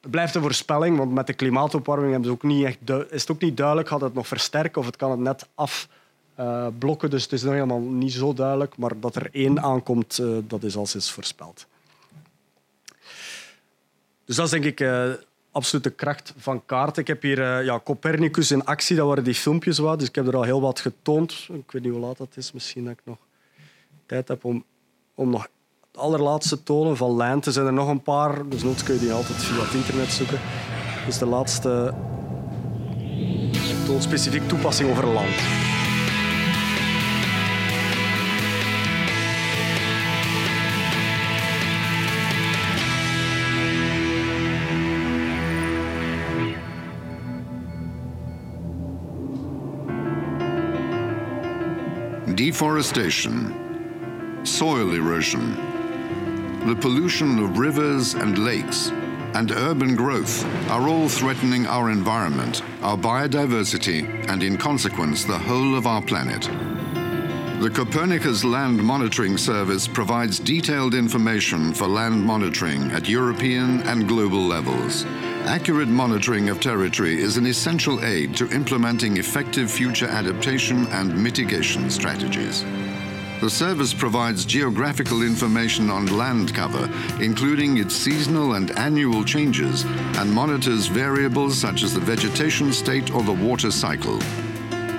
het 0.00 0.10
blijft 0.10 0.34
een 0.34 0.42
voorspelling, 0.42 0.96
want 0.96 1.12
met 1.12 1.26
de 1.26 1.32
klimaatopwarming 1.32 2.10
hebben 2.10 2.28
ze 2.28 2.34
ook 2.34 2.42
niet 2.42 2.64
echt 2.64 2.78
is 3.10 3.20
het 3.20 3.30
ook 3.30 3.40
niet 3.40 3.56
duidelijk. 3.56 3.88
Gaat 3.88 4.00
het 4.00 4.14
nog 4.14 4.26
versterken 4.26 4.80
of 4.80 4.86
het 4.86 4.96
kan 4.96 5.10
het 5.10 5.20
net 5.20 5.46
afblokken? 5.54 7.08
Uh, 7.08 7.14
dus 7.14 7.22
het 7.22 7.32
is 7.32 7.42
nog 7.42 7.52
helemaal 7.52 7.80
niet 7.80 8.12
zo 8.12 8.32
duidelijk. 8.32 8.76
Maar 8.76 9.00
dat 9.00 9.16
er 9.16 9.28
één 9.32 9.62
aankomt, 9.62 10.22
dat 10.46 10.62
is 10.62 10.76
al 10.76 10.86
sinds 10.86 11.12
voorspeld. 11.12 11.66
Dus 14.24 14.36
dat 14.36 14.44
is 14.44 14.50
denk 14.50 14.64
ik 14.64 14.80
absolute 15.52 15.90
kracht 15.90 16.34
van 16.36 16.64
kaarten. 16.66 17.02
Ik 17.02 17.08
heb 17.08 17.22
hier 17.22 17.38
uh, 17.38 17.64
ja, 17.64 17.80
Copernicus 17.84 18.50
in 18.50 18.64
actie, 18.64 18.96
dat 18.96 19.06
waren 19.06 19.24
die 19.24 19.34
filmpjes 19.34 19.78
wat, 19.78 19.98
dus 19.98 20.08
ik 20.08 20.14
heb 20.14 20.26
er 20.26 20.36
al 20.36 20.42
heel 20.42 20.60
wat 20.60 20.80
getoond. 20.80 21.48
Ik 21.52 21.70
weet 21.70 21.82
niet 21.82 21.92
hoe 21.92 22.00
laat 22.00 22.18
dat 22.18 22.36
is, 22.36 22.52
misschien 22.52 22.84
dat 22.84 22.92
ik 22.92 23.00
nog 23.04 23.18
tijd 24.06 24.28
heb 24.28 24.44
om, 24.44 24.64
om 25.14 25.30
nog 25.30 25.48
de 25.90 25.98
allerlaatste 25.98 26.62
tonen 26.62 26.96
van. 26.96 27.22
Er 27.22 27.52
zijn 27.52 27.66
er 27.66 27.72
nog 27.72 27.88
een 27.88 28.02
paar, 28.02 28.48
dus 28.48 28.62
nooit 28.62 28.82
kun 28.82 28.94
je 28.94 29.00
die 29.00 29.12
altijd 29.12 29.42
via 29.42 29.62
het 29.62 29.74
internet 29.74 30.08
zoeken. 30.08 30.40
Dus 31.06 31.18
de 31.18 31.26
laatste 31.26 31.94
toon 33.86 34.02
specifiek 34.02 34.48
toepassing 34.48 34.90
over 34.90 35.06
land. 35.06 35.69
Deforestation, 52.34 54.44
soil 54.44 54.94
erosion, 54.94 55.54
the 56.66 56.76
pollution 56.76 57.38
of 57.38 57.58
rivers 57.58 58.14
and 58.14 58.38
lakes, 58.38 58.90
and 59.34 59.50
urban 59.50 59.96
growth 59.96 60.44
are 60.70 60.88
all 60.88 61.08
threatening 61.08 61.66
our 61.66 61.90
environment, 61.90 62.62
our 62.82 62.96
biodiversity, 62.96 64.04
and 64.28 64.42
in 64.42 64.56
consequence, 64.56 65.24
the 65.24 65.38
whole 65.38 65.76
of 65.76 65.86
our 65.86 66.02
planet. 66.02 66.42
The 67.60 67.70
Copernicus 67.70 68.44
Land 68.44 68.82
Monitoring 68.82 69.36
Service 69.36 69.88
provides 69.88 70.38
detailed 70.38 70.94
information 70.94 71.74
for 71.74 71.86
land 71.86 72.24
monitoring 72.24 72.90
at 72.92 73.08
European 73.08 73.82
and 73.82 74.08
global 74.08 74.40
levels. 74.40 75.04
Accurate 75.46 75.88
monitoring 75.88 76.48
of 76.48 76.60
territory 76.60 77.20
is 77.20 77.36
an 77.36 77.46
essential 77.46 78.04
aid 78.04 78.36
to 78.36 78.50
implementing 78.50 79.16
effective 79.16 79.70
future 79.70 80.06
adaptation 80.06 80.86
and 80.88 81.16
mitigation 81.20 81.90
strategies. 81.90 82.64
The 83.40 83.48
service 83.48 83.94
provides 83.94 84.44
geographical 84.44 85.22
information 85.22 85.88
on 85.88 86.06
land 86.06 86.54
cover, 86.54 86.90
including 87.20 87.78
its 87.78 87.96
seasonal 87.96 88.54
and 88.54 88.70
annual 88.78 89.24
changes, 89.24 89.84
and 90.18 90.30
monitors 90.30 90.86
variables 90.86 91.58
such 91.58 91.82
as 91.82 91.94
the 91.94 92.00
vegetation 92.00 92.70
state 92.70 93.12
or 93.12 93.22
the 93.22 93.32
water 93.32 93.70
cycle. 93.70 94.20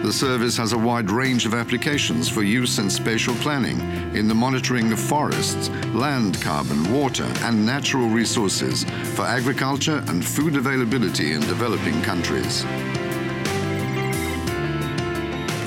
The 0.04 0.12
service 0.12 0.58
has 0.58 0.74
a 0.74 0.78
wide 0.78 1.12
range 1.12 1.46
of 1.46 1.54
applications 1.54 2.28
for 2.28 2.42
use 2.42 2.80
in 2.80 2.90
spatial 2.90 3.36
planning, 3.36 3.80
in 4.16 4.28
the 4.28 4.34
monitoring 4.34 4.92
of 4.92 5.00
forests, 5.00 5.70
land 5.94 6.42
carbon, 6.42 6.92
water, 6.92 7.32
and 7.42 7.64
natural 7.64 8.08
resources, 8.08 8.84
for 9.16 9.26
agriculture 9.26 10.04
and 10.08 10.26
food 10.26 10.56
availability 10.56 11.34
in 11.34 11.42
developing 11.42 12.02
countries. 12.02 12.66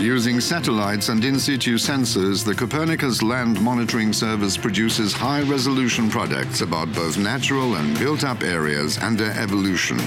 Using 0.00 0.40
satellites 0.40 1.10
and 1.10 1.24
in 1.24 1.38
situ 1.38 1.78
sensors, 1.78 2.44
the 2.44 2.54
Copernicus 2.54 3.22
Land 3.22 3.60
Monitoring 3.60 4.12
Service 4.12 4.56
produces 4.56 5.12
high 5.12 5.42
resolution 5.42 6.10
products 6.10 6.60
about 6.60 6.92
both 6.92 7.16
natural 7.16 7.76
and 7.76 7.96
built 8.00 8.24
up 8.24 8.42
areas 8.42 8.98
and 8.98 9.16
their 9.16 9.32
evolution. 9.40 9.98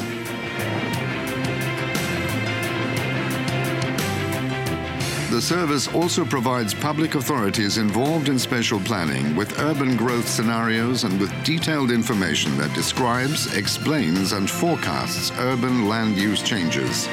The 5.37 5.43
service 5.43 5.87
also 5.89 6.25
provides 6.25 6.73
public 6.73 7.13
authorities 7.13 7.77
involved 7.77 8.27
in 8.27 8.39
spatial 8.39 8.79
planning 8.79 9.35
with 9.35 9.59
urban 9.59 9.95
growth 9.95 10.27
scenarios 10.27 11.03
and 11.03 11.19
with 11.19 11.31
detailed 11.43 11.91
information 11.91 12.57
that 12.57 12.73
describes, 12.73 13.55
explains, 13.55 14.31
and 14.31 14.49
forecasts 14.49 15.31
urban 15.37 15.87
land 15.87 16.17
use 16.17 16.41
changes. 16.41 17.07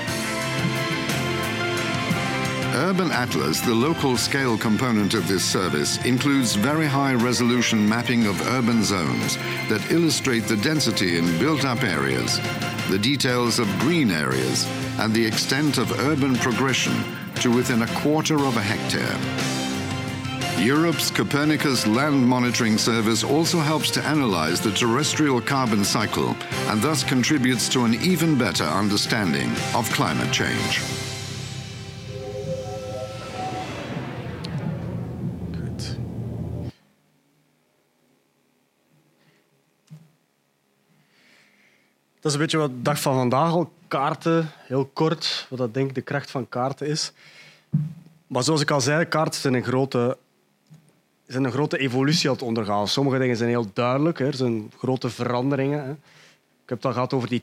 Urban 2.77 3.13
Atlas, 3.13 3.61
the 3.61 3.75
local 3.75 4.17
scale 4.17 4.57
component 4.57 5.13
of 5.13 5.29
this 5.29 5.45
service, 5.45 6.03
includes 6.07 6.55
very 6.55 6.87
high 6.87 7.13
resolution 7.13 7.87
mapping 7.87 8.25
of 8.25 8.41
urban 8.53 8.83
zones 8.83 9.37
that 9.69 9.87
illustrate 9.91 10.45
the 10.45 10.57
density 10.57 11.19
in 11.19 11.27
built 11.39 11.67
up 11.67 11.83
areas, 11.83 12.41
the 12.89 12.99
details 12.99 13.59
of 13.59 13.69
green 13.81 14.11
areas, 14.11 14.67
and 14.99 15.13
the 15.13 15.25
extent 15.25 15.79
of 15.79 15.91
urban 16.01 16.37
progression 16.37 16.95
to 17.37 17.55
within 17.55 17.83
a 17.83 17.87
quarter 17.99 18.37
of 18.37 18.57
a 18.57 18.63
hectare. 18.63 19.19
Europe's 20.65 21.11
Copernicus 21.11 21.87
Land 21.87 22.27
Monitoring 22.27 22.79
Service 22.79 23.25
also 23.25 23.59
helps 23.59 23.91
to 23.91 24.03
analyze 24.05 24.61
the 24.61 24.71
terrestrial 24.71 25.41
carbon 25.41 25.85
cycle 25.85 26.37
and 26.69 26.81
thus 26.81 27.03
contributes 27.03 27.69
to 27.71 27.85
an 27.85 27.95
even 27.95 28.39
better 28.39 28.65
understanding 28.65 29.51
of 29.75 29.91
climate 29.91 30.33
change. 30.33 31.04
Dat 42.25 42.33
is 42.33 42.39
een 42.39 42.45
beetje 42.45 42.59
wat 42.59 42.71
de 42.71 42.83
dag 42.83 43.01
van 43.01 43.15
vandaag 43.15 43.53
al. 43.53 43.73
Kaarten, 43.89 44.51
heel 44.67 44.91
kort, 44.93 45.47
wat 45.51 45.59
dat 45.59 45.75
denk 45.75 45.89
ik 45.89 45.95
de 45.95 46.01
kracht 46.01 46.31
van 46.31 46.49
kaarten 46.49 46.87
is. 46.87 47.13
Maar 48.27 48.43
zoals 48.43 48.61
ik 48.61 48.71
al 48.71 48.81
zei, 48.81 49.05
kaarten 49.05 49.41
zijn 49.41 49.55
een 49.55 49.65
grote, 49.65 50.17
zijn 51.27 51.45
een 51.45 51.53
grote 51.53 51.79
evolutie 51.79 52.29
aan 52.29 52.35
het 52.35 52.45
ondergaan. 52.45 52.89
Sommige 52.89 53.19
dingen 53.19 53.37
zijn 53.37 53.49
heel 53.49 53.71
duidelijk, 53.73 54.19
hè. 54.19 54.27
er 54.27 54.35
zijn 54.35 54.73
grote 54.79 55.11
veranderingen. 55.11 55.85
Hè. 55.85 55.91
Ik 55.91 56.69
heb 56.69 56.79
het 56.79 56.87
al 56.87 56.93
gehad 56.93 57.13
over 57.13 57.29
die 57.29 57.43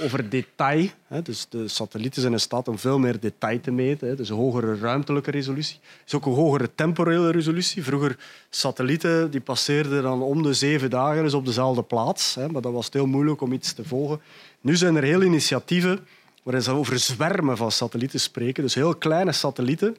over 0.00 0.28
detail. 0.28 0.88
Hè. 1.06 1.22
Dus 1.22 1.46
de 1.48 1.68
satellieten 1.68 2.20
zijn 2.20 2.32
in 2.32 2.40
staat 2.40 2.68
om 2.68 2.78
veel 2.78 2.98
meer 2.98 3.20
detail 3.20 3.60
te 3.60 3.70
meten. 3.70 4.08
Hè. 4.08 4.16
Dus 4.16 4.28
een 4.28 4.36
hogere 4.36 4.76
ruimtelijke 4.76 5.30
resolutie. 5.30 5.78
is 6.06 6.14
ook 6.14 6.26
een 6.26 6.32
hogere 6.32 6.70
temporele 6.74 7.30
resolutie. 7.30 7.84
Vroeger 7.84 8.16
satellieten 8.50 9.30
die 9.30 9.40
passeerden 9.40 10.02
dan 10.02 10.22
om 10.22 10.42
de 10.42 10.54
zeven 10.54 10.90
dagen 10.90 11.22
dus 11.22 11.34
op 11.34 11.46
dezelfde 11.46 11.82
plaats. 11.82 12.34
Hè. 12.34 12.48
Maar 12.48 12.62
dat 12.62 12.72
was 12.72 12.88
heel 12.90 13.06
moeilijk 13.06 13.40
om 13.40 13.52
iets 13.52 13.72
te 13.72 13.84
volgen. 13.84 14.20
Nu 14.60 14.76
zijn 14.76 14.96
er 14.96 15.02
heel 15.02 15.22
initiatieven 15.22 16.06
waarin 16.42 16.62
ze 16.62 16.70
over 16.70 16.98
zwermen 16.98 17.56
van 17.56 17.72
satellieten 17.72 18.20
spreken. 18.20 18.62
Dus 18.62 18.74
heel 18.74 18.94
kleine 18.94 19.32
satellieten 19.32 19.96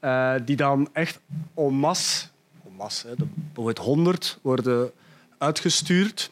eh, 0.00 0.34
die 0.44 0.56
dan 0.56 0.88
echt 0.92 1.20
en 1.54 1.74
masse, 1.74 2.26
en 2.64 2.72
masse 2.76 3.14
bijvoorbeeld 3.34 3.78
100, 3.78 4.38
worden 4.42 4.90
uitgestuurd. 5.38 6.30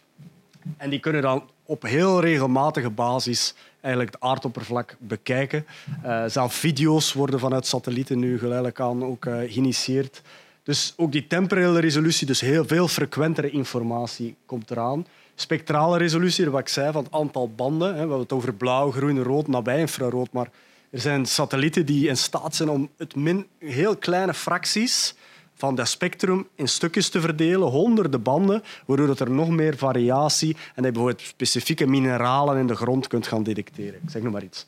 En 0.77 0.91
die 0.91 1.01
kunnen 1.01 1.23
dan 1.23 1.51
op 1.71 1.83
heel 1.83 2.21
regelmatige 2.21 2.91
basis 2.91 3.55
eigenlijk 3.81 4.15
het 4.15 4.23
aardoppervlak 4.23 4.97
bekijken. 4.99 5.67
Eh, 6.03 6.25
zelf 6.27 6.55
video's 6.55 7.13
worden 7.13 7.41
vanuit 7.41 7.67
satellieten 7.67 8.19
nu 8.19 8.39
geleidelijk 8.39 8.81
aan 8.81 9.05
ook 9.05 9.27
eh, 9.27 9.35
geïnitieerd. 9.35 10.23
Dus 10.63 10.95
ook 10.97 11.13
die 11.13 11.27
temporele 11.27 11.81
resolutie, 11.81 12.27
dus 12.27 12.41
heel 12.41 12.65
veel 12.67 12.89
frequentere 12.89 13.51
informatie 13.51 14.37
komt 14.47 14.71
eraan. 14.71 15.07
Spectrale 15.35 15.99
resolutie, 15.99 16.51
wat 16.51 16.61
ik 16.61 16.69
zei, 16.69 16.93
van 16.93 17.05
het 17.05 17.13
aantal 17.13 17.51
banden. 17.51 17.93
We 17.93 17.99
hebben 17.99 18.19
het 18.19 18.33
over 18.33 18.55
blauw, 18.55 18.91
groen, 18.91 19.23
rood, 19.23 19.49
nabij-infrarood. 19.49 20.33
Maar 20.33 20.51
er 20.91 21.01
zijn 21.01 21.27
satellieten 21.27 21.87
die 21.87 22.09
in 22.09 22.17
staat 22.17 22.55
zijn 22.55 22.69
om 22.69 22.89
het 22.97 23.15
min, 23.15 23.47
heel 23.59 23.97
kleine 23.97 24.35
fracties 24.35 25.15
van 25.61 25.75
dat 25.75 25.89
spectrum 25.89 26.49
in 26.55 26.69
stukjes 26.69 27.09
te 27.09 27.21
verdelen, 27.21 27.69
honderden 27.69 28.23
banden, 28.23 28.63
waardoor 28.87 29.07
dat 29.07 29.21
er 29.21 29.31
nog 29.31 29.49
meer 29.49 29.77
variatie 29.77 30.55
en 30.55 30.59
dat 30.75 30.85
je 30.85 30.93
bijvoorbeeld 30.93 31.21
specifieke 31.21 31.87
mineralen 31.87 32.59
in 32.59 32.67
de 32.67 32.77
grond 32.77 33.07
kunt 33.07 33.27
gaan 33.27 33.43
detecteren. 33.43 34.01
Ik 34.03 34.11
zeg 34.11 34.23
nog 34.23 34.33
maar 34.33 34.43
iets. 34.43 34.67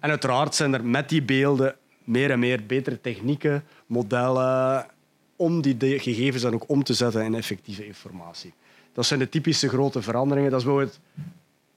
En 0.00 0.10
uiteraard 0.10 0.54
zijn 0.54 0.74
er 0.74 0.84
met 0.84 1.08
die 1.08 1.22
beelden 1.22 1.76
meer 2.04 2.30
en 2.30 2.38
meer 2.38 2.66
betere 2.66 3.00
technieken, 3.00 3.64
modellen, 3.86 4.86
om 5.36 5.60
die 5.60 5.98
gegevens 5.98 6.42
dan 6.42 6.54
ook 6.54 6.68
om 6.68 6.84
te 6.84 6.94
zetten 6.94 7.24
in 7.24 7.34
effectieve 7.34 7.86
informatie. 7.86 8.52
Dat 8.92 9.06
zijn 9.06 9.18
de 9.18 9.28
typische 9.28 9.68
grote 9.68 10.02
veranderingen. 10.02 10.50
Dat 10.50 10.60
is 10.60 10.66
bijvoorbeeld 10.66 11.00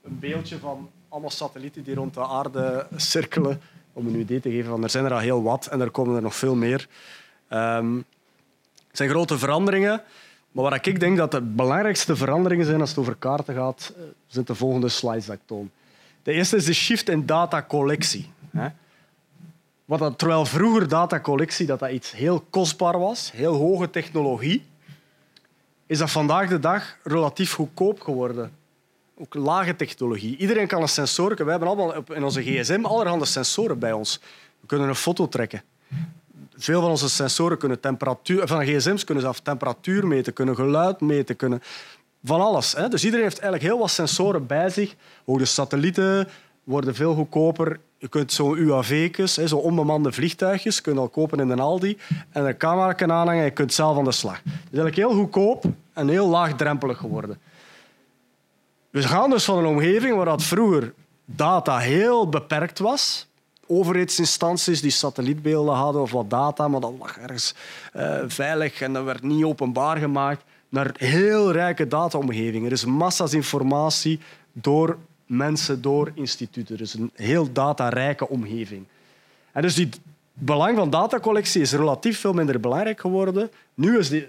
een 0.03 0.20
beeldje 0.20 0.58
van 0.58 0.89
allemaal 1.10 1.30
satellieten 1.30 1.84
die 1.84 1.95
rond 1.95 2.14
de 2.14 2.28
aarde 2.28 2.88
cirkelen. 2.95 3.62
Om 3.93 4.08
een 4.08 4.20
idee 4.20 4.39
te 4.39 4.49
geven 4.49 4.70
van 4.70 4.84
er 4.84 4.89
zijn 4.89 5.05
er 5.05 5.14
al 5.14 5.20
heel 5.20 5.43
wat 5.43 5.66
en 5.66 5.82
er 5.82 5.91
komen 5.91 6.16
er 6.16 6.22
nog 6.22 6.36
veel 6.36 6.55
meer. 6.55 6.88
Ehm, 7.47 7.99
zijn 8.98 9.10
grote 9.10 9.38
veranderingen. 9.38 10.02
Maar 10.52 10.64
wat 10.64 10.86
ik 10.86 11.00
denk 11.00 11.18
dat 11.18 11.32
de 11.32 11.41
belangrijkste 11.41 12.16
veranderingen 12.16 12.66
zijn 12.66 12.80
als 12.80 12.89
het 12.89 13.00
over 13.00 13.16
kaarten 13.16 13.56
gaat, 13.56 13.93
eh, 13.95 14.04
zijn 14.28 14.45
de 14.45 14.56
volgende 14.56 14.89
slides 14.89 15.26
dat 15.26 15.36
ik 15.36 15.41
toon. 15.45 15.72
De 16.24 16.32
eerste 16.32 16.56
is 16.56 16.66
de 16.66 16.74
shift 16.74 17.10
in 17.10 17.26
datacollectie. 17.26 18.32
terwijl 20.16 20.45
vroeger 20.45 20.88
datacollectie 20.88 21.66
dat 21.66 21.80
dat 21.80 21.91
iets 21.91 22.12
heel 22.12 22.45
kostbaar 22.50 23.00
was, 23.00 23.32
heel 23.32 23.54
hoge 23.54 23.89
technologie, 23.89 24.66
is 25.86 25.98
dat 25.98 26.12
vandaag 26.12 26.50
de 26.50 26.60
dag 26.60 26.98
relatief 27.04 27.54
goedkoop 27.54 28.02
geworden. 28.02 28.52
Ook 29.18 29.34
lage 29.34 29.76
technologie. 29.76 30.38
Iedereen 30.38 30.68
kan 30.68 30.82
een 30.82 30.89
sensor. 30.89 31.36
We 31.36 31.50
hebben 31.50 31.68
allemaal 31.68 31.93
in 32.14 32.24
onze 32.24 32.41
gsm 32.41 32.86
allerhande 32.86 33.26
sensoren 33.26 33.80
bij 33.80 33.91
ons. 33.91 34.20
We 34.60 34.68
kunnen 34.68 34.88
een 34.88 34.95
foto 34.95 35.28
trekken. 35.28 35.62
Veel 36.58 36.82
van 36.82 36.89
onze 36.89 37.10
sensoren 37.10 37.58
kunnen 37.58 37.80
temperatuur... 37.80 38.47
Van 38.47 38.66
gsm's 38.66 39.03
kunnen 39.03 39.24
zelf 39.24 39.39
temperatuur 39.39 40.08
meten, 40.08 40.34
kunnen 40.34 40.55
geluid 40.55 41.01
meten, 41.01 41.36
kunnen... 41.36 41.62
Van 42.24 42.41
alles. 42.41 42.74
Hè? 42.74 42.88
Dus 42.88 43.03
iedereen 43.03 43.26
heeft 43.26 43.39
eigenlijk 43.39 43.72
heel 43.72 43.82
wat 43.82 43.91
sensoren 43.91 44.45
bij 44.45 44.70
zich. 44.70 44.95
Ook 45.26 45.38
de 45.38 45.45
satellieten 45.45 46.28
worden 46.64 46.95
veel 46.95 47.14
goedkoper. 47.14 47.80
je 47.97 48.08
kunt 48.08 48.32
zo'n 48.32 48.58
UAV's, 48.58 49.34
zo 49.34 49.58
onbemande 49.58 50.12
vliegtuigjes, 50.12 50.82
kun 50.82 50.93
je 50.93 50.99
al 50.99 51.10
kopen 51.10 51.39
in 51.39 51.47
de 51.47 51.55
Aldi 51.55 51.97
en 52.32 52.45
een 52.45 52.58
camera 52.58 52.93
kunnen 52.93 53.16
aanhangen 53.16 53.39
en 53.39 53.45
je 53.45 53.53
kunt 53.53 53.74
zelf 53.74 53.97
aan 53.97 54.03
de 54.03 54.12
slag. 54.12 54.38
Het 54.43 54.53
is 54.53 54.80
eigenlijk 54.80 54.95
heel 54.95 55.14
goedkoop 55.14 55.64
en 55.93 56.08
heel 56.08 56.28
laagdrempelig 56.28 56.97
geworden. 56.97 57.39
We 58.89 59.03
gaan 59.03 59.30
dus 59.30 59.45
van 59.45 59.58
een 59.58 59.66
omgeving 59.66 60.16
waar 60.16 60.26
dat 60.26 60.43
vroeger 60.43 60.93
data 61.26 61.78
heel 61.78 62.30
beperkt 62.30 62.80
was. 62.80 63.28
Overheidsinstanties 63.68 64.82
die 64.82 64.91
satellietbeelden 64.91 65.76
hadden 65.76 66.01
of 66.01 66.11
wat 66.11 66.30
data, 66.30 66.68
maar 66.68 66.80
dat 66.80 66.93
lag 66.99 67.18
ergens 67.18 67.55
uh, 67.95 68.20
veilig 68.28 68.82
en 68.82 68.93
dat 68.93 69.03
werd 69.03 69.24
niet 69.24 69.43
openbaar 69.43 69.97
gemaakt, 69.97 70.43
naar 70.70 70.91
heel 70.97 71.51
rijke 71.51 71.88
dataomgevingen. 71.88 72.65
Er 72.65 72.72
is 72.72 72.86
massa's 72.86 73.34
informatie 73.34 74.20
door 74.53 74.97
mensen, 75.26 75.82
door 75.82 76.11
instituten. 76.13 76.78
Dus 76.78 76.93
een 76.93 77.11
heel 77.13 77.51
datarijke 77.51 78.30
omgeving. 78.30 78.86
En 79.51 79.61
dus 79.61 79.76
die 79.76 79.89
belang 80.34 80.78
van 80.78 80.89
datacollectie 80.89 81.61
is 81.61 81.72
relatief 81.72 82.20
veel 82.20 82.34
minder 82.34 82.59
belangrijk 82.59 82.99
geworden. 82.99 83.51
Nu 83.74 83.97
is 83.97 84.09
de, 84.09 84.28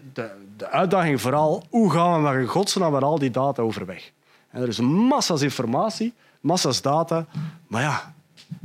de 0.56 0.68
uitdaging 0.70 1.20
vooral 1.20 1.64
hoe 1.70 1.90
gaan 1.90 2.22
we 2.22 2.38
met 2.38 2.48
godsnaam 2.48 2.92
met 2.92 3.02
al 3.02 3.18
die 3.18 3.30
data 3.30 3.62
overweg. 3.62 4.10
En 4.50 4.62
er 4.62 4.68
is 4.68 4.80
massa's 4.80 5.42
informatie, 5.42 6.12
massa's 6.40 6.82
data, 6.82 7.26
maar 7.66 7.82
ja, 7.82 8.14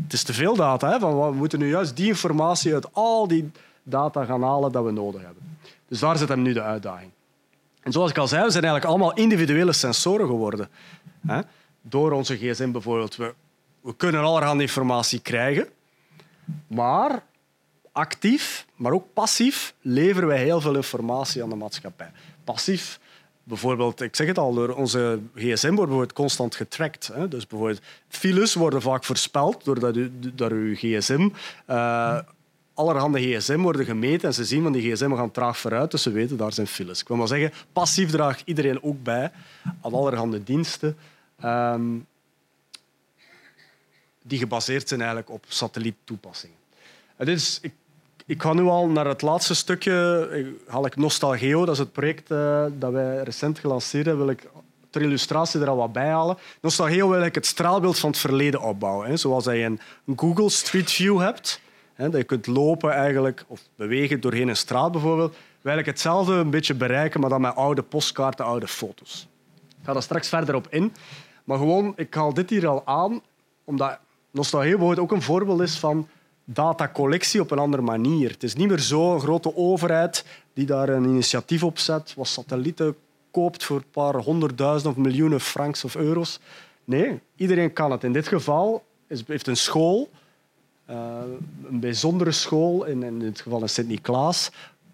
het 0.03 0.13
is 0.13 0.23
te 0.23 0.33
veel 0.33 0.55
data. 0.55 0.89
Hè? 0.89 0.99
We 0.99 1.31
moeten 1.33 1.59
nu 1.59 1.69
juist 1.69 1.95
die 1.95 2.07
informatie 2.07 2.73
uit 2.73 2.93
al 2.93 3.27
die 3.27 3.51
data 3.83 4.25
gaan 4.25 4.43
halen 4.43 4.71
dat 4.71 4.83
we 4.83 4.91
nodig 4.91 5.21
hebben. 5.21 5.57
Dus 5.87 5.99
daar 5.99 6.17
zit 6.17 6.29
hem 6.29 6.41
nu 6.41 6.53
de 6.53 6.61
uitdaging. 6.61 7.11
En 7.81 7.91
zoals 7.91 8.09
ik 8.09 8.17
al 8.17 8.27
zei, 8.27 8.43
we 8.43 8.51
zijn 8.51 8.63
eigenlijk 8.63 8.93
allemaal 8.93 9.13
individuele 9.13 9.73
sensoren 9.73 10.27
geworden. 10.27 10.69
Hè? 11.27 11.41
Door 11.81 12.11
onze 12.11 12.37
gsm 12.37 12.71
bijvoorbeeld. 12.71 13.15
We, 13.15 13.33
we 13.81 13.95
kunnen 13.95 14.21
allerhande 14.21 14.63
informatie 14.63 15.19
krijgen, 15.19 15.67
maar 16.67 17.23
actief, 17.91 18.65
maar 18.75 18.91
ook 18.91 19.13
passief 19.13 19.73
leveren 19.81 20.27
wij 20.27 20.43
heel 20.43 20.61
veel 20.61 20.75
informatie 20.75 21.43
aan 21.43 21.49
de 21.49 21.55
maatschappij. 21.55 22.11
Passief 22.43 22.99
Bijvoorbeeld, 23.43 24.01
ik 24.01 24.15
zeg 24.15 24.27
het 24.27 24.37
al, 24.37 24.53
door 24.53 24.69
onze 24.69 25.19
gsm 25.35 25.75
wordt 25.75 26.13
constant 26.13 26.55
getracked. 26.55 27.09
Hè. 27.13 27.27
Dus 27.27 27.47
bijvoorbeeld 27.47 27.81
files 28.07 28.53
worden 28.53 28.81
vaak 28.81 29.03
voorspeld 29.03 29.63
doordat 29.65 29.95
u, 29.95 30.11
door 30.33 30.51
uw 30.51 30.75
gsm. 30.75 31.29
Uh, 31.69 32.19
allerhande 32.73 33.19
gsm 33.19 33.59
worden 33.59 33.85
gemeten 33.85 34.27
en 34.27 34.33
ze 34.33 34.45
zien 34.45 34.63
van 34.63 34.71
die 34.71 34.91
gsm 34.91 35.15
gaan 35.15 35.31
traag 35.31 35.57
vooruit, 35.57 35.91
dus 35.91 36.01
ze 36.01 36.11
weten 36.11 36.37
daar 36.37 36.53
zijn 36.53 36.67
files. 36.67 37.01
Ik 37.01 37.07
wil 37.07 37.17
maar 37.17 37.27
zeggen, 37.27 37.51
passief 37.73 38.11
draagt 38.11 38.41
iedereen 38.45 38.83
ook 38.83 39.03
bij 39.03 39.31
aan 39.81 39.93
allerhande 39.93 40.43
diensten 40.43 40.97
um, 41.43 42.05
die 44.21 44.39
gebaseerd 44.39 44.87
zijn 44.87 44.99
eigenlijk 44.99 45.29
op 45.29 45.45
satelliettoepassingen. 45.47 46.57
Ik 47.17 47.73
ik 48.33 48.41
ga 48.41 48.53
nu 48.53 48.63
al 48.63 48.87
naar 48.87 49.07
het 49.07 49.21
laatste 49.21 49.55
stukje. 49.55 50.55
Haal 50.67 50.85
ik 50.85 50.95
Nostalgeo, 50.95 51.65
dat 51.65 51.73
is 51.73 51.79
het 51.79 51.91
project 51.91 52.31
uh, 52.31 52.65
dat 52.77 52.91
wij 52.91 53.23
recent 53.23 53.59
gelanceerd 53.59 54.05
hebben. 54.05 54.25
Wil 54.25 54.33
ik 54.33 54.49
ter 54.89 55.01
illustratie 55.01 55.61
er 55.61 55.69
al 55.69 55.77
wat 55.77 55.93
bij 55.93 56.09
halen. 56.09 56.37
Nostalgeo 56.61 57.09
wil 57.09 57.23
ik 57.23 57.35
het 57.35 57.45
straalbeeld 57.45 57.99
van 57.99 58.09
het 58.09 58.19
verleden 58.19 58.61
opbouwen. 58.61 59.07
Hè. 59.07 59.17
Zoals 59.17 59.45
je 59.45 59.51
een 59.51 59.79
Google 60.15 60.49
Street 60.49 60.91
View 60.91 61.19
hebt, 61.19 61.61
hè, 61.93 62.09
dat 62.09 62.19
je 62.19 62.25
kunt 62.25 62.47
lopen 62.47 62.91
eigenlijk, 62.91 63.45
of 63.47 63.61
bewegen 63.75 64.21
doorheen 64.21 64.47
een 64.47 64.55
straat 64.55 64.91
bijvoorbeeld. 64.91 65.35
Wil 65.61 65.77
ik 65.77 65.85
hetzelfde 65.85 66.33
een 66.33 66.49
beetje 66.49 66.73
bereiken, 66.73 67.19
maar 67.19 67.29
dan 67.29 67.41
met 67.41 67.55
oude 67.55 67.81
postkaarten, 67.81 68.45
oude 68.45 68.67
foto's. 68.67 69.27
Ik 69.69 69.85
ga 69.85 69.93
daar 69.93 70.01
straks 70.01 70.29
verder 70.29 70.55
op 70.55 70.67
in. 70.69 70.93
Maar 71.43 71.57
gewoon, 71.57 71.93
ik 71.95 72.13
haal 72.13 72.33
dit 72.33 72.49
hier 72.49 72.67
al 72.67 72.81
aan, 72.85 73.21
omdat 73.63 73.99
Nostalgeo 74.31 74.95
ook 74.95 75.11
een 75.11 75.21
voorbeeld 75.21 75.61
is 75.61 75.79
van 75.79 76.07
datacollectie 76.45 77.41
op 77.41 77.51
een 77.51 77.59
andere 77.59 77.83
manier. 77.83 78.29
Het 78.29 78.43
is 78.43 78.55
niet 78.55 78.67
meer 78.67 78.79
zo'n 78.79 79.19
grote 79.19 79.55
overheid 79.55 80.25
die 80.53 80.65
daar 80.65 80.89
een 80.89 81.03
initiatief 81.03 81.63
op 81.63 81.79
zet, 81.79 82.13
wat 82.13 82.27
satellieten 82.27 82.95
koopt 83.31 83.63
voor 83.63 83.77
een 83.77 83.91
paar 83.91 84.15
honderdduizend 84.15 84.95
of 84.95 85.03
miljoenen 85.03 85.39
francs 85.39 85.83
of 85.83 85.95
euro's. 85.95 86.39
Nee, 86.83 87.19
iedereen 87.35 87.73
kan 87.73 87.91
het. 87.91 88.03
In 88.03 88.13
dit 88.13 88.27
geval 88.27 88.83
heeft 89.07 89.47
een 89.47 89.57
school, 89.57 90.09
uh, 90.89 90.95
een 91.69 91.79
bijzondere 91.79 92.31
school, 92.31 92.85
in, 92.85 93.19
dit 93.19 93.41
geval 93.41 93.61
in 93.61 93.69
Sint-Niklaas, 93.69 94.51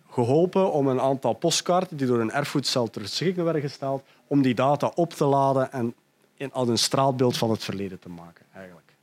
geholpen 0.10 0.72
om 0.72 0.88
een 0.88 1.02
aantal 1.02 1.34
postkaarten 1.34 1.98
die 1.98 2.08
door 2.08 2.20
een 2.20 2.32
erfgoedcel 2.32 2.90
ter 2.90 3.02
beschikking 3.02 3.44
werden 3.44 3.62
gesteld, 3.62 4.04
om 4.28 4.42
die 4.42 4.56
data 4.56 4.92
op 4.96 5.14
te 5.14 5.26
laden 5.26 5.72
en 5.72 5.94
in, 6.36 6.50
een 6.54 6.78
straalbeeld 6.78 7.38
van 7.38 7.50
het 7.50 7.64
verleden 7.64 8.00
te 8.00 8.10
maken. 8.10 8.46
Eigenlijk 8.54 8.94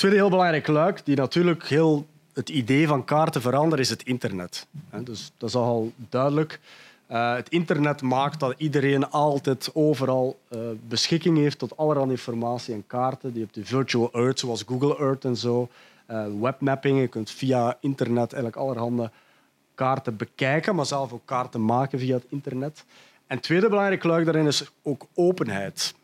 tweede 0.00 0.18
heel 0.18 0.30
belangrijk 0.30 0.66
luik, 0.66 1.04
die 1.04 1.16
natuurlijk 1.16 1.68
heel 1.68 2.06
het 2.32 2.48
idee 2.48 2.86
van 2.86 3.04
kaarten 3.04 3.40
verandert, 3.40 3.80
is 3.80 3.90
het 3.90 4.02
internet. 4.02 4.66
Dus 5.00 5.32
dat 5.36 5.48
is 5.48 5.54
al 5.54 5.92
duidelijk. 6.08 6.60
Uh, 7.10 7.34
het 7.34 7.48
internet 7.48 8.02
maakt 8.02 8.40
dat 8.40 8.54
iedereen 8.56 9.10
altijd 9.10 9.70
overal 9.72 10.38
uh, 10.48 10.60
beschikking 10.88 11.36
heeft 11.36 11.58
tot 11.58 11.76
allerlei 11.76 12.10
informatie 12.10 12.74
en 12.74 12.84
kaarten. 12.86 13.32
Die 13.32 13.44
op 13.44 13.52
de 13.52 13.64
virtual 13.64 14.12
earth, 14.12 14.38
zoals 14.38 14.64
Google 14.66 14.98
Earth 14.98 15.24
en 15.24 15.36
zo. 15.36 15.68
Uh, 16.10 16.24
webmapping, 16.40 17.00
je 17.00 17.08
kunt 17.08 17.30
via 17.30 17.76
internet 17.80 18.32
eigenlijk 18.32 18.56
allerhande 18.56 19.10
kaarten 19.74 20.16
bekijken, 20.16 20.74
maar 20.74 20.86
zelf 20.86 21.12
ook 21.12 21.24
kaarten 21.24 21.64
maken 21.64 21.98
via 21.98 22.14
het 22.14 22.26
internet. 22.28 22.84
En 23.26 23.36
het 23.36 23.42
tweede 23.42 23.68
belangrijk 23.68 24.04
luik 24.04 24.24
daarin 24.24 24.46
is 24.46 24.70
ook 24.82 25.06
openheid 25.14 25.94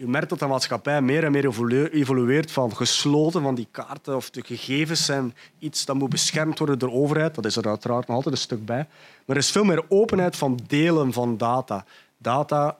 je 0.00 0.06
merkt 0.06 0.28
dat 0.28 0.38
de 0.38 0.46
maatschappij 0.46 1.02
meer 1.02 1.24
en 1.24 1.32
meer 1.32 1.44
evolueert 1.92 2.50
van 2.50 2.76
gesloten, 2.76 3.42
van 3.42 3.54
die 3.54 3.68
kaarten 3.70 4.16
of 4.16 4.30
de 4.30 4.42
gegevens 4.42 5.04
zijn 5.04 5.34
iets 5.58 5.84
dat 5.84 5.96
moet 5.96 6.10
beschermd 6.10 6.58
worden 6.58 6.78
door 6.78 6.88
de 6.88 6.94
overheid. 6.94 7.34
Dat 7.34 7.44
is 7.44 7.56
er 7.56 7.68
uiteraard 7.68 8.06
nog 8.06 8.16
altijd 8.16 8.34
een 8.34 8.40
stuk 8.40 8.64
bij. 8.64 8.86
Maar 9.24 9.36
er 9.36 9.42
is 9.42 9.50
veel 9.50 9.64
meer 9.64 9.84
openheid 9.88 10.36
van 10.36 10.58
delen 10.66 11.12
van 11.12 11.36
data. 11.36 11.84
Data 12.18 12.78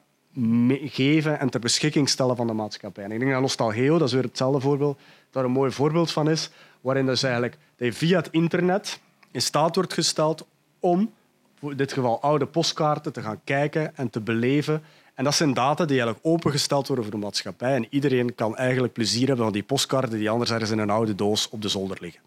geven 0.85 1.41
en 1.41 1.51
ter 1.51 1.61
beschikking 1.61 2.09
stellen 2.09 2.37
van 2.37 2.47
de 2.47 2.53
maatschappij. 2.53 3.05
En 3.05 3.13
ik 3.13 3.19
denk 3.19 3.33
dat 3.33 3.41
Nostalgeo, 3.41 3.99
dat 3.99 4.09
is 4.09 4.15
weer 4.15 4.23
hetzelfde 4.23 4.61
voorbeeld, 4.61 4.99
daar 5.31 5.45
een 5.45 5.51
mooi 5.51 5.71
voorbeeld 5.71 6.11
van 6.11 6.31
is, 6.31 6.51
waarin 6.81 7.07
dus 7.07 7.23
eigenlijk 7.23 7.59
via 7.79 8.17
het 8.17 8.29
internet 8.31 9.01
in 9.31 9.43
staat 9.43 9.75
wordt 9.75 9.93
gesteld 9.95 10.47
om, 10.79 11.13
in 11.61 11.77
dit 11.77 11.93
geval 11.93 12.23
oude 12.23 12.47
postkaarten, 12.47 13.13
te 13.13 13.23
gaan 13.23 13.41
kijken 13.45 13.97
en 13.97 14.11
te 14.11 14.21
beleven 14.21 14.83
en 15.21 15.27
dat 15.27 15.35
zijn 15.35 15.55
data 15.55 15.85
die 15.85 16.01
eigenlijk 16.01 16.27
opengesteld 16.27 16.87
worden 16.87 17.05
voor 17.05 17.15
de 17.15 17.21
maatschappij. 17.21 17.75
En 17.75 17.87
iedereen 17.91 18.35
kan 18.35 18.57
eigenlijk 18.57 18.93
plezier 18.93 19.27
hebben 19.27 19.45
van 19.45 19.53
die 19.53 19.63
postkaarten 19.63 20.19
die 20.19 20.31
anders 20.31 20.51
ergens 20.51 20.71
in 20.71 20.79
een 20.79 20.91
oude 20.91 21.15
doos 21.15 21.49
op 21.49 21.63
de 21.63 21.69
zolder 21.69 21.99
liggen. 22.01 22.21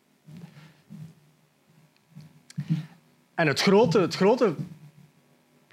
En 3.35 3.47
het 3.47 3.61
grote, 3.61 3.99
het 3.99 4.15
grote 4.15 4.55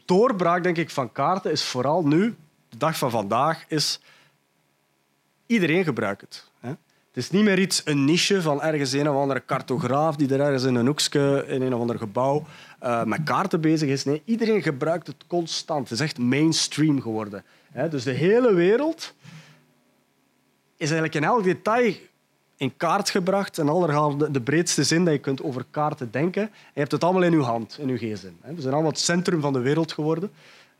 doorbraak 0.04 0.62
denk 0.62 0.76
ik, 0.76 0.90
van 0.90 1.12
kaarten 1.12 1.50
is 1.50 1.64
vooral 1.64 2.06
nu, 2.06 2.36
de 2.68 2.76
dag 2.76 2.98
van 2.98 3.10
vandaag, 3.10 3.64
is 3.68 4.00
iedereen 5.46 5.84
gebruikt 5.84 6.20
het. 6.20 6.50
Het 7.12 7.24
is 7.24 7.30
niet 7.30 7.44
meer 7.44 7.58
iets, 7.58 7.82
een 7.84 8.04
niche 8.04 8.42
van 8.42 8.62
ergens 8.62 8.92
een 8.92 9.08
of 9.08 9.16
andere 9.16 9.44
cartograaf 9.46 10.16
die 10.16 10.34
er 10.34 10.40
ergens 10.40 10.64
in 10.64 10.74
een 10.74 10.86
hoekje 10.86 11.44
in 11.48 11.62
een 11.62 11.74
of 11.74 11.80
ander 11.80 11.98
gebouw 11.98 12.46
uh, 12.82 13.04
met 13.04 13.22
kaarten 13.22 13.60
bezig 13.60 13.88
is. 13.88 14.20
Iedereen 14.24 14.62
gebruikt 14.62 15.06
het 15.06 15.24
constant. 15.26 15.88
Het 15.88 15.98
is 15.98 16.04
echt 16.04 16.18
mainstream 16.18 17.00
geworden. 17.00 17.44
Dus 17.90 18.04
de 18.04 18.10
hele 18.10 18.54
wereld 18.54 19.14
is 20.76 20.90
eigenlijk 20.90 21.14
in 21.14 21.24
elk 21.24 21.44
detail 21.44 21.94
in 22.56 22.76
kaart 22.76 23.10
gebracht 23.10 23.58
en 23.58 23.68
allerhande 23.68 24.30
de 24.30 24.40
breedste 24.40 24.84
zin 24.84 25.04
dat 25.04 25.14
je 25.14 25.20
kunt 25.20 25.42
over 25.42 25.64
kaarten 25.70 26.10
denken. 26.10 26.42
je 26.72 26.80
hebt 26.80 26.92
het 26.92 27.04
allemaal 27.04 27.22
in 27.22 27.32
je 27.32 27.42
hand, 27.42 27.78
in 27.78 27.88
je 27.88 27.96
gsm. 27.96 28.32
We 28.40 28.60
zijn 28.60 28.72
allemaal 28.72 28.90
het 28.90 29.00
centrum 29.00 29.40
van 29.40 29.52
de 29.52 29.58
wereld 29.58 29.92
geworden. 29.92 30.30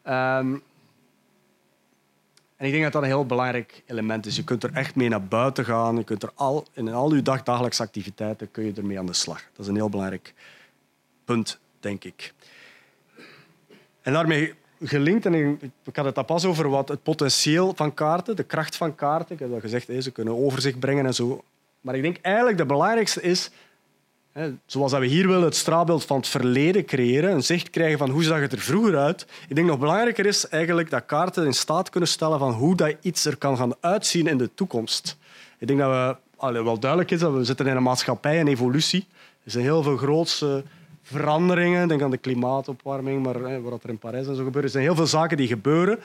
Ehm, 0.03 0.57
en 2.57 2.67
ik 2.67 2.71
denk 2.71 2.83
dat 2.83 2.93
dat 2.93 3.03
een 3.03 3.09
heel 3.09 3.27
belangrijk 3.27 3.83
element 3.87 4.27
is. 4.27 4.37
Je 4.37 4.45
kunt 4.45 4.63
er 4.63 4.73
echt 4.73 4.95
mee 4.95 5.09
naar 5.09 5.25
buiten 5.25 5.65
gaan. 5.65 5.97
Je 5.97 6.05
kunt 6.05 6.23
er 6.23 6.31
al, 6.35 6.67
in 6.73 6.89
al 6.89 7.15
je 7.15 7.23
dagdagelijkse 7.23 7.83
activiteiten 7.83 8.51
kun 8.51 8.65
je 8.65 8.73
ermee 8.73 8.99
aan 8.99 9.07
de 9.07 9.13
slag. 9.13 9.43
Dat 9.53 9.61
is 9.61 9.67
een 9.67 9.75
heel 9.75 9.89
belangrijk 9.89 10.35
punt, 11.25 11.59
denk 11.81 12.05
ik. 12.05 12.33
En 14.03 14.13
daarmee 14.13 14.55
gelinkt, 14.83 15.27
en 15.27 15.61
ik 15.85 15.97
had 15.97 16.05
het 16.05 16.17
al 16.17 16.25
pas 16.25 16.45
over 16.45 16.69
wat 16.69 16.89
het 16.89 17.03
potentieel 17.03 17.73
van 17.77 17.95
kaarten, 17.95 18.37
de 18.37 18.43
kracht 18.43 18.77
van 18.77 18.95
kaarten. 18.95 19.35
Ik 19.35 19.41
heb 19.41 19.53
al 19.53 19.61
gezegd, 19.61 19.87
ze 19.99 20.11
kunnen 20.11 20.37
overzicht 20.37 20.79
brengen 20.79 21.07
en 21.07 21.15
zo. 21.15 21.45
Maar 21.81 21.95
ik 21.95 22.03
denk 22.03 22.17
eigenlijk 22.23 22.59
de 22.59 22.67
belangrijkste 22.67 23.23
is 23.23 23.51
Zoals 24.67 24.93
we 24.93 25.07
hier 25.07 25.27
willen 25.27 25.43
het 25.43 25.57
straatbeeld 25.57 26.05
van 26.05 26.17
het 26.17 26.29
verleden 26.29 26.85
creëren, 26.85 27.33
een 27.33 27.43
zicht 27.43 27.71
krijgen 27.71 27.99
van 27.99 28.11
hoe 28.11 28.23
zag 28.23 28.41
het 28.41 28.53
er 28.53 28.59
vroeger 28.59 28.99
uit. 28.99 29.27
Ik 29.49 29.55
denk 29.55 29.67
nog 29.67 29.79
belangrijker 29.79 30.27
is 30.27 30.49
eigenlijk 30.49 30.91
dat 30.91 31.07
kaarten 31.07 31.45
in 31.45 31.53
staat 31.53 31.91
kunnen 31.91 32.09
stellen 32.09 32.39
van 32.39 32.53
hoe 32.53 32.77
dat 32.77 32.97
iets 33.01 33.25
er 33.25 33.37
kan 33.37 33.57
gaan 33.57 33.73
uitzien 33.81 34.27
in 34.27 34.39
de 34.39 34.51
toekomst. 34.55 35.17
Ik 35.59 35.67
denk 35.67 35.79
dat 35.79 36.17
we 36.39 36.63
wel 36.63 36.79
duidelijk 36.79 37.11
is 37.11 37.21
dat 37.21 37.33
we 37.33 37.45
zitten 37.45 37.67
in 37.67 37.77
een 37.77 37.83
maatschappij, 37.83 38.41
een 38.41 38.49
evolutie. 38.49 39.07
Er 39.45 39.51
zijn 39.51 39.65
heel 39.65 39.83
veel 39.83 39.97
grootse 39.97 40.65
veranderingen. 41.13 41.89
Denk 41.89 42.03
aan 42.03 42.11
de 42.11 42.17
klimaatopwarming, 42.17 43.23
maar 43.23 43.63
wat 43.63 43.83
er 43.83 43.89
in 43.89 43.99
Parijs 43.99 44.27
en 44.27 44.37
zo 44.37 44.45
gebeurt. 44.45 44.65
Er 44.65 44.71
zijn 44.71 44.85
heel 44.85 44.95
veel 44.95 45.07
zaken 45.07 45.37
die 45.37 45.47
gebeuren 45.47 45.99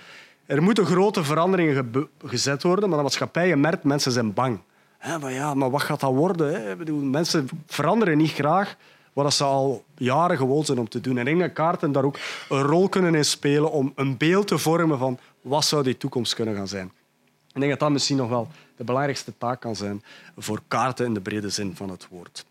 Er 0.46 0.64
moeten 0.64 0.86
grote 0.86 1.24
veranderingen 1.24 2.10
gezet 2.26 2.64
worden, 2.64 2.90
maar 2.90 2.98
de 2.98 3.04
maatschappij 3.04 3.56
merkt, 3.56 3.84
mensen 3.84 4.12
zijn 4.12 4.34
bang. 4.34 4.60
maar 5.22 5.32
ja, 5.32 5.54
maar 5.54 5.70
wat 5.70 5.82
gaat 5.82 6.00
dat 6.00 6.14
worden? 6.14 6.72
Ik 6.72 6.78
bedoel, 6.78 7.02
mensen 7.02 7.50
veranderen 7.68 8.18
niet 8.18 8.32
graag 8.32 8.76
wat 9.16 9.34
ze 9.34 9.44
al 9.44 9.84
jaren 9.98 10.38
gewoon 10.38 10.66
zijn 10.66 10.80
om 10.80 10.90
te 10.90 11.02
doen. 11.02 11.18
En 11.18 11.28
ik 11.28 11.38
denk 11.38 11.54
kaarten 11.54 11.92
daar 11.92 12.04
ook 12.04 12.20
een 12.50 12.62
rol 12.62 12.90
kunnen 12.90 13.16
in 13.16 13.26
spelen 13.26 13.72
om 13.72 13.92
een 13.96 14.18
beeld 14.18 14.48
te 14.48 14.58
vormen 14.58 14.98
van 14.98 15.20
wat 15.42 15.66
zou 15.66 15.84
die 15.84 15.98
toekomst 15.98 16.34
kunnen 16.34 16.56
gaan 16.56 16.68
zijn. 16.68 16.92
Ik 17.54 17.62
denk 17.62 17.70
dat 17.70 17.80
dat 17.80 17.92
misschien 17.92 18.18
nog 18.18 18.30
wel 18.30 18.48
de 18.76 18.84
belangrijkste 18.84 19.34
taak 19.38 19.62
kan 19.62 19.76
zijn 19.76 20.04
voor 20.38 20.62
kaarten 20.68 21.06
in 21.06 21.14
de 21.14 21.22
brede 21.22 21.50
zin 21.50 21.76
van 21.76 21.90
het 21.90 22.08
woord. 22.10 22.46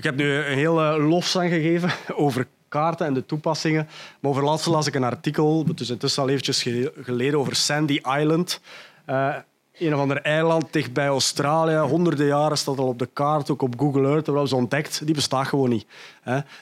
Ik 0.00 0.06
heb 0.06 0.16
nu 0.16 0.34
een 0.34 0.58
hele 0.58 0.98
lofzang 0.98 1.50
gegeven 1.50 1.90
over 2.24 2.46
kaarten 2.68 3.06
en 3.06 3.14
de 3.14 3.26
toepassingen. 3.26 3.88
Maar 4.20 4.30
over 4.30 4.44
laatst 4.44 4.66
las 4.66 4.86
ik 4.86 4.94
een 4.94 5.04
artikel, 5.04 5.64
het 5.66 5.80
is 5.80 5.90
intussen 5.90 6.22
al 6.22 6.28
eventjes 6.28 6.62
geleden, 7.00 7.38
over 7.38 7.56
Sandy 7.56 8.00
Island. 8.18 8.60
Uh, 9.06 9.34
een 9.78 9.94
of 9.94 10.00
ander 10.00 10.20
eiland 10.22 10.72
dicht 10.72 10.92
bij 10.92 11.06
Australië. 11.06 11.76
Honderden 11.76 12.26
jaren 12.26 12.58
staat 12.58 12.78
al 12.78 12.86
op 12.86 12.98
de 12.98 13.08
kaart, 13.12 13.50
ook 13.50 13.62
op 13.62 13.78
Google 13.78 14.02
Earth. 14.02 14.14
Dat 14.14 14.26
hebben 14.26 14.48
ze 14.48 14.56
ontdekt. 14.56 15.06
Die 15.06 15.14
bestaat 15.14 15.46
gewoon 15.46 15.68
niet. 15.68 15.86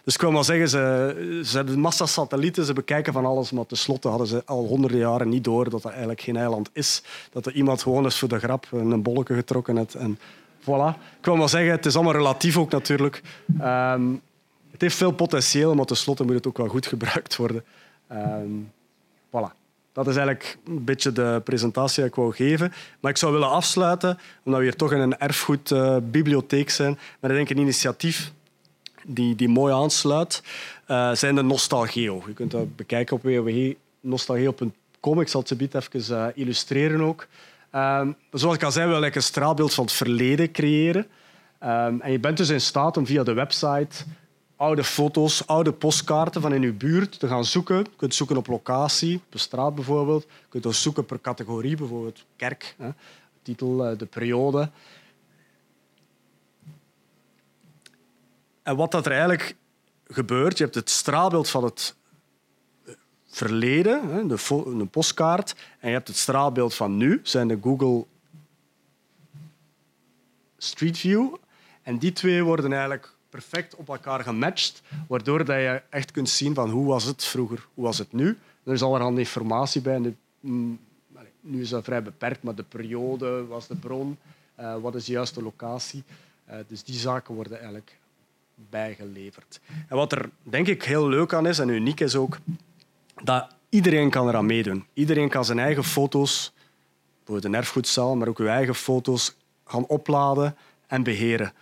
Dus 0.04 0.14
ik 0.14 0.20
wil 0.20 0.30
maar 0.30 0.44
zeggen, 0.44 0.68
ze, 0.68 1.42
ze 1.44 1.56
hebben 1.56 1.78
massa 1.78 2.06
satellieten, 2.06 2.64
ze 2.64 2.72
bekijken 2.72 3.12
van 3.12 3.26
alles. 3.26 3.50
Maar 3.50 3.66
tenslotte 3.66 4.08
hadden 4.08 4.26
ze 4.26 4.42
al 4.44 4.66
honderden 4.66 4.98
jaren 4.98 5.28
niet 5.28 5.44
door 5.44 5.70
dat 5.70 5.84
er 5.84 5.90
eigenlijk 5.90 6.20
geen 6.20 6.36
eiland 6.36 6.70
is. 6.72 7.02
Dat 7.32 7.46
er 7.46 7.52
iemand 7.52 7.82
gewoon 7.82 8.04
eens 8.04 8.18
voor 8.18 8.28
de 8.28 8.38
grap 8.38 8.66
een 8.72 9.02
bolletje 9.02 9.34
getrokken 9.34 9.76
heeft. 9.76 9.94
En 9.94 10.18
voilà. 10.68 10.98
Ik 11.18 11.24
wil 11.24 11.36
maar 11.36 11.48
zeggen, 11.48 11.70
het 11.70 11.86
is 11.86 11.94
allemaal 11.94 12.12
relatief 12.12 12.56
ook 12.56 12.70
natuurlijk. 12.70 13.22
Um, 13.62 14.20
het 14.70 14.80
heeft 14.80 14.96
veel 14.96 15.12
potentieel, 15.12 15.74
maar 15.74 15.84
tenslotte 15.84 16.24
moet 16.24 16.34
het 16.34 16.46
ook 16.46 16.56
wel 16.56 16.68
goed 16.68 16.86
gebruikt 16.86 17.36
worden. 17.36 17.64
Um, 18.12 18.72
voilà. 19.28 19.56
Dat 19.92 20.06
is 20.06 20.16
eigenlijk 20.16 20.58
een 20.66 20.84
beetje 20.84 21.12
de 21.12 21.40
presentatie 21.44 22.02
die 22.02 22.10
ik 22.10 22.14
wou 22.14 22.32
geven. 22.32 22.72
Maar 23.00 23.10
ik 23.10 23.16
zou 23.16 23.32
willen 23.32 23.50
afsluiten, 23.50 24.18
omdat 24.42 24.60
we 24.60 24.66
hier 24.66 24.76
toch 24.76 24.92
in 24.92 24.98
een 24.98 25.18
erfgoedbibliotheek 25.18 26.70
zijn, 26.70 26.98
met 27.20 27.30
denk 27.30 27.50
een 27.50 27.58
initiatief 27.58 28.32
die, 29.04 29.34
die 29.34 29.48
mooi 29.48 29.74
aansluit, 29.74 30.42
uh, 30.88 31.14
zijn 31.14 31.34
de 31.34 31.42
Nostalgeo. 31.42 32.22
Je 32.26 32.32
kunt 32.32 32.50
dat 32.50 32.76
bekijken 32.76 33.16
op 33.16 33.22
www.nostalgeo.com. 33.22 35.20
Ik 35.20 35.28
zal 35.28 35.40
het 35.40 35.74
even 35.74 36.16
uh, 36.16 36.26
illustreren 36.34 37.00
ook. 37.00 37.26
Um, 37.72 38.16
zoals 38.30 38.54
ik 38.54 38.62
al 38.62 38.72
zei, 38.72 38.88
wil 38.88 39.02
ik 39.02 39.14
een 39.14 39.22
straalbeeld 39.22 39.74
van 39.74 39.84
het 39.84 39.92
verleden 39.92 40.52
creëren. 40.52 41.06
Um, 41.62 42.00
en 42.00 42.12
je 42.12 42.20
bent 42.20 42.36
dus 42.36 42.48
in 42.48 42.60
staat 42.60 42.96
om 42.96 43.06
via 43.06 43.22
de 43.22 43.32
website 43.32 44.04
oude 44.58 44.84
foto's, 44.84 45.46
oude 45.46 45.72
postkaarten 45.72 46.40
van 46.40 46.52
in 46.52 46.62
uw 46.62 46.76
buurt 46.76 47.18
te 47.18 47.28
gaan 47.28 47.44
zoeken. 47.44 47.76
Je 47.76 47.96
kunt 47.96 48.14
zoeken 48.14 48.36
op 48.36 48.46
locatie, 48.46 49.22
op 49.32 49.38
straat 49.38 49.74
bijvoorbeeld. 49.74 50.22
Je 50.22 50.46
kunt 50.48 50.66
ook 50.66 50.74
zoeken 50.74 51.04
per 51.04 51.20
categorie, 51.20 51.76
bijvoorbeeld 51.76 52.24
kerk, 52.36 52.74
hè, 52.78 52.90
titel, 53.42 53.86
eh, 53.86 53.98
de 53.98 54.06
periode. 54.06 54.70
En 58.62 58.76
wat 58.76 58.90
dat 58.90 59.06
er 59.06 59.12
eigenlijk 59.12 59.56
gebeurt, 60.06 60.58
je 60.58 60.64
hebt 60.64 60.74
het 60.74 60.90
straalbeeld 60.90 61.48
van 61.48 61.64
het 61.64 61.96
verleden, 63.28 64.28
de, 64.28 64.86
postkaart, 64.90 65.54
en 65.78 65.88
je 65.88 65.94
hebt 65.94 66.08
het 66.08 66.16
straalbeeld 66.16 66.74
van 66.74 66.96
nu, 66.96 67.20
zijn 67.22 67.48
de 67.48 67.58
Google 67.62 68.04
Street 70.58 70.98
View. 70.98 71.34
En 71.82 71.98
die 71.98 72.12
twee 72.12 72.44
worden 72.44 72.72
eigenlijk 72.72 73.14
perfect 73.30 73.74
op 73.74 73.88
elkaar 73.88 74.20
gematcht, 74.20 74.82
waardoor 75.08 75.44
dat 75.44 75.56
je 75.56 75.82
echt 75.90 76.10
kunt 76.10 76.28
zien 76.28 76.54
van 76.54 76.70
hoe 76.70 76.86
was 76.86 77.04
het 77.04 77.24
vroeger, 77.24 77.66
hoe 77.74 77.84
was 77.84 77.98
het 77.98 78.12
nu. 78.12 78.38
Er 78.62 78.72
is 78.72 78.82
allerhande 78.82 79.20
informatie 79.20 79.80
bij. 79.80 80.16
Mm, 80.40 80.78
nu 81.40 81.60
is 81.60 81.68
dat 81.68 81.84
vrij 81.84 82.02
beperkt, 82.02 82.42
maar 82.42 82.54
de 82.54 82.62
periode, 82.62 83.46
was 83.46 83.66
de 83.66 83.76
bron, 83.76 84.18
uh, 84.60 84.76
wat 84.76 84.94
is 84.94 85.04
de 85.04 85.12
juiste 85.12 85.42
locatie. 85.42 86.02
Uh, 86.48 86.54
dus 86.68 86.84
die 86.84 86.94
zaken 86.94 87.34
worden 87.34 87.56
eigenlijk 87.56 87.98
bijgeleverd. 88.70 89.60
En 89.88 89.96
wat 89.96 90.12
er 90.12 90.30
denk 90.42 90.66
ik 90.66 90.82
heel 90.82 91.08
leuk 91.08 91.32
aan 91.32 91.46
is 91.46 91.58
en 91.58 91.68
uniek 91.68 92.00
is 92.00 92.16
ook, 92.16 92.38
dat 93.24 93.54
iedereen 93.68 94.10
kan 94.10 94.28
eraan 94.28 94.46
meedoen. 94.46 94.86
Iedereen 94.92 95.28
kan 95.28 95.44
zijn 95.44 95.58
eigen 95.58 95.84
foto's, 95.84 96.52
bijvoorbeeld 97.16 97.54
een 97.54 97.60
erfgoedzaal, 97.60 98.16
maar 98.16 98.28
ook 98.28 98.38
uw 98.38 98.46
eigen 98.46 98.74
foto's 98.74 99.36
gaan 99.64 99.86
opladen 99.86 100.56
en 100.86 101.02
beheren. 101.02 101.52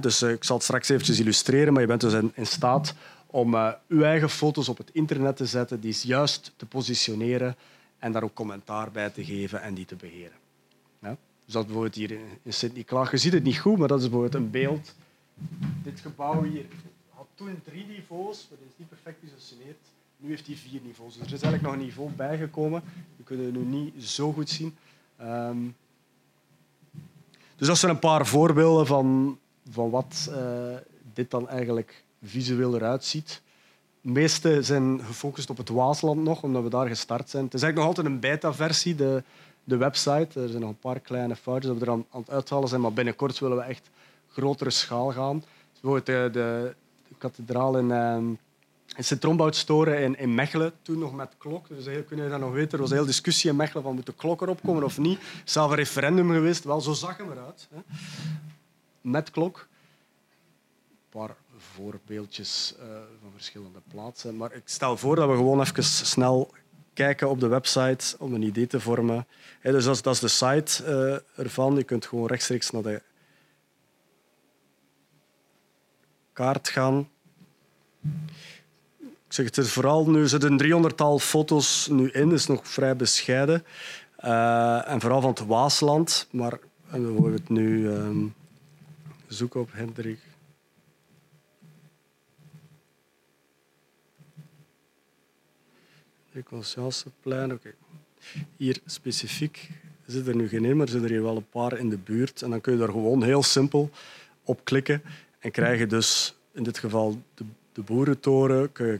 Dus 0.00 0.22
eh, 0.22 0.30
ik 0.30 0.44
zal 0.44 0.56
het 0.56 0.64
straks 0.64 0.88
eventjes 0.88 1.20
illustreren, 1.20 1.72
maar 1.72 1.82
je 1.82 1.88
bent 1.88 2.00
dus 2.00 2.14
in 2.34 2.46
staat 2.46 2.94
om 3.26 3.54
uh, 3.54 3.72
uw 3.88 4.02
eigen 4.02 4.30
foto's 4.30 4.68
op 4.68 4.78
het 4.78 4.90
internet 4.92 5.36
te 5.36 5.46
zetten, 5.46 5.80
die 5.80 5.96
juist 6.02 6.52
te 6.56 6.66
positioneren 6.66 7.56
en 7.98 8.12
daar 8.12 8.22
ook 8.22 8.34
commentaar 8.34 8.90
bij 8.90 9.10
te 9.10 9.24
geven 9.24 9.62
en 9.62 9.74
die 9.74 9.84
te 9.84 9.96
beheren. 9.96 10.36
Dus 11.48 11.56
dat 11.56 11.66
bijvoorbeeld 11.66 11.94
hier 11.94 12.10
in 12.42 12.52
Sint-Niklaas. 12.52 13.10
Je 13.10 13.16
ziet 13.16 13.32
het 13.32 13.42
niet 13.42 13.58
goed, 13.58 13.78
maar 13.78 13.88
dat 13.88 13.98
is 13.98 14.08
bijvoorbeeld 14.08 14.34
een 14.34 14.50
beeld. 14.50 14.94
Dit 15.82 16.00
gebouw 16.00 16.42
hier 16.42 16.64
had 17.08 17.26
toen 17.34 17.60
drie 17.64 17.86
niveaus, 17.86 18.46
maar 18.50 18.58
dit 18.58 18.68
is 18.68 18.74
niet 18.76 18.88
perfect 18.88 19.18
gepositioneerd. 19.20 19.78
Nu 20.20 20.28
heeft 20.28 20.46
hij 20.46 20.56
vier 20.56 20.80
niveaus. 20.84 21.16
Dus 21.16 21.26
er 21.26 21.32
is 21.32 21.42
eigenlijk 21.42 21.62
nog 21.62 21.72
een 21.72 21.78
niveau 21.78 22.10
bijgekomen. 22.10 22.82
We 23.16 23.22
kunnen 23.24 23.44
het 23.44 23.54
nu 23.54 23.60
niet 23.60 24.04
zo 24.04 24.32
goed 24.32 24.50
zien. 24.50 24.76
Um, 25.20 25.76
dus 27.56 27.66
dat 27.66 27.78
zijn 27.78 27.92
een 27.92 27.98
paar 27.98 28.26
voorbeelden 28.26 28.86
van, 28.86 29.38
van 29.70 29.90
wat 29.90 30.30
uh, 30.30 30.76
dit 31.14 31.30
dan 31.30 31.48
eigenlijk 31.48 32.04
visueel 32.22 32.74
eruit 32.74 33.04
ziet. 33.04 33.42
De 34.00 34.10
meeste 34.10 34.62
zijn 34.62 35.00
gefocust 35.04 35.50
op 35.50 35.56
het 35.56 35.68
Waasland 35.68 36.22
nog, 36.22 36.42
omdat 36.42 36.62
we 36.62 36.68
daar 36.68 36.86
gestart 36.86 37.30
zijn. 37.30 37.44
Het 37.44 37.54
is 37.54 37.62
eigenlijk 37.62 37.88
nog 37.88 37.96
altijd 37.96 38.14
een 38.14 38.30
beta-versie, 38.30 38.94
de, 38.94 39.22
de 39.64 39.76
website. 39.76 40.40
Er 40.40 40.48
zijn 40.48 40.60
nog 40.60 40.70
een 40.70 40.78
paar 40.78 41.00
kleine 41.00 41.36
foutjes 41.36 41.70
dat 41.70 41.80
we 41.80 41.86
er 41.86 41.92
aan, 41.92 42.04
aan 42.10 42.20
het 42.20 42.30
uithalen 42.30 42.68
zijn, 42.68 42.80
maar 42.80 42.92
binnenkort 42.92 43.38
willen 43.38 43.56
we 43.56 43.62
echt 43.62 43.90
grotere 44.28 44.70
schaal 44.70 45.12
gaan. 45.12 45.38
Dus 45.72 45.80
bijvoorbeeld 45.80 46.06
de, 46.06 46.28
de, 46.32 46.74
kathedraal 47.18 47.78
in, 47.78 47.90
uh, 47.90 48.16
in 48.98 49.04
Sint-Tromboutstoren 49.04 49.98
in, 50.02 50.18
in 50.18 50.34
Mechelen, 50.34 50.72
toen 50.82 50.98
nog 50.98 51.14
met 51.14 51.34
klok. 51.38 51.68
Dus 51.68 51.86
heel, 51.86 52.02
kun 52.02 52.22
je 52.22 52.28
dat 52.28 52.40
nog 52.40 52.52
weten? 52.52 52.72
Er 52.72 52.78
was 52.78 52.90
een 52.90 52.96
hele 52.96 53.08
discussie 53.08 53.50
in 53.50 53.56
Mechelen 53.56 53.82
van 53.82 53.94
moet 53.94 54.06
de 54.06 54.12
klok 54.12 54.42
erop 54.42 54.60
komen 54.62 54.82
of 54.82 54.98
niet. 54.98 55.20
Zelf 55.44 55.70
een 55.70 55.76
referendum 55.76 56.30
geweest. 56.30 56.64
Wel, 56.64 56.80
zo 56.80 56.92
zag 56.92 57.16
hem 57.16 57.30
eruit. 57.30 57.68
Hè. 57.70 57.78
Met 59.00 59.30
klok. 59.30 59.68
Een 60.90 61.20
paar 61.20 61.36
voorbeeldjes 61.56 62.74
uh, 62.78 62.84
van 63.20 63.30
verschillende 63.34 63.78
plaatsen. 63.90 64.36
Maar 64.36 64.52
ik 64.52 64.62
stel 64.64 64.96
voor 64.96 65.16
dat 65.16 65.28
we 65.28 65.34
gewoon 65.34 65.60
even 65.60 65.84
snel 65.84 66.50
kijken 66.92 67.28
op 67.28 67.40
de 67.40 67.48
website 67.48 68.16
om 68.18 68.34
een 68.34 68.42
idee 68.42 68.66
te 68.66 68.80
vormen. 68.80 69.26
dus 69.62 69.84
dat 69.84 69.94
is, 69.94 70.02
dat 70.02 70.14
is 70.14 70.20
de 70.20 70.28
site 70.28 70.84
uh, 71.36 71.44
ervan. 71.44 71.76
Je 71.76 71.84
kunt 71.84 72.06
gewoon 72.06 72.26
rechtstreeks 72.26 72.70
naar 72.70 72.82
de 72.82 73.02
kaart 76.32 76.68
gaan. 76.68 77.08
Ik 79.28 79.34
zeg 79.34 79.46
het 79.46 79.56
er 79.56 79.66
vooral 79.66 80.10
nu, 80.10 80.28
zitten 80.28 80.50
een 80.50 80.58
driehonderdtal 80.58 81.18
foto's 81.18 81.88
nu 81.90 82.10
in, 82.10 82.32
is 82.32 82.46
nog 82.46 82.68
vrij 82.68 82.96
bescheiden. 82.96 83.64
Uh, 84.24 84.90
en 84.90 85.00
vooral 85.00 85.20
van 85.20 85.30
het 85.30 85.46
Waasland. 85.46 86.28
Maar 86.30 86.58
we 86.90 87.08
worden 87.08 87.38
het 87.38 87.48
nu 87.48 87.88
um, 87.88 88.34
zoeken 89.26 89.60
op 89.60 89.72
Hendrik. 89.72 90.18
Conscienceplein, 96.44 97.52
oké. 97.52 97.74
Hier 98.56 98.80
specifiek 98.86 99.70
zit 100.06 100.26
er 100.26 100.36
nu 100.36 100.48
geen 100.48 100.64
in, 100.64 100.76
maar 100.76 100.88
zitten 100.88 101.08
er 101.08 101.14
hier 101.14 101.22
wel 101.22 101.36
een 101.36 101.48
paar 101.50 101.78
in 101.78 101.88
de 101.88 101.98
buurt. 101.98 102.42
En 102.42 102.50
dan 102.50 102.60
kun 102.60 102.72
je 102.72 102.78
daar 102.78 102.88
gewoon 102.88 103.22
heel 103.22 103.42
simpel 103.42 103.90
op 104.44 104.64
klikken 104.64 105.02
en 105.38 105.50
krijg 105.50 105.78
je 105.78 105.86
dus 105.86 106.34
in 106.52 106.62
dit 106.62 106.78
geval 106.78 107.22
de 107.34 107.44
de 107.78 107.84
boerentoren 107.84 108.72
kun 108.72 108.86
je 108.86 108.98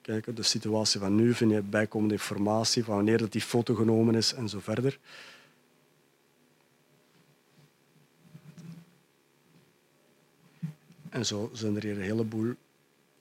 kijken, 0.00 0.34
de 0.34 0.42
situatie 0.42 1.00
van 1.00 1.14
nu, 1.14 1.34
vind 1.34 1.50
je 1.50 1.62
bijkomende 1.62 2.14
informatie 2.14 2.84
van 2.84 2.94
wanneer 2.94 3.18
dat 3.18 3.32
die 3.32 3.40
foto 3.40 3.74
genomen 3.74 4.14
is 4.14 4.34
en 4.34 4.48
zo 4.48 4.58
verder. 4.60 4.98
En 11.08 11.26
zo 11.26 11.50
zijn 11.52 11.76
er 11.76 11.82
hier 11.82 11.96
een 11.96 12.00
heleboel 12.00 12.54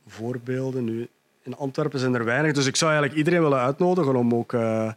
voorbeelden. 0.08 0.84
Nu, 0.84 1.08
in 1.43 1.56
Antwerpen 1.56 2.00
zijn 2.00 2.14
er 2.14 2.26
weinig, 2.26 2.54
dus 2.54 2.66
ik 2.66 2.76
zou 2.76 2.91
eigenlijk 2.91 3.20
iedereen 3.20 3.41
willen 3.41 3.60
uitnodigen 3.60 4.16
om 4.16 4.34
ook 4.34 4.54
uh, 4.54 4.91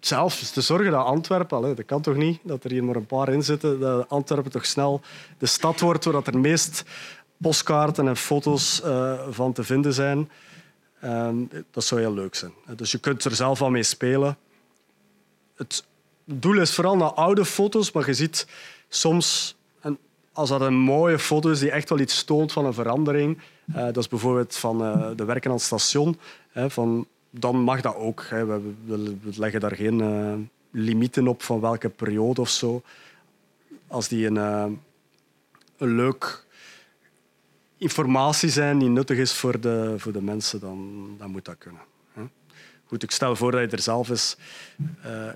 zelf 0.00 0.40
te 0.40 0.60
zorgen 0.60 0.90
dat 0.90 1.04
Antwerpen, 1.04 1.76
dat 1.76 1.84
kan 1.84 2.00
toch 2.00 2.16
niet, 2.16 2.40
dat 2.42 2.64
er 2.64 2.70
hier 2.70 2.84
maar 2.84 2.96
een 2.96 3.06
paar 3.06 3.28
in 3.28 3.44
zitten, 3.44 3.80
dat 3.80 4.08
Antwerpen 4.08 4.50
toch 4.50 4.66
snel 4.66 5.00
de 5.38 5.46
stad 5.46 5.80
wordt 5.80 6.04
waar 6.04 6.26
er 6.26 6.38
meest 6.38 6.84
postkaarten 7.38 8.08
en 8.08 8.16
foto's 8.16 8.82
uh, 8.84 9.20
van 9.30 9.52
te 9.52 9.64
vinden 9.64 9.92
zijn. 9.92 10.30
Um, 11.04 11.50
dat 11.70 11.84
zou 11.84 12.00
heel 12.00 12.14
leuk 12.14 12.34
zijn. 12.34 12.52
Dus 12.76 12.92
je 12.92 12.98
kunt 12.98 13.24
er 13.24 13.34
zelf 13.34 13.62
al 13.62 13.70
mee 13.70 13.82
spelen. 13.82 14.36
Het 15.54 15.84
doel 16.24 16.60
is 16.60 16.74
vooral 16.74 16.96
naar 16.96 17.12
oude 17.12 17.44
foto's, 17.44 17.92
maar 17.92 18.06
je 18.06 18.14
ziet 18.14 18.46
soms, 18.88 19.56
als 20.32 20.48
dat 20.48 20.60
een 20.60 20.74
mooie 20.74 21.18
foto 21.18 21.50
is 21.50 21.58
die 21.58 21.70
echt 21.70 21.88
wel 21.88 21.98
iets 21.98 22.24
toont 22.24 22.52
van 22.52 22.66
een 22.66 22.74
verandering, 22.74 23.38
uh, 23.68 23.74
dat 23.74 23.96
is 23.96 24.08
bijvoorbeeld 24.08 24.56
van 24.56 24.82
uh, 24.82 25.10
de 25.16 25.24
werken 25.24 25.50
aan 25.50 25.56
het 25.56 25.64
station, 25.64 26.18
hè, 26.48 26.70
van 26.70 27.06
dan 27.30 27.56
mag 27.56 27.80
dat 27.80 27.94
ook. 27.94 28.24
Hè. 28.28 28.46
We, 28.46 28.74
we, 28.84 29.16
leggen 29.36 29.60
daar 29.60 29.76
geen 29.76 30.50
limieten 30.70 31.28
op 31.28 31.42
van 31.42 31.60
welke 31.60 31.88
periode 31.88 32.40
of 32.40 32.48
zo. 32.48 32.82
Als 33.86 34.08
die 34.08 34.26
een, 34.26 34.36
een 35.76 35.96
leuk 35.96 36.46
informatie 37.78 38.50
zijn 38.50 38.78
die 38.78 38.88
nuttig 38.88 39.18
is 39.18 39.32
voor 39.32 39.60
de, 39.60 39.94
voor 39.96 40.12
de 40.12 40.22
mensen, 40.22 40.60
dan, 40.60 41.08
dan 41.18 41.30
moet 41.30 41.44
dat 41.44 41.58
kunnen. 41.58 41.80
Hè. 42.12 42.22
Goed, 42.84 43.02
ik 43.02 43.10
stel 43.10 43.36
voor 43.36 43.50
dat 43.50 43.60
je 43.60 43.76
er 43.76 43.82
zelf 43.82 44.08
eens 44.08 44.36
uh, 45.06 45.28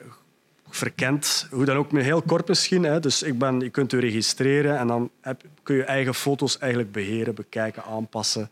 verkent. 0.69 1.47
Hoe 1.51 1.65
dan 1.65 1.77
ook, 1.77 1.91
heel 1.93 2.23
kort 2.23 2.49
misschien. 2.49 2.83
Hè. 2.83 3.01
Dus 3.01 3.23
ik 3.23 3.39
ben, 3.39 3.61
je 3.61 3.71
kunt 3.71 3.91
je 3.91 3.99
registreren 3.99 4.79
en 4.79 4.87
dan 4.87 5.11
heb, 5.21 5.43
kun 5.63 5.77
je 5.77 5.85
eigen 5.85 6.15
foto's 6.15 6.59
eigenlijk 6.59 6.93
beheren, 6.93 7.35
bekijken, 7.35 7.85
aanpassen. 7.85 8.51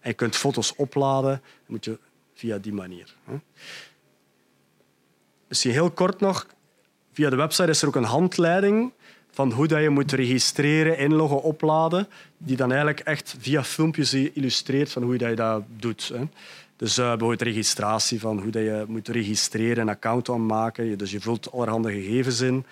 En 0.00 0.10
je 0.10 0.14
kunt 0.14 0.36
foto's 0.36 0.74
opladen. 0.76 1.42
Moet 1.66 1.84
je 1.84 1.98
via 2.34 2.58
die 2.58 2.72
manier. 2.72 3.14
Misschien 5.48 5.72
heel 5.72 5.90
kort 5.90 6.20
nog. 6.20 6.46
Via 7.12 7.30
de 7.30 7.36
website 7.36 7.68
is 7.68 7.82
er 7.82 7.88
ook 7.88 7.96
een 7.96 8.04
handleiding 8.04 8.92
van 9.38 9.52
hoe 9.52 9.66
dat 9.66 9.82
je 9.82 9.90
moet 9.90 10.12
registreren, 10.12 10.98
inloggen, 10.98 11.42
opladen, 11.42 12.08
die 12.38 12.56
dan 12.56 12.68
eigenlijk 12.68 13.00
echt 13.00 13.36
via 13.38 13.64
filmpjes 13.64 14.14
illustreert 14.14 14.92
van 14.92 15.02
hoe 15.02 15.18
je 15.18 15.34
dat 15.34 15.62
doet. 15.76 16.12
Dus 16.76 16.98
uh, 16.98 17.08
bijvoorbeeld 17.08 17.42
registratie, 17.42 18.20
van 18.20 18.38
hoe 18.40 18.50
dat 18.50 18.62
je 18.62 18.84
moet 18.88 19.08
registreren, 19.08 19.78
een 19.78 19.88
account 19.88 20.28
aanmaken. 20.28 20.98
Dus 20.98 21.10
je 21.10 21.20
vult 21.20 21.52
allerhande 21.52 21.92
gegevens 21.92 22.40
in. 22.40 22.64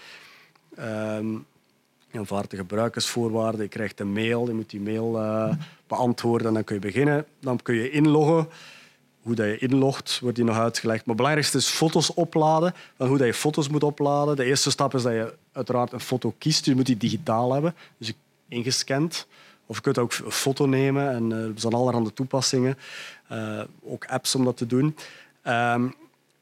Um, 0.78 1.46
je 2.10 2.18
aanvaardt 2.18 2.50
de 2.50 2.56
gebruikersvoorwaarden, 2.56 3.62
je 3.62 3.68
krijgt 3.68 4.00
een 4.00 4.12
mail, 4.12 4.46
je 4.46 4.54
moet 4.54 4.70
die 4.70 4.80
mail 4.80 5.22
uh, 5.22 5.54
beantwoorden 5.86 6.46
en 6.46 6.54
dan 6.54 6.64
kun 6.64 6.74
je 6.74 6.80
beginnen. 6.80 7.26
Dan 7.40 7.62
kun 7.62 7.74
je 7.74 7.90
inloggen 7.90 8.48
hoe 9.22 9.34
dat 9.34 9.46
je 9.46 9.58
inlogt, 9.58 10.18
wordt 10.22 10.36
hier 10.36 10.46
nog 10.46 10.58
uitgelegd. 10.58 10.98
Maar 10.98 11.14
het 11.14 11.16
belangrijkste 11.16 11.58
is 11.58 11.68
foto's 11.68 12.14
opladen. 12.14 12.74
Van 12.96 13.08
hoe 13.08 13.18
dat 13.18 13.26
je 13.26 13.34
foto's 13.34 13.68
moet 13.68 13.82
opladen. 13.82 14.36
De 14.36 14.44
eerste 14.44 14.70
stap 14.70 14.94
is 14.94 15.02
dat 15.02 15.12
je 15.12 15.34
uiteraard 15.56 15.92
een 15.92 16.00
foto 16.00 16.34
kiest. 16.38 16.64
Je 16.64 16.74
moet 16.74 16.86
die 16.86 16.96
digitaal 16.96 17.52
hebben, 17.52 17.74
dus 17.98 18.12
ingescand. 18.48 19.26
Of 19.66 19.76
je 19.76 19.82
kunt 19.82 19.98
ook 19.98 20.12
een 20.24 20.30
foto 20.30 20.66
nemen. 20.66 21.10
En 21.10 21.30
uh, 21.30 21.44
er 21.44 21.52
zijn 21.54 21.72
allerhande 21.72 22.12
toepassingen. 22.12 22.78
Uh, 23.32 23.62
ook 23.84 24.06
apps 24.06 24.34
om 24.34 24.44
dat 24.44 24.56
te 24.56 24.66
doen. 24.66 24.96
Um, 25.46 25.94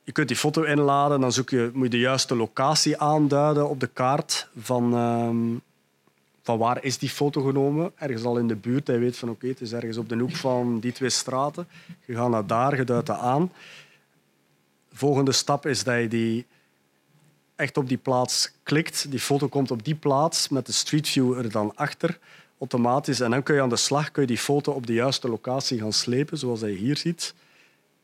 je 0.05 0.12
kunt 0.12 0.29
die 0.29 0.37
foto 0.37 0.62
inladen. 0.62 1.21
Dan 1.21 1.33
zoek 1.33 1.51
je, 1.51 1.71
moet 1.75 1.85
je 1.85 1.91
de 1.91 1.99
juiste 1.99 2.37
locatie 2.37 2.99
aanduiden 2.99 3.69
op 3.69 3.81
de 3.81 3.87
kaart 3.87 4.49
van... 4.57 4.95
Um, 4.95 5.62
van 6.43 6.59
waar 6.59 6.85
is 6.85 6.99
die 6.99 7.09
foto 7.09 7.43
genomen? 7.43 7.93
Ergens 7.95 8.25
al 8.25 8.39
in 8.39 8.49
de 8.49 8.57
buurt. 8.57 8.87
Hij 8.87 8.99
weet 8.99 9.17
van 9.17 9.29
oké, 9.29 9.47
het 9.47 9.61
is 9.61 9.73
ergens 9.73 9.97
op 9.97 10.09
de 10.09 10.17
hoek 10.19 10.37
van 10.37 10.81
die 10.81 10.93
twee 10.93 11.11
straten. 11.11 11.67
Je 12.05 12.15
gaat 12.15 12.31
naar 12.31 12.47
daar, 12.47 12.77
je 12.77 12.85
duidt 12.85 13.07
dat 13.07 13.19
aan. 13.19 13.53
De 14.89 14.97
volgende 14.97 15.33
stap 15.33 15.67
is 15.67 15.85
dat 15.85 16.01
je 16.01 16.09
die 16.09 16.47
echt 17.57 17.77
op 17.77 17.89
die 17.89 17.99
plaats 17.99 18.53
klikt. 18.63 19.11
Die 19.11 19.21
foto 19.21 19.49
komt 19.49 19.71
op 19.71 19.85
die 19.85 19.95
plaats 19.95 20.49
met 20.49 20.67
de 20.67 20.73
Street 20.73 21.09
View 21.09 21.39
er 21.39 21.51
dan 21.51 21.73
achter 21.75 22.19
automatisch. 22.59 23.21
En 23.21 23.31
dan 23.31 23.43
kun 23.43 23.55
je 23.55 23.63
aan 23.63 23.69
de 23.69 23.77
slag 23.77 24.11
kun 24.11 24.23
je 24.23 24.29
die 24.29 24.39
foto 24.39 24.73
op 24.73 24.87
de 24.87 24.93
juiste 24.93 25.29
locatie 25.29 25.79
gaan 25.79 25.93
slepen, 25.93 26.39
zoals 26.39 26.61
je 26.61 26.67
hier 26.67 26.97
ziet. 26.97 27.35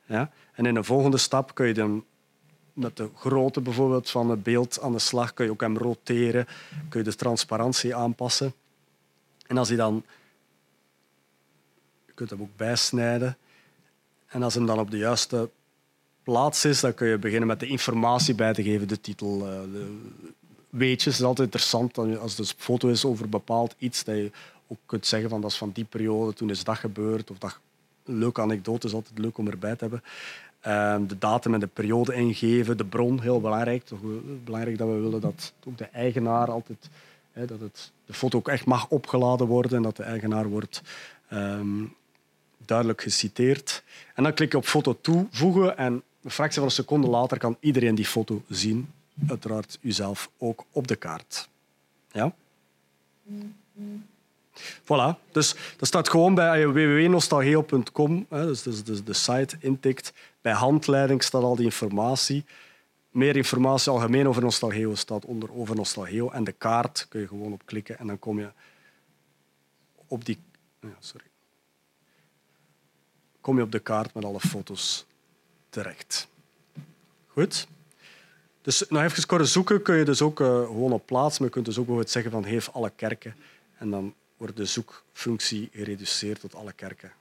Ja? 0.06 0.30
En 0.52 0.66
in 0.66 0.74
de 0.74 0.84
volgende 0.84 1.18
stap 1.18 1.54
kun 1.54 1.66
je 1.66 1.74
dan 1.74 2.04
met 2.72 2.96
de 2.96 3.08
grootte 3.14 3.60
bijvoorbeeld 3.60 4.10
van 4.10 4.30
het 4.30 4.42
beeld 4.42 4.80
aan 4.80 4.92
de 4.92 4.98
slag 4.98 5.34
kun 5.34 5.44
je 5.44 5.50
ook 5.50 5.60
hem 5.60 5.78
roteren, 5.78 6.46
kun 6.88 7.00
je 7.00 7.10
de 7.10 7.16
transparantie 7.16 7.94
aanpassen. 7.94 8.54
En 9.46 9.58
als 9.58 9.68
hij 9.68 9.76
dan... 9.76 10.04
Je 12.06 12.12
kunt 12.26 12.30
hem 12.30 12.42
ook 12.42 12.56
bijsnijden. 12.56 13.36
En 14.26 14.42
als 14.42 14.54
hem 14.54 14.66
dan 14.66 14.78
op 14.78 14.90
de 14.90 14.96
juiste 14.96 15.50
plaats 16.30 16.64
is, 16.64 16.80
dan 16.80 16.94
kun 16.94 17.08
je 17.08 17.18
beginnen 17.18 17.48
met 17.48 17.60
de 17.60 17.66
informatie 17.66 18.34
bij 18.34 18.52
te 18.52 18.62
geven, 18.62 18.88
de 18.88 19.00
titel, 19.00 19.46
eh, 19.46 19.72
de 19.72 19.98
weetjes. 20.68 21.04
Het 21.04 21.22
is 21.22 21.28
altijd 21.28 21.46
interessant 21.46 21.98
als 21.98 22.34
er 22.34 22.40
een 22.40 22.46
foto 22.56 22.88
is 22.88 23.04
over 23.04 23.28
bepaald 23.28 23.74
iets, 23.78 24.04
dat 24.04 24.16
je 24.16 24.30
ook 24.66 24.78
kunt 24.86 25.06
zeggen 25.06 25.30
van 25.30 25.40
dat 25.40 25.50
is 25.50 25.56
van 25.56 25.70
die 25.74 25.84
periode, 25.84 26.32
toen 26.32 26.50
is 26.50 26.64
dat 26.64 26.78
gebeurd. 26.78 27.30
Of 27.30 27.38
dat, 27.38 27.58
leuke 28.04 28.40
anekdote 28.40 28.86
is 28.86 28.92
altijd 28.92 29.18
leuk 29.18 29.38
om 29.38 29.48
erbij 29.48 29.76
te 29.76 29.84
hebben. 29.84 30.02
Ehm, 30.60 31.06
de 31.06 31.18
datum 31.18 31.54
en 31.54 31.60
de 31.60 31.66
periode 31.66 32.14
ingeven, 32.14 32.76
de 32.76 32.84
bron, 32.84 33.20
heel 33.20 33.40
belangrijk. 33.40 33.84
Toch 33.84 34.00
belangrijk 34.44 34.78
dat 34.78 34.88
we 34.88 34.94
willen 34.94 35.20
dat 35.20 35.52
ook 35.66 35.78
de 35.78 35.84
eigenaar 35.84 36.50
altijd, 36.50 36.88
dat 37.32 37.60
het, 37.60 37.92
de 38.06 38.12
foto 38.12 38.38
ook 38.38 38.48
echt 38.48 38.66
mag 38.66 38.88
opgeladen 38.88 39.46
worden 39.46 39.76
en 39.76 39.82
dat 39.82 39.96
de 39.96 40.02
eigenaar 40.02 40.48
wordt 40.48 40.82
ehm, 41.28 41.84
duidelijk 42.64 43.02
geciteerd. 43.02 43.82
En 44.14 44.22
dan 44.22 44.34
klik 44.34 44.52
je 44.52 44.58
op 44.58 44.64
foto 44.64 44.98
toevoegen 45.00 45.76
en 45.76 46.02
een 46.22 46.30
fractie 46.30 46.58
van 46.58 46.64
een 46.64 46.74
seconde 46.74 47.06
later 47.06 47.38
kan 47.38 47.56
iedereen 47.60 47.94
die 47.94 48.06
foto 48.06 48.42
zien. 48.48 48.92
Uiteraard 49.28 49.78
uzelf 49.80 50.30
ook 50.38 50.64
op 50.70 50.86
de 50.86 50.96
kaart. 50.96 51.48
Ja? 52.12 52.34
Voilà. 54.82 55.32
Dus 55.32 55.54
dat 55.76 55.88
staat 55.88 56.08
gewoon 56.08 56.34
bij 56.34 56.68
www.nostalgeo.com. 56.68 58.26
Dus, 58.28 58.62
dus, 58.62 58.84
dus 58.84 59.04
de 59.04 59.12
site 59.12 59.56
intikt. 59.60 60.12
Bij 60.40 60.52
handleiding 60.52 61.22
staat 61.22 61.42
al 61.42 61.56
die 61.56 61.64
informatie. 61.64 62.44
Meer 63.10 63.36
informatie 63.36 63.92
algemeen 63.92 64.28
over 64.28 64.42
Nostalgeo 64.42 64.94
staat 64.94 65.24
onder 65.24 65.52
over 65.52 65.76
Nostalgeo. 65.76 66.30
En 66.30 66.44
de 66.44 66.52
kaart 66.52 67.06
kun 67.08 67.20
je 67.20 67.28
gewoon 67.28 67.52
op 67.52 67.62
klikken 67.64 67.98
en 67.98 68.06
dan 68.06 68.18
kom 68.18 68.38
je 68.38 68.50
op 70.06 70.24
die... 70.24 70.38
Ja, 70.80 70.96
sorry. 70.98 71.26
Kom 73.40 73.56
je 73.56 73.62
op 73.62 73.72
de 73.72 73.78
kaart 73.78 74.14
met 74.14 74.24
alle 74.24 74.40
foto's 74.40 75.06
terecht. 75.70 76.28
Goed. 77.26 77.66
Dus 78.62 78.84
nog 78.88 79.02
even 79.02 79.26
kort 79.26 79.48
zoeken 79.48 79.82
kun 79.82 79.96
je 79.96 80.04
dus 80.04 80.22
ook 80.22 80.40
uh, 80.40 80.46
gewoon 80.46 80.92
op 80.92 81.06
plaats, 81.06 81.38
maar 81.38 81.46
je 81.46 81.54
kunt 81.54 81.64
dus 81.64 81.74
ook 81.74 81.84
bijvoorbeeld 81.84 82.12
zeggen 82.12 82.32
van 82.32 82.44
heeft 82.44 82.72
alle 82.72 82.92
kerken 82.96 83.36
en 83.78 83.90
dan 83.90 84.14
wordt 84.36 84.56
de 84.56 84.64
zoekfunctie 84.64 85.68
gereduceerd 85.72 86.40
tot 86.40 86.54
alle 86.54 86.72
kerken 86.72 87.12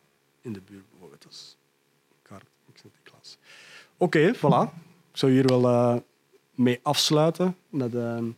in 0.42 0.54
de 0.54 0.62
buurt 0.62 0.90
bijvoorbeeld. 0.90 1.24
Dus, 1.28 1.58
Oké, 4.02 4.36
voilà. 4.36 4.72
Ik 5.12 5.18
zou 5.18 5.32
hier 5.32 5.46
wel 5.46 5.64
uh, 5.64 5.96
mee 6.56 6.80
afsluiten 6.84 7.56
met 7.70 7.94
uh, 7.94 8.02
een 8.02 8.36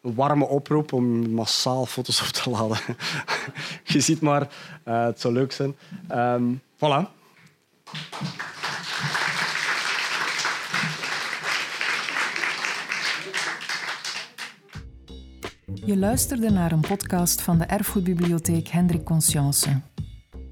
warme 0.00 0.44
oproep 0.44 0.92
om 0.92 1.30
massaal 1.30 1.86
foto's 1.86 2.20
op 2.20 2.26
te 2.26 2.50
laden. 2.50 2.78
Je 3.84 4.00
ziet 4.00 4.20
maar, 4.20 4.42
uh, 4.88 5.04
het 5.04 5.20
zou 5.20 5.34
leuk 5.34 5.52
zijn. 5.52 5.76
Um, 6.12 6.62
voilà. 6.76 7.10
Je 15.86 15.96
luisterde 15.96 16.50
naar 16.50 16.72
een 16.72 16.80
podcast 16.80 17.42
van 17.42 17.58
de 17.58 17.64
Erfgoedbibliotheek 17.64 18.68
Hendrik 18.68 19.04
Conscience. 19.04 19.80